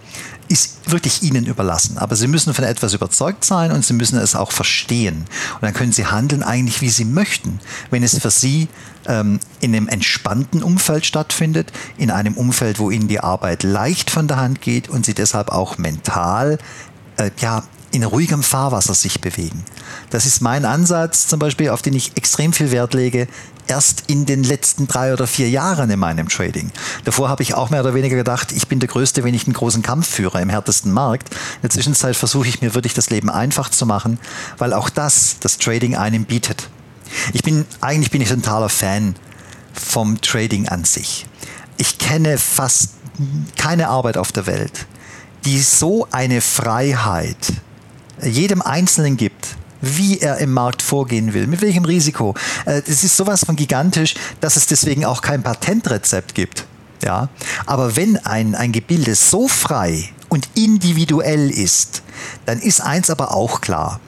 ist 0.49 0.91
wirklich 0.91 1.23
Ihnen 1.23 1.47
überlassen. 1.47 1.99
Aber 1.99 2.17
Sie 2.17 2.27
müssen 2.27 2.55
von 2.55 2.65
etwas 2.65 2.95
überzeugt 2.95 3.45
sein 3.45 3.73
und 3.73 3.85
Sie 3.85 3.95
müssen 3.95 4.19
es 4.19 4.35
auch 4.35 4.53
verstehen. 4.53 5.25
Und 5.55 5.63
dann 5.63 5.75
können 5.75 5.93
Sie 5.93 6.07
handeln 6.07 6.43
eigentlich, 6.43 6.81
wie 6.81 6.91
Sie 6.91 7.05
möchten. 7.05 7.61
Wenn 7.91 8.03
es 8.03 8.19
für 8.19 8.31
Sie 8.31 8.69
ähm, 9.07 9.41
in 9.61 9.75
einem 9.75 9.89
entspannten 9.89 10.63
Umfeld 10.63 11.07
stattfindet, 11.07 11.73
in 11.97 12.11
einem 12.11 12.35
Umfeld, 12.35 12.79
wo 12.79 12.91
Ihnen 12.91 13.09
die 13.09 13.21
Arbeit 13.21 13.63
leicht 13.63 14.11
von 14.11 14.29
der 14.29 14.39
Hand 14.39 14.61
geht 14.61 14.89
und 14.89 15.07
Sie 15.07 15.15
deshalb 15.15 15.51
auch 15.51 15.79
mental 15.79 16.59
äh, 17.17 17.31
ja, 17.39 17.63
in 17.93 18.05
ruhigem 18.05 18.43
Fahrwasser 18.43 18.95
sich 18.95 19.21
bewegen. 19.21 19.65
Das 20.11 20.27
ist 20.27 20.41
mein 20.43 20.65
Ansatz 20.65 21.29
zum 21.29 21.39
Beispiel, 21.39 21.71
auf 21.71 21.83
den 21.83 21.95
ich 21.95 22.17
extrem 22.17 22.53
viel 22.53 22.71
Wert 22.71 22.95
lege, 22.95 23.27
erst 23.69 24.05
in 24.07 24.27
den 24.27 24.43
letzten 24.43 24.87
drei 24.87 25.13
oder 25.13 25.27
vier 25.27 25.49
Jahren 25.49 25.91
in 25.91 25.99
meinem 25.99 26.29
Trading. 26.29 26.71
Davor 27.05 27.29
habe 27.29 27.43
ich 27.43 27.55
auch 27.55 27.71
mehr 27.71 27.81
oder 27.81 27.95
weniger 27.95 28.17
gedacht, 28.17 28.53
ich 28.53 28.69
bin 28.69 28.81
der 28.81 28.89
Größte, 28.89 29.25
wenn 29.25 29.35
ich 29.35 29.47
einen 29.47 29.55
großen 29.55 29.83
Kampf 29.83 30.09
führe 30.09 30.41
im 30.41 30.49
härtesten 30.49 30.93
Markt. 30.93 31.31
In 31.31 31.63
der 31.63 31.71
Zwischenzeit 31.71 32.17
versuche 32.17 32.49
ich 32.49 32.61
mir 32.61 32.75
wirklich 32.75 32.95
das 32.95 33.11
Leben 33.11 33.31
einfach 33.31 33.69
zu 33.71 33.87
machen, 33.87 34.19
weil 34.59 34.73
auch 34.73 34.89
das 34.89 35.37
das 35.41 35.59
Trading 35.59 35.97
einem 35.97 36.25
bietet. 36.25 36.69
Ich 37.33 37.43
bin, 37.43 37.67
eigentlich 37.81 38.11
bin 38.11 38.21
ich 38.21 38.33
ein 38.33 38.43
totaler 38.43 38.69
Fan 38.69 39.15
vom 39.73 40.21
Trading 40.21 40.69
an 40.69 40.85
sich. 40.85 41.27
Ich 41.77 41.99
kenne 41.99 42.39
fast 42.39 42.95
keine 43.57 43.89
Arbeit 43.89 44.17
auf 44.17 44.33
der 44.33 44.47
Welt, 44.47 44.87
die 45.45 45.61
so 45.61 46.09
eine 46.11 46.41
Freiheit 46.41 47.37
jedem 48.23 48.63
Einzelnen 48.63 49.17
gibt, 49.17 49.57
wie 49.97 50.19
er 50.21 50.39
im 50.39 50.53
Markt 50.53 50.83
vorgehen 50.83 51.35
will, 51.35 51.47
mit 51.47 51.61
welchem 51.61 51.85
Risiko. 51.85 52.35
Äh, 52.65 52.83
es 52.87 53.05
ist 53.05 53.17
sowas 53.17 53.45
von 53.45 53.57
gigantisch, 53.57 54.15
dass 54.41 54.57
es 54.57 54.67
deswegen 54.67 55.05
auch 55.05 55.23
kein 55.23 55.43
Patentrezept 55.43 56.35
gibt. 56.35 56.67
Ja? 57.03 57.29
Aber 57.67 57.97
wenn 57.97 58.17
ein, 58.25 58.55
ein 58.55 58.73
Gebilde 58.73 59.15
so 59.15 59.49
frei 59.49 60.11
und 60.29 60.49
individuell 60.55 61.51
ist, 61.51 62.03
dann 62.47 62.61
ist 62.61 62.81
eins 62.81 63.11
aber 63.11 63.35
auch 63.35 63.61
klar, 63.61 64.01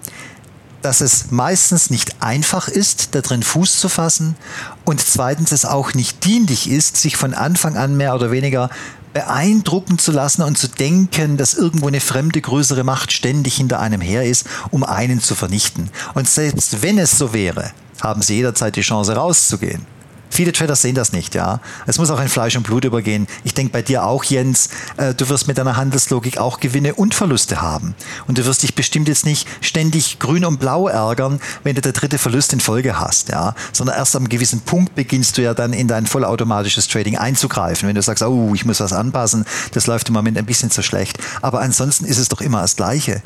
dass 0.82 1.00
es 1.00 1.30
meistens 1.30 1.90
nicht 1.90 2.22
einfach 2.22 2.68
ist, 2.68 3.14
da 3.14 3.20
drin 3.20 3.42
Fuß 3.42 3.80
zu 3.80 3.88
fassen 3.88 4.36
und 4.84 5.00
zweitens 5.00 5.52
es 5.52 5.64
auch 5.64 5.94
nicht 5.94 6.24
dienlich 6.24 6.70
ist, 6.70 6.96
sich 6.96 7.16
von 7.16 7.34
Anfang 7.34 7.76
an 7.76 7.96
mehr 7.96 8.14
oder 8.14 8.30
weniger 8.30 8.70
beeindrucken 9.12 9.98
zu 9.98 10.12
lassen 10.12 10.42
und 10.42 10.58
zu 10.58 10.68
denken, 10.68 11.36
dass 11.36 11.54
irgendwo 11.54 11.88
eine 11.88 12.00
fremde 12.00 12.40
größere 12.40 12.84
Macht 12.84 13.12
ständig 13.12 13.56
hinter 13.56 13.80
einem 13.80 14.00
her 14.00 14.24
ist, 14.24 14.46
um 14.70 14.84
einen 14.84 15.20
zu 15.20 15.34
vernichten. 15.34 15.90
Und 16.14 16.28
selbst 16.28 16.82
wenn 16.82 16.98
es 16.98 17.18
so 17.18 17.32
wäre, 17.32 17.72
haben 18.00 18.22
sie 18.22 18.36
jederzeit 18.36 18.76
die 18.76 18.82
Chance 18.82 19.14
rauszugehen. 19.14 19.97
Viele 20.30 20.52
Trader 20.52 20.76
sehen 20.76 20.94
das 20.94 21.12
nicht, 21.12 21.34
ja. 21.34 21.60
Es 21.86 21.98
muss 21.98 22.10
auch 22.10 22.20
in 22.20 22.28
Fleisch 22.28 22.56
und 22.56 22.62
Blut 22.62 22.84
übergehen. 22.84 23.26
Ich 23.44 23.54
denke 23.54 23.72
bei 23.72 23.82
dir 23.82 24.04
auch, 24.04 24.24
Jens, 24.24 24.68
äh, 24.96 25.14
du 25.14 25.28
wirst 25.28 25.48
mit 25.48 25.58
deiner 25.58 25.76
Handelslogik 25.76 26.38
auch 26.38 26.60
Gewinne 26.60 26.94
und 26.94 27.14
Verluste 27.14 27.60
haben. 27.60 27.94
Und 28.26 28.38
du 28.38 28.44
wirst 28.44 28.62
dich 28.62 28.74
bestimmt 28.74 29.08
jetzt 29.08 29.26
nicht 29.26 29.48
ständig 29.60 30.18
grün 30.18 30.44
und 30.44 30.60
blau 30.60 30.88
ärgern, 30.88 31.40
wenn 31.64 31.74
du 31.74 31.80
der 31.80 31.92
dritte 31.92 32.18
Verlust 32.18 32.52
in 32.52 32.60
Folge 32.60 32.98
hast, 32.98 33.28
ja. 33.28 33.54
Sondern 33.72 33.96
erst 33.96 34.16
am 34.16 34.28
gewissen 34.28 34.60
Punkt 34.60 34.94
beginnst 34.94 35.38
du 35.38 35.42
ja 35.42 35.54
dann 35.54 35.72
in 35.72 35.88
dein 35.88 36.06
vollautomatisches 36.06 36.88
Trading 36.88 37.16
einzugreifen. 37.16 37.88
Wenn 37.88 37.94
du 37.94 38.02
sagst, 38.02 38.22
oh, 38.22 38.52
ich 38.54 38.64
muss 38.64 38.80
was 38.80 38.92
anpassen, 38.92 39.44
das 39.72 39.86
läuft 39.86 40.08
im 40.08 40.14
Moment 40.14 40.38
ein 40.38 40.46
bisschen 40.46 40.70
zu 40.70 40.82
schlecht. 40.82 41.18
Aber 41.42 41.60
ansonsten 41.60 42.04
ist 42.04 42.18
es 42.18 42.28
doch 42.28 42.40
immer 42.40 42.62
das 42.62 42.76
Gleiche. 42.76 43.22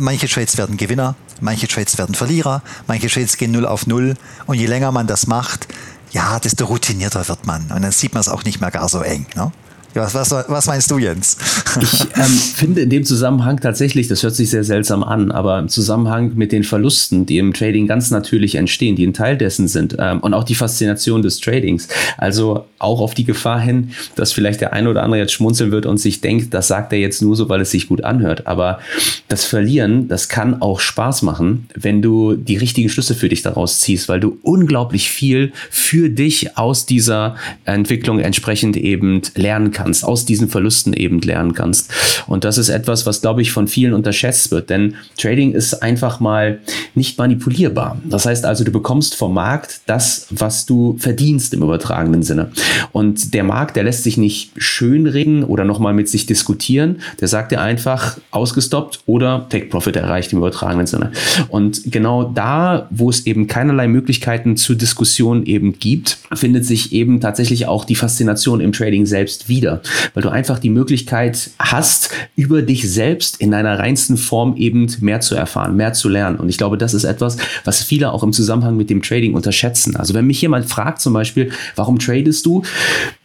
Manche 0.00 0.28
Trades 0.28 0.56
werden 0.56 0.76
Gewinner, 0.76 1.16
manche 1.40 1.66
Trades 1.66 1.98
werden 1.98 2.14
Verlierer, 2.14 2.62
manche 2.86 3.08
Trades 3.08 3.36
gehen 3.36 3.50
0 3.50 3.66
auf 3.66 3.86
0. 3.86 4.14
Und 4.46 4.56
je 4.56 4.66
länger 4.66 4.92
man 4.92 5.06
das 5.06 5.26
macht, 5.26 5.67
ja, 6.10 6.38
desto 6.40 6.64
routinierter 6.66 7.28
wird 7.28 7.46
man. 7.46 7.70
Und 7.70 7.82
dann 7.82 7.92
sieht 7.92 8.14
man 8.14 8.20
es 8.20 8.28
auch 8.28 8.44
nicht 8.44 8.60
mehr 8.60 8.70
gar 8.70 8.88
so 8.88 9.00
eng. 9.00 9.26
Ne? 9.34 9.52
Was, 9.98 10.14
was, 10.14 10.30
was, 10.48 10.66
meinst 10.66 10.90
du, 10.90 10.98
Jens? 10.98 11.36
Ich 11.80 12.00
ähm, 12.16 12.24
finde 12.24 12.80
in 12.80 12.90
dem 12.90 13.04
Zusammenhang 13.04 13.60
tatsächlich, 13.60 14.08
das 14.08 14.22
hört 14.22 14.34
sich 14.34 14.50
sehr 14.50 14.64
seltsam 14.64 15.04
an, 15.04 15.30
aber 15.30 15.58
im 15.58 15.68
Zusammenhang 15.68 16.32
mit 16.34 16.50
den 16.50 16.64
Verlusten, 16.64 17.24
die 17.24 17.38
im 17.38 17.52
Trading 17.52 17.86
ganz 17.86 18.10
natürlich 18.10 18.56
entstehen, 18.56 18.96
die 18.96 19.06
ein 19.06 19.12
Teil 19.12 19.36
dessen 19.36 19.68
sind 19.68 19.96
ähm, 19.98 20.20
und 20.20 20.34
auch 20.34 20.44
die 20.44 20.56
Faszination 20.56 21.22
des 21.22 21.38
Tradings. 21.38 21.86
Also 22.16 22.64
auch 22.78 23.00
auf 23.00 23.14
die 23.14 23.24
Gefahr 23.24 23.60
hin, 23.60 23.90
dass 24.16 24.32
vielleicht 24.32 24.60
der 24.60 24.72
eine 24.72 24.90
oder 24.90 25.02
andere 25.02 25.20
jetzt 25.20 25.32
schmunzeln 25.32 25.70
wird 25.70 25.86
und 25.86 25.98
sich 25.98 26.20
denkt, 26.20 26.52
das 26.52 26.68
sagt 26.68 26.92
er 26.92 26.98
jetzt 26.98 27.22
nur 27.22 27.36
so, 27.36 27.48
weil 27.48 27.60
es 27.60 27.70
sich 27.70 27.86
gut 27.88 28.02
anhört. 28.02 28.46
Aber 28.46 28.80
das 29.28 29.44
Verlieren, 29.44 30.08
das 30.08 30.28
kann 30.28 30.60
auch 30.60 30.80
Spaß 30.80 31.22
machen, 31.22 31.68
wenn 31.74 32.02
du 32.02 32.34
die 32.34 32.56
richtigen 32.56 32.88
Schlüsse 32.88 33.14
für 33.14 33.28
dich 33.28 33.42
daraus 33.42 33.80
ziehst, 33.80 34.08
weil 34.08 34.20
du 34.20 34.38
unglaublich 34.42 35.10
viel 35.10 35.52
für 35.70 36.08
dich 36.10 36.56
aus 36.56 36.86
dieser 36.86 37.36
Entwicklung 37.64 38.18
entsprechend 38.18 38.76
eben 38.76 39.22
lernen 39.34 39.70
kannst 39.70 39.87
kannst, 39.88 40.04
aus 40.04 40.24
diesen 40.24 40.48
Verlusten 40.48 40.92
eben 40.92 41.20
lernen 41.20 41.54
kannst. 41.54 41.90
Und 42.26 42.44
das 42.44 42.58
ist 42.58 42.68
etwas, 42.68 43.06
was, 43.06 43.22
glaube 43.22 43.42
ich, 43.42 43.52
von 43.52 43.68
vielen 43.68 43.94
unterschätzt 43.94 44.50
wird, 44.50 44.68
denn 44.70 44.94
Trading 45.16 45.52
ist 45.52 45.82
einfach 45.82 46.20
mal 46.20 46.58
nicht 46.94 47.18
manipulierbar. 47.18 47.96
Das 48.04 48.26
heißt 48.26 48.44
also, 48.44 48.64
du 48.64 48.70
bekommst 48.70 49.14
vom 49.14 49.34
Markt 49.34 49.80
das, 49.86 50.26
was 50.30 50.66
du 50.66 50.96
verdienst 50.98 51.54
im 51.54 51.62
übertragenen 51.62 52.22
Sinne. 52.22 52.50
Und 52.92 53.32
der 53.32 53.44
Markt, 53.44 53.76
der 53.76 53.84
lässt 53.84 54.04
sich 54.04 54.18
nicht 54.18 54.52
schönreden 54.58 55.42
oder 55.42 55.64
nochmal 55.64 55.94
mit 55.94 56.08
sich 56.08 56.26
diskutieren. 56.26 56.96
Der 57.20 57.28
sagt 57.28 57.52
dir 57.52 57.60
einfach 57.60 58.18
ausgestoppt 58.30 59.00
oder 59.06 59.46
Take 59.48 59.66
Profit 59.66 59.96
erreicht 59.96 60.32
im 60.32 60.38
übertragenen 60.38 60.86
Sinne. 60.86 61.12
Und 61.48 61.80
genau 61.86 62.24
da, 62.24 62.88
wo 62.90 63.08
es 63.08 63.26
eben 63.26 63.46
keinerlei 63.46 63.88
Möglichkeiten 63.88 64.56
zur 64.56 64.76
Diskussion 64.76 65.46
eben 65.46 65.78
gibt, 65.78 66.18
findet 66.34 66.66
sich 66.66 66.92
eben 66.92 67.20
tatsächlich 67.20 67.66
auch 67.66 67.84
die 67.84 67.94
Faszination 67.94 68.60
im 68.60 68.72
Trading 68.72 69.06
selbst 69.06 69.48
wieder 69.48 69.67
weil 70.14 70.22
du 70.22 70.28
einfach 70.28 70.58
die 70.58 70.70
Möglichkeit 70.70 71.50
hast, 71.58 72.10
über 72.36 72.62
dich 72.62 72.90
selbst 72.90 73.40
in 73.40 73.50
deiner 73.50 73.78
reinsten 73.78 74.16
Form 74.16 74.56
eben 74.56 74.90
mehr 75.00 75.20
zu 75.20 75.34
erfahren, 75.34 75.76
mehr 75.76 75.92
zu 75.92 76.08
lernen. 76.08 76.36
Und 76.36 76.48
ich 76.48 76.58
glaube, 76.58 76.78
das 76.78 76.94
ist 76.94 77.04
etwas, 77.04 77.36
was 77.64 77.82
viele 77.82 78.12
auch 78.12 78.22
im 78.22 78.32
Zusammenhang 78.32 78.76
mit 78.76 78.90
dem 78.90 79.02
Trading 79.02 79.34
unterschätzen. 79.34 79.96
Also 79.96 80.14
wenn 80.14 80.26
mich 80.26 80.40
jemand 80.40 80.66
fragt 80.66 81.00
zum 81.00 81.12
Beispiel, 81.12 81.50
warum 81.76 81.98
tradest 81.98 82.46
du? 82.46 82.62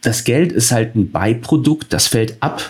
Das 0.02 0.24
Geld 0.24 0.52
ist 0.52 0.72
halt 0.72 0.94
ein 0.94 1.10
Beiprodukt, 1.10 1.92
das 1.92 2.06
fällt 2.06 2.36
ab. 2.40 2.62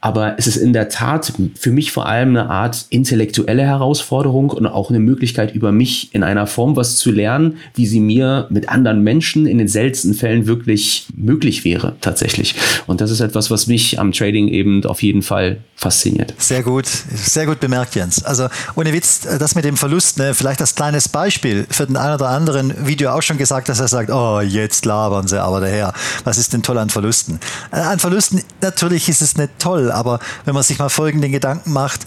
Aber 0.00 0.38
es 0.38 0.46
ist 0.46 0.56
in 0.56 0.72
der 0.72 0.88
Tat 0.88 1.32
für 1.56 1.70
mich 1.70 1.90
vor 1.90 2.06
allem 2.06 2.30
eine 2.30 2.50
Art 2.50 2.86
intellektuelle 2.90 3.62
Herausforderung 3.62 4.50
und 4.50 4.66
auch 4.66 4.90
eine 4.90 5.00
Möglichkeit, 5.00 5.54
über 5.54 5.72
mich 5.72 6.14
in 6.14 6.22
einer 6.22 6.46
Form 6.46 6.76
was 6.76 6.96
zu 6.96 7.10
lernen, 7.10 7.56
wie 7.74 7.86
sie 7.86 8.00
mir 8.00 8.46
mit 8.50 8.68
anderen 8.68 9.02
Menschen 9.02 9.46
in 9.46 9.58
den 9.58 9.68
seltensten 9.68 10.14
Fällen 10.14 10.46
wirklich 10.46 11.06
möglich 11.16 11.64
wäre, 11.64 11.96
tatsächlich. 12.00 12.54
Und 12.86 13.00
das 13.00 13.10
ist 13.10 13.20
etwas, 13.20 13.50
was 13.50 13.66
mich 13.66 13.98
am 13.98 14.12
Trading 14.12 14.48
eben 14.48 14.84
auf 14.84 15.02
jeden 15.02 15.22
Fall 15.22 15.58
fasziniert. 15.78 16.34
Sehr 16.38 16.64
gut, 16.64 16.86
sehr 17.14 17.46
gut 17.46 17.60
bemerkt, 17.60 17.94
Jens. 17.94 18.24
Also 18.24 18.48
ohne 18.74 18.92
Witz, 18.92 19.20
das 19.20 19.54
mit 19.54 19.64
dem 19.64 19.76
Verlust, 19.76 20.18
ne, 20.18 20.34
vielleicht 20.34 20.60
als 20.60 20.74
kleines 20.74 21.08
Beispiel 21.08 21.68
für 21.70 21.86
den 21.86 21.96
einen 21.96 22.14
oder 22.14 22.28
anderen, 22.30 22.74
wie 22.86 22.96
du 22.96 23.12
auch 23.12 23.22
schon 23.22 23.38
gesagt 23.38 23.68
hast, 23.68 23.78
er 23.78 23.86
sagt, 23.86 24.10
oh, 24.10 24.40
jetzt 24.40 24.84
labern 24.84 25.28
sie 25.28 25.40
aber 25.40 25.60
daher. 25.60 25.92
Was 26.24 26.36
ist 26.36 26.52
denn 26.52 26.64
toll 26.64 26.78
an 26.78 26.90
Verlusten? 26.90 27.38
Äh, 27.70 27.76
an 27.76 28.00
Verlusten, 28.00 28.42
natürlich 28.60 29.08
ist 29.08 29.22
es 29.22 29.36
nicht 29.36 29.52
toll, 29.60 29.92
aber 29.92 30.18
wenn 30.44 30.54
man 30.54 30.64
sich 30.64 30.80
mal 30.80 30.88
folgenden 30.88 31.30
Gedanken 31.30 31.72
macht, 31.72 32.06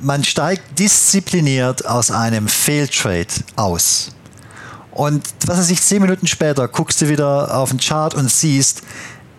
man 0.00 0.24
steigt 0.24 0.78
diszipliniert 0.78 1.84
aus 1.86 2.10
einem 2.10 2.48
Failtrade 2.48 3.26
aus. 3.56 4.12
Und 4.92 5.22
was 5.46 5.58
weiß 5.58 5.70
ich, 5.70 5.82
zehn 5.82 6.00
Minuten 6.00 6.26
später 6.26 6.68
guckst 6.68 7.02
du 7.02 7.08
wieder 7.10 7.54
auf 7.54 7.68
den 7.68 7.80
Chart 7.80 8.14
und 8.14 8.30
siehst, 8.30 8.82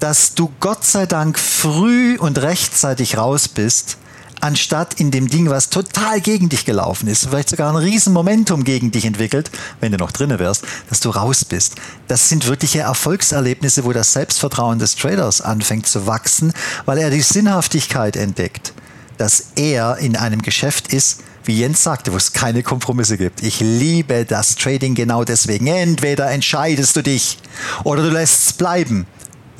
dass 0.01 0.33
du 0.33 0.51
Gott 0.59 0.83
sei 0.83 1.05
Dank 1.05 1.37
früh 1.37 2.17
und 2.17 2.39
rechtzeitig 2.39 3.17
raus 3.17 3.47
bist, 3.47 3.97
anstatt 4.39 4.95
in 4.95 5.11
dem 5.11 5.29
Ding, 5.29 5.47
was 5.51 5.69
total 5.69 6.19
gegen 6.21 6.49
dich 6.49 6.65
gelaufen 6.65 7.07
ist, 7.07 7.27
vielleicht 7.27 7.49
sogar 7.49 7.71
ein 7.71 7.75
Riesenmomentum 7.75 8.63
gegen 8.63 8.89
dich 8.89 9.05
entwickelt, 9.05 9.51
wenn 9.79 9.91
du 9.91 9.99
noch 9.99 10.11
drinne 10.11 10.39
wärst, 10.39 10.65
dass 10.89 11.01
du 11.01 11.11
raus 11.11 11.45
bist. 11.45 11.75
Das 12.07 12.29
sind 12.29 12.47
wirkliche 12.47 12.79
Erfolgserlebnisse, 12.79 13.85
wo 13.85 13.93
das 13.93 14.13
Selbstvertrauen 14.13 14.79
des 14.79 14.95
Traders 14.95 15.39
anfängt 15.39 15.85
zu 15.85 16.07
wachsen, 16.07 16.51
weil 16.85 16.97
er 16.97 17.11
die 17.11 17.21
Sinnhaftigkeit 17.21 18.15
entdeckt, 18.15 18.73
dass 19.19 19.51
er 19.55 19.97
in 19.99 20.15
einem 20.15 20.41
Geschäft 20.41 20.91
ist, 20.91 21.21
wie 21.43 21.59
Jens 21.59 21.83
sagte, 21.83 22.11
wo 22.11 22.17
es 22.17 22.33
keine 22.33 22.63
Kompromisse 22.63 23.19
gibt. 23.19 23.43
Ich 23.43 23.59
liebe 23.59 24.25
das 24.25 24.55
Trading 24.55 24.95
genau 24.95 25.23
deswegen. 25.23 25.67
Entweder 25.67 26.31
entscheidest 26.31 26.95
du 26.95 27.03
dich 27.03 27.37
oder 27.83 28.01
du 28.01 28.09
lässt 28.09 28.47
es 28.47 28.53
bleiben 28.53 29.05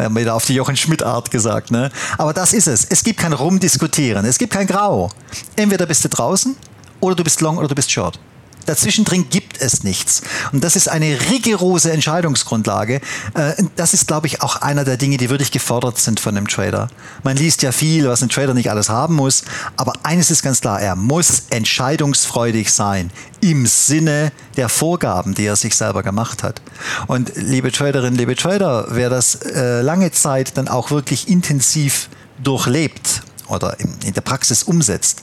wieder 0.09 0.35
auf 0.35 0.45
die 0.45 0.55
Jochen 0.55 0.75
Schmidt-Art 0.75 1.31
gesagt. 1.31 1.71
Ne? 1.71 1.89
Aber 2.17 2.33
das 2.33 2.53
ist 2.53 2.67
es. 2.67 2.85
Es 2.85 3.03
gibt 3.03 3.19
kein 3.19 3.33
Rumdiskutieren. 3.33 4.25
Es 4.25 4.37
gibt 4.37 4.53
kein 4.53 4.67
Grau. 4.67 5.11
Entweder 5.55 5.85
bist 5.85 6.03
du 6.03 6.09
draußen 6.09 6.55
oder 6.99 7.15
du 7.15 7.23
bist 7.23 7.41
long 7.41 7.57
oder 7.57 7.67
du 7.67 7.75
bist 7.75 7.91
short. 7.91 8.19
Dazwischen 8.65 9.05
drin 9.05 9.27
gibt 9.29 9.59
es 9.61 9.83
nichts. 9.83 10.21
Und 10.51 10.63
das 10.63 10.75
ist 10.75 10.87
eine 10.87 11.17
rigorose 11.31 11.91
Entscheidungsgrundlage. 11.91 13.01
Äh, 13.33 13.53
das 13.75 13.93
ist, 13.93 14.07
glaube 14.07 14.27
ich, 14.27 14.41
auch 14.41 14.57
einer 14.57 14.83
der 14.83 14.97
Dinge, 14.97 15.17
die 15.17 15.29
wirklich 15.29 15.51
gefordert 15.51 15.97
sind 15.97 16.19
von 16.19 16.37
einem 16.37 16.47
Trader. 16.47 16.89
Man 17.23 17.37
liest 17.37 17.63
ja 17.63 17.71
viel, 17.71 18.07
was 18.07 18.21
ein 18.21 18.29
Trader 18.29 18.53
nicht 18.53 18.69
alles 18.69 18.89
haben 18.89 19.15
muss. 19.15 19.43
Aber 19.77 19.93
eines 20.03 20.31
ist 20.31 20.43
ganz 20.43 20.61
klar, 20.61 20.81
er 20.81 20.95
muss 20.95 21.43
entscheidungsfreudig 21.49 22.71
sein 22.71 23.11
im 23.41 23.65
Sinne 23.65 24.31
der 24.57 24.69
Vorgaben, 24.69 25.33
die 25.33 25.45
er 25.45 25.55
sich 25.55 25.75
selber 25.75 26.03
gemacht 26.03 26.43
hat. 26.43 26.61
Und 27.07 27.31
liebe 27.35 27.71
Traderinnen, 27.71 28.17
liebe 28.17 28.35
Trader, 28.35 28.87
wer 28.89 29.09
das 29.09 29.35
äh, 29.35 29.81
lange 29.81 30.11
Zeit 30.11 30.57
dann 30.57 30.67
auch 30.67 30.91
wirklich 30.91 31.27
intensiv 31.27 32.09
durchlebt 32.43 33.23
oder 33.47 33.77
in 33.79 34.13
der 34.13 34.21
Praxis 34.21 34.63
umsetzt, 34.63 35.21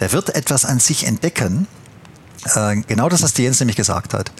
der 0.00 0.12
wird 0.12 0.34
etwas 0.34 0.64
an 0.64 0.80
sich 0.80 1.06
entdecken, 1.06 1.66
äh, 2.54 2.76
genau 2.86 3.08
das, 3.08 3.22
was 3.22 3.32
die 3.32 3.42
Jens 3.42 3.60
nämlich 3.60 3.76
gesagt 3.76 4.14
hat, 4.14 4.30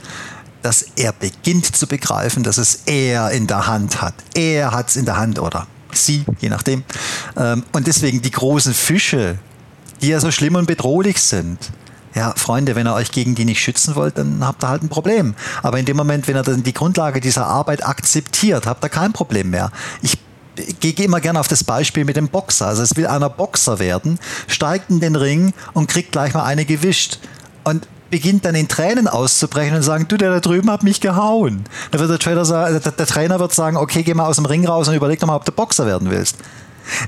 dass 0.63 0.83
er 0.97 1.13
beginnt 1.13 1.75
zu 1.77 1.87
begreifen, 1.87 2.43
dass 2.43 2.59
es 2.59 2.83
er 2.87 3.31
in 3.31 3.47
der 3.47 3.67
Hand 3.67 4.03
hat. 4.03 4.15
Er 4.35 4.73
hat 4.73 4.89
es 4.89 4.97
in 4.97 5.05
der 5.05 5.17
Hand 5.17 5.39
oder 5.39 5.67
sie, 5.93 6.25
je 6.41 6.49
nachdem. 6.49 6.85
Ähm, 7.37 7.65
und 7.73 7.87
deswegen 7.87 8.23
die 8.23 8.31
großen 8.31 8.75
Fische, 8.75 9.39
die 10.03 10.09
ja 10.09 10.21
so 10.21 10.31
schlimm 10.31 10.55
und 10.55 10.67
bedrohlich 10.67 11.21
sind. 11.21 11.59
Ja, 12.15 12.35
Freunde, 12.37 12.75
wenn 12.75 12.89
ihr 12.89 12.95
euch 12.95 13.13
gegen 13.13 13.37
die 13.37 13.45
nicht 13.45 13.63
schützen 13.63 13.95
wollt, 13.95 14.19
dann 14.19 14.45
habt 14.45 14.65
ihr 14.65 14.69
halt 14.69 14.83
ein 14.83 14.89
Problem. 14.89 15.35
Aber 15.63 15.79
in 15.79 15.85
dem 15.85 15.97
Moment, 15.97 16.27
wenn 16.27 16.37
ihr 16.37 16.43
dann 16.43 16.65
die 16.65 16.75
Grundlage 16.75 17.21
dieser 17.21 17.47
Arbeit 17.47 17.87
akzeptiert, 17.87 18.67
habt 18.67 18.85
ihr 18.85 18.89
kein 18.89 19.13
Problem 19.13 19.51
mehr. 19.51 19.71
Ich 20.03 20.19
gehe 20.81 20.93
immer 21.05 21.21
gerne 21.21 21.39
auf 21.39 21.47
das 21.47 21.63
Beispiel 21.63 22.05
mit 22.05 22.17
dem 22.17 22.29
Boxer. 22.29 22.67
Also 22.67 22.83
es 22.83 22.97
will 22.97 23.07
einer 23.07 23.31
Boxer 23.31 23.79
werden, 23.79 24.19
steigt 24.49 24.91
in 24.91 24.99
den 24.99 25.15
Ring 25.15 25.53
und 25.73 25.89
kriegt 25.89 26.11
gleich 26.11 26.35
mal 26.35 26.45
eine 26.45 26.65
gewischt. 26.65 27.21
Und 27.71 27.87
beginnt 28.11 28.45
dann 28.45 28.57
in 28.57 28.67
Tränen 28.67 29.07
auszubrechen 29.07 29.77
und 29.77 29.83
sagen, 29.83 30.07
du, 30.09 30.17
der 30.17 30.31
da 30.31 30.41
drüben 30.41 30.69
hat 30.71 30.83
mich 30.83 31.01
gehauen. 31.01 31.65
Dann 31.93 32.01
wird 32.01 32.11
der, 32.11 32.19
Trainer 32.19 32.45
sagen, 32.45 32.81
der, 32.83 32.93
der 32.93 33.07
Trainer 33.07 33.39
wird 33.39 33.55
sagen, 33.55 33.77
okay, 33.77 34.03
geh 34.03 34.15
mal 34.15 34.27
aus 34.27 34.37
dem 34.37 34.47
Ring 34.47 34.67
raus 34.67 34.89
und 34.89 34.95
überleg 34.95 35.21
doch 35.21 35.29
mal, 35.29 35.37
ob 35.37 35.45
du 35.45 35.53
Boxer 35.53 35.87
werden 35.87 36.11
willst. 36.11 36.37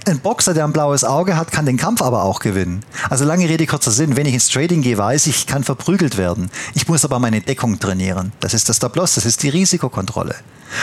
Ein 0.07 0.21
Boxer, 0.21 0.55
der 0.55 0.63
ein 0.63 0.73
blaues 0.73 1.03
Auge 1.03 1.37
hat, 1.37 1.51
kann 1.51 1.67
den 1.67 1.77
Kampf 1.77 2.03
aber 2.03 2.23
auch 2.23 2.39
gewinnen. 2.39 2.85
Also 3.11 3.25
lange 3.25 3.49
Rede, 3.49 3.67
kurzer 3.67 3.91
Sinn. 3.91 4.17
Wenn 4.17 4.27
ich 4.27 4.35
ins 4.35 4.49
Trading 4.49 4.83
gehe, 4.83 4.97
weiß 4.97 5.27
ich, 5.27 5.39
ich 5.39 5.47
kann 5.49 5.65
verprügelt 5.65 6.19
werden. 6.19 6.51
Ich 6.75 6.87
muss 6.87 7.05
aber 7.05 7.19
meine 7.19 7.41
Deckung 7.41 7.81
trainieren. 7.81 8.33
Das 8.39 8.55
ist 8.55 8.69
das 8.69 8.77
Stop-Loss, 8.77 9.17
das 9.17 9.27
ist 9.27 9.43
die 9.43 9.49
Risikokontrolle. 9.49 10.37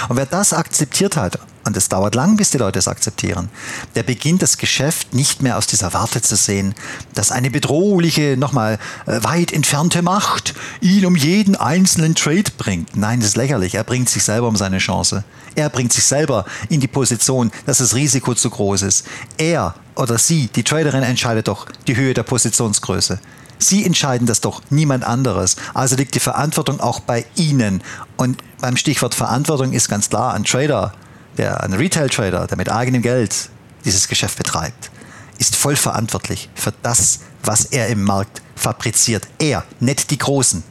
Und 0.10 0.18
wer 0.18 0.26
das 0.26 0.52
akzeptiert 0.52 1.16
hat, 1.16 1.40
und 1.66 1.78
es 1.78 1.90
dauert 1.90 2.16
lang, 2.16 2.38
bis 2.38 2.52
die 2.52 2.58
Leute 2.58 2.80
es 2.80 2.88
akzeptieren, 2.88 3.50
der 3.96 4.04
beginnt 4.04 4.42
das 4.42 4.58
Geschäft 4.58 5.14
nicht 5.14 5.42
mehr 5.42 5.58
aus 5.58 5.68
dieser 5.68 5.94
Warte 5.94 6.22
zu 6.22 6.36
sehen, 6.36 6.74
dass 7.14 7.32
eine 7.32 7.52
bedrohliche, 7.52 8.38
nochmal 8.38 8.80
äh, 9.06 9.24
weit 9.24 9.52
entfernte 9.52 10.02
Macht 10.02 10.54
ihn 10.82 11.06
um 11.06 11.16
jeden 11.16 11.56
einzelnen 11.56 12.16
Trade 12.16 12.52
bringt. 12.58 12.96
Nein, 12.96 13.20
das 13.20 13.30
ist 13.30 13.38
lächerlich. 13.38 13.76
Er 13.76 13.84
bringt 13.84 14.10
sich 14.10 14.24
selber 14.24 14.48
um 14.48 14.56
seine 14.56 14.80
Chance. 14.80 15.24
Er 15.56 15.70
bringt 15.70 15.94
sich 15.94 16.06
selber 16.06 16.46
in 16.70 16.80
die 16.80 16.88
Position, 16.88 17.52
dass 17.66 17.80
das 17.80 17.96
Risiko 17.96 18.34
zu 18.34 18.50
groß 18.50 18.84
ist. 18.84 19.06
Er 19.38 19.76
oder 19.96 20.18
sie, 20.18 20.48
die 20.48 20.64
Traderin, 20.64 21.04
entscheidet 21.04 21.48
doch 21.48 21.68
die 21.88 21.96
Höhe 21.96 22.14
der 22.14 22.24
Positionsgröße. 22.24 23.20
Sie 23.58 23.86
entscheiden 23.86 24.26
das 24.26 24.40
doch, 24.40 24.62
niemand 24.70 25.04
anderes. 25.04 25.58
Also 25.74 25.98
liegt 25.98 26.16
die 26.16 26.22
Verantwortung 26.22 26.80
auch 26.80 27.02
bei 27.02 27.26
Ihnen. 27.36 27.84
Und 28.16 28.42
beim 28.62 28.78
Stichwort 28.78 29.14
Verantwortung 29.14 29.74
ist 29.74 29.90
ganz 29.90 30.10
klar, 30.10 30.34
ein 30.34 30.46
Trader, 30.46 30.94
der, 31.40 31.64
ein 31.64 31.74
Retail-Trader, 31.74 32.48
der 32.48 32.58
mit 32.58 32.70
eigenem 32.70 33.02
Geld 33.02 33.50
dieses 33.86 34.08
Geschäft 34.08 34.38
betreibt, 34.38 34.92
ist 35.38 35.56
voll 35.56 35.78
verantwortlich 35.78 36.50
für 36.54 36.74
das, 36.84 37.22
was 37.44 37.66
er 37.66 37.88
im 37.88 38.04
Markt 38.04 38.42
fabriziert. 38.56 39.26
Er, 39.40 39.64
nicht 39.80 40.12
die 40.12 40.18
Großen. 40.18 40.64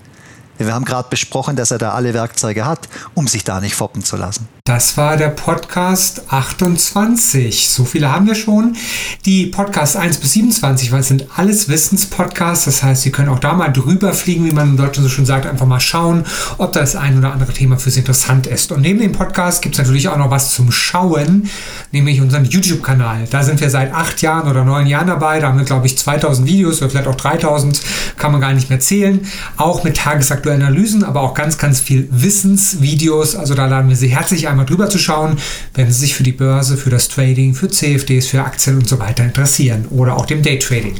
Wir 0.59 0.75
haben 0.75 0.85
gerade 0.85 1.09
besprochen, 1.09 1.55
dass 1.57 1.71
er 1.71 1.79
da 1.79 1.93
alle 1.93 2.15
Werkzeuge 2.15 2.65
hat, 2.67 2.89
um 3.15 3.29
sich 3.29 3.45
da 3.45 3.61
nicht 3.61 3.75
foppen 3.75 4.03
zu 4.03 4.17
lassen. 4.17 4.49
Das 4.65 4.99
war 4.99 5.17
der 5.17 5.29
Podcast 5.29 6.25
28. 6.29 7.69
So 7.69 7.87
viele 7.87 8.13
haben 8.13 8.27
wir 8.27 8.35
schon. 8.35 8.77
Die 9.25 9.47
Podcasts 9.47 9.97
1 9.97 10.19
bis 10.19 10.35
27, 10.35 10.93
weil 10.93 11.01
es 11.01 11.09
sind 11.09 11.25
alles 11.37 11.71
Wissenspodcasts. 11.71 12.67
Das 12.67 12.83
heißt, 12.83 13.01
Sie 13.01 13.11
können 13.11 13.31
auch 13.31 13.39
da 13.39 13.55
mal 13.55 13.69
drüber 13.69 14.13
fliegen, 14.13 14.45
wie 14.45 14.51
man 14.51 14.71
in 14.71 14.77
Deutschland 14.77 15.09
so 15.09 15.15
schön 15.15 15.25
sagt, 15.25 15.47
einfach 15.47 15.65
mal 15.65 15.81
schauen, 15.81 16.27
ob 16.59 16.73
das 16.73 16.97
ein 16.97 17.17
oder 17.17 17.33
andere 17.33 17.55
Thema 17.55 17.79
für 17.79 17.91
Sie 17.91 18.01
interessant 18.01 18.47
ist. 18.47 18.71
Und 18.71 18.83
neben 18.83 18.99
dem 18.99 19.13
Podcast 19.13 19.63
gibt 19.63 19.77
es 19.77 19.79
natürlich 19.79 20.09
auch 20.09 20.19
noch 20.19 20.31
was 20.31 20.51
zum 20.51 20.71
Schauen, 20.71 21.49
nämlich 21.93 22.21
unseren 22.21 22.45
YouTube-Kanal. 22.45 23.27
Da 23.31 23.45
sind 23.45 23.63
wir 23.63 23.71
seit 23.71 23.95
acht 23.95 24.21
Jahren 24.21 24.51
oder 24.51 24.65
neun 24.65 24.87
Jahren 24.87 25.07
dabei. 25.07 25.41
Da 25.41 25.49
haben 25.49 25.59
wir, 25.59 25.65
glaube 25.65 25.87
ich, 25.87 25.97
2000 25.97 26.47
Videos 26.47 26.83
oder 26.83 26.91
vielleicht 26.91 27.09
auch 27.09 27.15
3000, 27.15 27.81
kann 28.19 28.33
man 28.33 28.43
gar 28.43 28.53
nicht 28.53 28.69
mehr 28.69 28.81
zählen. 28.81 29.27
Auch 29.57 29.83
mit 29.83 29.97
tagesaktuellen 29.97 30.48
Analysen, 30.53 31.05
aber 31.05 31.23
auch 31.23 31.35
ganz, 31.35 31.57
ganz 31.57 31.81
viel 31.81 32.09
Wissensvideos. 32.11 33.35
Also 33.35 33.55
da 33.55 33.67
laden 33.67 33.89
wir 33.89 33.97
Sie 33.97 34.09
herzlich 34.09 34.47
ein 34.47 34.59
einmal 34.59 34.67
drüber 34.67 34.91
zu 34.91 34.99
schauen, 34.99 35.37
wenn 35.75 35.87
Sie 35.87 36.01
sich 36.01 36.15
für 36.15 36.25
die 36.25 36.33
Börse, 36.33 36.77
für 36.77 36.91
das 36.91 37.09
Trading, 37.09 37.55
für 37.55 37.69
CFDs, 37.69 38.27
für 38.27 38.43
Aktien 38.43 38.77
und 38.77 38.89
so 38.89 38.99
weiter 38.99 39.23
interessieren 39.23 39.87
oder 39.91 40.17
auch 40.17 40.27
dem 40.27 40.43
Daytrading. 40.43 40.95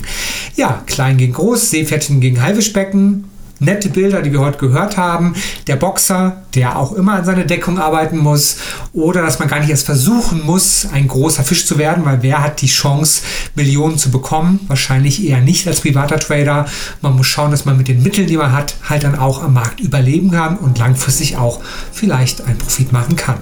Ja, 0.57 0.85
klein 0.87 1.17
gegen 1.17 1.33
groß, 1.33 1.71
Seepferdchen 1.71 2.21
gegen 2.21 2.41
Haifischbecken, 2.41 3.25
nette 3.61 3.89
Bilder, 3.89 4.23
die 4.23 4.33
wir 4.33 4.41
heute 4.41 4.59
gehört 4.59 4.97
haben. 4.97 5.35
Der 5.67 5.77
Boxer, 5.77 6.43
der 6.55 6.79
auch 6.79 6.93
immer 6.93 7.15
an 7.15 7.25
seiner 7.25 7.45
Deckung 7.45 7.79
arbeiten 7.79 8.19
muss. 8.19 8.59
Oder 8.93 9.23
dass 9.23 9.39
man 9.39 9.49
gar 9.49 9.61
nicht 9.61 9.71
erst 9.71 9.87
versuchen 9.87 10.45
muss, 10.45 10.89
ein 10.93 11.09
großer 11.09 11.43
Fisch 11.43 11.67
zu 11.67 11.79
werden, 11.79 12.05
weil 12.05 12.23
wer 12.23 12.43
hat 12.43 12.61
die 12.63 12.67
Chance, 12.67 13.23
Millionen 13.55 13.99
zu 13.99 14.11
bekommen? 14.11 14.61
Wahrscheinlich 14.69 15.27
eher 15.27 15.41
nicht 15.41 15.67
als 15.67 15.81
privater 15.81 16.19
Trader. 16.19 16.67
Man 17.03 17.17
muss 17.17 17.27
schauen, 17.27 17.51
dass 17.51 17.65
man 17.65 17.77
mit 17.77 17.89
den 17.89 18.03
Mitteln, 18.03 18.27
die 18.27 18.37
man 18.37 18.53
hat, 18.53 18.77
halt 18.89 19.05
dann 19.05 19.19
auch 19.19 19.43
am 19.43 19.55
Markt 19.55 19.81
überleben 19.81 20.31
kann 20.31 20.57
und 20.57 20.79
langfristig 20.79 21.37
auch 21.37 21.61
vielleicht 21.93 22.47
einen 22.47 22.59
Profit 22.59 22.93
machen 22.93 23.17
kann. 23.17 23.39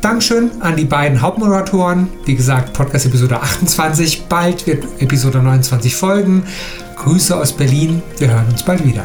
Dankeschön 0.00 0.50
an 0.60 0.76
die 0.76 0.84
beiden 0.84 1.20
Hauptmoderatoren. 1.22 2.08
Wie 2.24 2.34
gesagt, 2.34 2.72
Podcast 2.72 3.06
Episode 3.06 3.40
28. 3.40 4.24
Bald 4.28 4.66
wird 4.66 4.84
Episode 5.00 5.38
29 5.38 5.94
folgen. 5.94 6.44
Grüße 6.96 7.36
aus 7.36 7.52
Berlin. 7.52 8.02
Wir 8.18 8.30
hören 8.30 8.46
uns 8.50 8.62
bald 8.62 8.84
wieder. 8.84 9.04